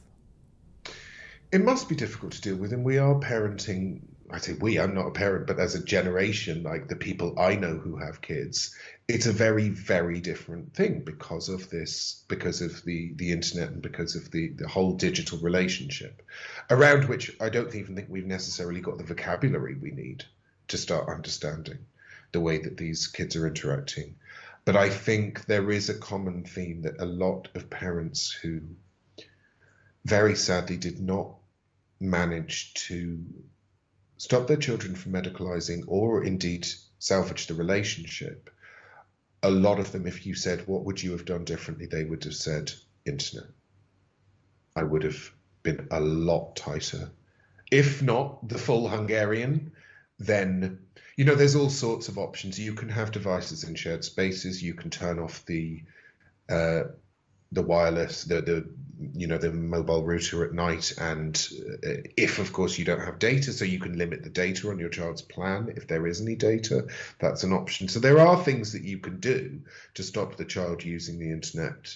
It 1.51 1.63
must 1.63 1.87
be 1.87 1.95
difficult 1.95 2.33
to 2.33 2.41
deal 2.41 2.55
with, 2.55 2.73
and 2.73 2.83
we 2.83 2.97
are 2.97 3.15
parenting 3.15 4.01
I 4.29 4.39
say 4.39 4.53
we, 4.53 4.77
I'm 4.77 4.93
not 4.93 5.07
a 5.07 5.11
parent, 5.11 5.47
but 5.47 5.59
as 5.59 5.75
a 5.75 5.83
generation, 5.83 6.63
like 6.63 6.87
the 6.87 6.97
people 6.97 7.39
I 7.39 7.55
know 7.55 7.77
who 7.77 7.95
have 7.95 8.21
kids, 8.21 8.75
it's 9.07 9.25
a 9.25 9.31
very, 9.31 9.69
very 9.69 10.19
different 10.19 10.73
thing 10.73 11.03
because 11.05 11.47
of 11.47 11.69
this, 11.69 12.25
because 12.27 12.61
of 12.61 12.83
the, 12.83 13.13
the 13.15 13.31
internet 13.31 13.69
and 13.69 13.81
because 13.81 14.15
of 14.15 14.29
the, 14.31 14.49
the 14.49 14.67
whole 14.67 14.93
digital 14.93 15.37
relationship, 15.39 16.21
around 16.69 17.05
which 17.05 17.37
I 17.39 17.49
don't 17.49 17.73
even 17.73 17.95
think 17.95 18.09
we've 18.09 18.25
necessarily 18.25 18.81
got 18.81 18.97
the 18.97 19.05
vocabulary 19.05 19.75
we 19.75 19.91
need 19.91 20.25
to 20.67 20.77
start 20.77 21.07
understanding 21.07 21.79
the 22.33 22.41
way 22.41 22.57
that 22.57 22.75
these 22.75 23.07
kids 23.07 23.37
are 23.37 23.47
interacting. 23.47 24.15
But 24.65 24.75
I 24.75 24.89
think 24.89 25.45
there 25.45 25.71
is 25.71 25.89
a 25.89 25.97
common 25.97 26.43
theme 26.43 26.81
that 26.81 26.99
a 26.99 27.05
lot 27.05 27.47
of 27.55 27.69
parents 27.69 28.29
who 28.29 28.59
very 30.03 30.35
sadly 30.35 30.75
did 30.75 30.99
not 30.99 31.35
manage 32.01 32.73
to 32.73 33.23
stop 34.17 34.47
their 34.47 34.57
children 34.57 34.95
from 34.95 35.13
medicalizing 35.13 35.83
or 35.87 36.23
indeed 36.23 36.67
salvage 36.99 37.47
the 37.47 37.53
relationship, 37.53 38.49
a 39.43 39.49
lot 39.49 39.79
of 39.79 39.91
them, 39.91 40.07
if 40.07 40.25
you 40.25 40.35
said, 40.35 40.67
What 40.67 40.83
would 40.85 41.01
you 41.01 41.11
have 41.11 41.25
done 41.25 41.45
differently? 41.45 41.85
they 41.85 42.03
would 42.03 42.23
have 42.23 42.35
said, 42.35 42.71
Internet. 43.05 43.49
I 44.75 44.83
would 44.83 45.03
have 45.03 45.31
been 45.63 45.87
a 45.91 45.99
lot 45.99 46.55
tighter. 46.55 47.11
If 47.71 48.01
not 48.01 48.47
the 48.47 48.57
full 48.57 48.87
Hungarian, 48.87 49.71
then, 50.19 50.79
you 51.15 51.25
know, 51.25 51.35
there's 51.35 51.55
all 51.55 51.69
sorts 51.69 52.07
of 52.07 52.17
options. 52.17 52.59
You 52.59 52.73
can 52.73 52.89
have 52.89 53.11
devices 53.11 53.63
in 53.63 53.75
shared 53.75 54.03
spaces, 54.03 54.63
you 54.63 54.73
can 54.73 54.89
turn 54.89 55.19
off 55.19 55.45
the 55.45 55.83
uh, 56.49 56.83
the 57.51 57.61
wireless, 57.61 58.23
the, 58.23 58.41
the 58.41 58.69
you 59.13 59.27
know 59.27 59.37
the 59.37 59.51
mobile 59.51 60.03
router 60.03 60.43
at 60.45 60.53
night. 60.53 60.93
And 60.99 61.35
uh, 61.85 62.01
if 62.15 62.39
of 62.39 62.53
course 62.53 62.77
you 62.77 62.85
don't 62.85 63.03
have 63.03 63.19
data 63.19 63.53
so 63.53 63.65
you 63.65 63.79
can 63.79 63.97
limit 63.97 64.23
the 64.23 64.29
data 64.29 64.69
on 64.69 64.79
your 64.79 64.89
child's 64.89 65.21
plan 65.21 65.73
if 65.75 65.87
there 65.87 66.07
is 66.07 66.21
any 66.21 66.35
data. 66.35 66.87
That's 67.19 67.43
an 67.43 67.53
option. 67.53 67.87
So 67.87 67.99
there 67.99 68.19
are 68.19 68.43
things 68.43 68.73
that 68.73 68.83
you 68.83 68.97
can 68.99 69.19
do 69.19 69.61
to 69.95 70.03
stop 70.03 70.35
the 70.35 70.45
child 70.45 70.83
using 70.83 71.19
the 71.19 71.31
internet 71.31 71.95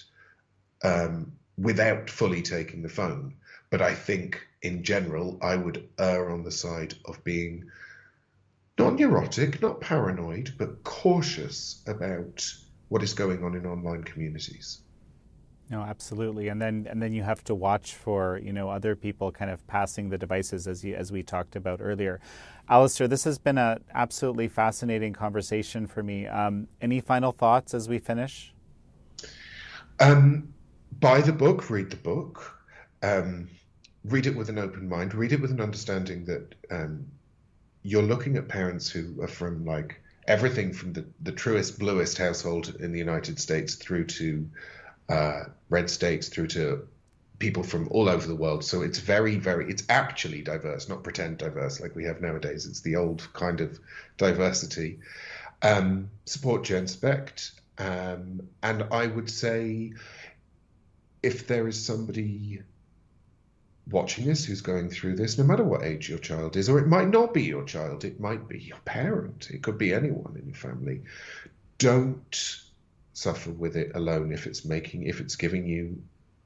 um, 0.82 1.32
without 1.58 2.10
fully 2.10 2.42
taking 2.42 2.82
the 2.82 2.88
phone. 2.88 3.34
But 3.70 3.80
i 3.80 3.94
think 3.94 4.46
in 4.60 4.84
general 4.84 5.38
i 5.42 5.56
would 5.56 5.88
err 5.98 6.30
on 6.30 6.44
the 6.44 6.50
side 6.50 6.94
of 7.04 7.24
being 7.24 7.70
not 8.78 8.94
neurotic 8.94 9.60
not 9.60 9.80
paranoid 9.80 10.54
but 10.58 10.84
cautious 10.84 11.82
about 11.86 12.54
what 12.88 13.02
is 13.02 13.14
going 13.14 13.42
on 13.44 13.54
in 13.54 13.66
online 13.66 14.04
communities 14.04 14.80
no, 15.72 15.80
absolutely, 15.80 16.48
and 16.48 16.60
then 16.60 16.86
and 16.90 17.02
then 17.02 17.14
you 17.14 17.22
have 17.22 17.42
to 17.44 17.54
watch 17.54 17.94
for 17.94 18.38
you 18.44 18.52
know 18.52 18.68
other 18.68 18.94
people 18.94 19.32
kind 19.32 19.50
of 19.50 19.66
passing 19.66 20.10
the 20.10 20.18
devices 20.18 20.68
as 20.68 20.84
you, 20.84 20.94
as 20.94 21.10
we 21.10 21.22
talked 21.22 21.56
about 21.56 21.80
earlier. 21.80 22.20
Alasdair, 22.68 23.08
this 23.08 23.24
has 23.24 23.38
been 23.38 23.56
an 23.56 23.82
absolutely 23.94 24.48
fascinating 24.48 25.14
conversation 25.14 25.86
for 25.86 26.02
me. 26.02 26.26
Um, 26.26 26.68
any 26.82 27.00
final 27.00 27.32
thoughts 27.32 27.72
as 27.72 27.88
we 27.88 27.98
finish? 27.98 28.52
Um, 29.98 30.52
buy 31.00 31.22
the 31.22 31.32
book, 31.32 31.70
read 31.70 31.88
the 31.88 31.96
book, 31.96 32.54
um, 33.02 33.48
read 34.04 34.26
it 34.26 34.36
with 34.36 34.50
an 34.50 34.58
open 34.58 34.86
mind, 34.90 35.14
read 35.14 35.32
it 35.32 35.40
with 35.40 35.52
an 35.52 35.60
understanding 35.62 36.26
that 36.26 36.54
um, 36.70 37.06
you're 37.82 38.02
looking 38.02 38.36
at 38.36 38.46
parents 38.46 38.90
who 38.90 39.22
are 39.22 39.28
from 39.28 39.64
like 39.64 40.02
everything 40.28 40.74
from 40.74 40.92
the, 40.92 41.06
the 41.22 41.32
truest, 41.32 41.78
bluest 41.78 42.18
household 42.18 42.76
in 42.78 42.92
the 42.92 42.98
United 42.98 43.40
States 43.40 43.74
through 43.76 44.04
to 44.04 44.46
uh, 45.08 45.44
red 45.68 45.90
states 45.90 46.28
through 46.28 46.48
to 46.48 46.86
people 47.38 47.62
from 47.62 47.88
all 47.90 48.08
over 48.08 48.26
the 48.26 48.36
world. 48.36 48.64
So 48.64 48.82
it's 48.82 48.98
very, 48.98 49.36
very, 49.36 49.68
it's 49.68 49.82
actually 49.88 50.42
diverse, 50.42 50.88
not 50.88 51.02
pretend 51.02 51.38
diverse 51.38 51.80
like 51.80 51.96
we 51.96 52.04
have 52.04 52.20
nowadays. 52.20 52.66
It's 52.66 52.80
the 52.82 52.96
old 52.96 53.26
kind 53.32 53.60
of 53.60 53.80
diversity. 54.16 55.00
Um, 55.62 56.10
support 56.24 56.62
GenSpect. 56.62 57.52
Um, 57.78 58.48
and 58.62 58.84
I 58.92 59.06
would 59.06 59.28
say 59.28 59.92
if 61.22 61.46
there 61.46 61.66
is 61.66 61.84
somebody 61.84 62.62
watching 63.90 64.24
this 64.26 64.44
who's 64.44 64.60
going 64.60 64.90
through 64.90 65.16
this, 65.16 65.38
no 65.38 65.44
matter 65.44 65.64
what 65.64 65.82
age 65.82 66.08
your 66.08 66.18
child 66.18 66.56
is, 66.56 66.68
or 66.68 66.78
it 66.78 66.86
might 66.86 67.08
not 67.08 67.34
be 67.34 67.42
your 67.42 67.64
child, 67.64 68.04
it 68.04 68.20
might 68.20 68.48
be 68.48 68.60
your 68.60 68.78
parent, 68.84 69.50
it 69.50 69.62
could 69.62 69.78
be 69.78 69.92
anyone 69.92 70.36
in 70.38 70.46
your 70.46 70.56
family, 70.56 71.02
don't 71.78 72.62
suffer 73.12 73.50
with 73.50 73.76
it 73.76 73.92
alone 73.94 74.32
if 74.32 74.46
it's 74.46 74.64
making 74.64 75.04
if 75.04 75.20
it's 75.20 75.36
giving 75.36 75.66
you 75.66 76.00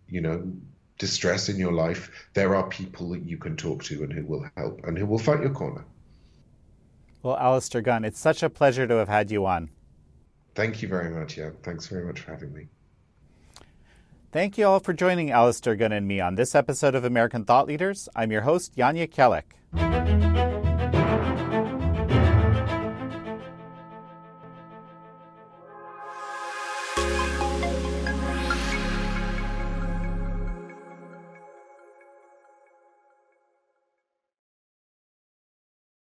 you 0.08 0.20
know 0.20 0.50
distress 0.98 1.48
in 1.48 1.56
your 1.56 1.72
life 1.72 2.10
there 2.34 2.54
are 2.54 2.66
people 2.68 3.10
that 3.10 3.22
you 3.24 3.36
can 3.36 3.56
talk 3.56 3.82
to 3.84 4.02
and 4.02 4.12
who 4.12 4.24
will 4.24 4.48
help 4.56 4.80
and 4.84 4.96
who 4.98 5.06
will 5.06 5.18
fight 5.18 5.40
your 5.40 5.50
corner 5.50 5.84
well 7.22 7.36
alasdair 7.36 7.82
gunn 7.82 8.04
it's 8.04 8.18
such 8.18 8.42
a 8.42 8.50
pleasure 8.50 8.86
to 8.86 8.94
have 8.94 9.08
had 9.08 9.30
you 9.30 9.46
on 9.46 9.68
thank 10.54 10.82
you 10.82 10.88
very 10.88 11.10
much 11.10 11.36
yeah 11.36 11.50
thanks 11.62 11.86
very 11.86 12.04
much 12.04 12.20
for 12.20 12.30
having 12.32 12.52
me 12.52 12.66
Thank 14.32 14.58
you 14.58 14.66
all 14.66 14.80
for 14.80 14.92
joining 14.92 15.28
Alasdair 15.28 15.78
Gunn 15.78 15.92
and 15.92 16.06
me 16.06 16.20
on 16.20 16.34
this 16.34 16.54
episode 16.54 16.94
of 16.94 17.04
American 17.04 17.46
Thought 17.46 17.66
Leaders. 17.66 18.06
I'm 18.14 18.30
your 18.30 18.42
host, 18.42 18.76
Jan 18.76 18.94
Jekielek. 18.94 20.44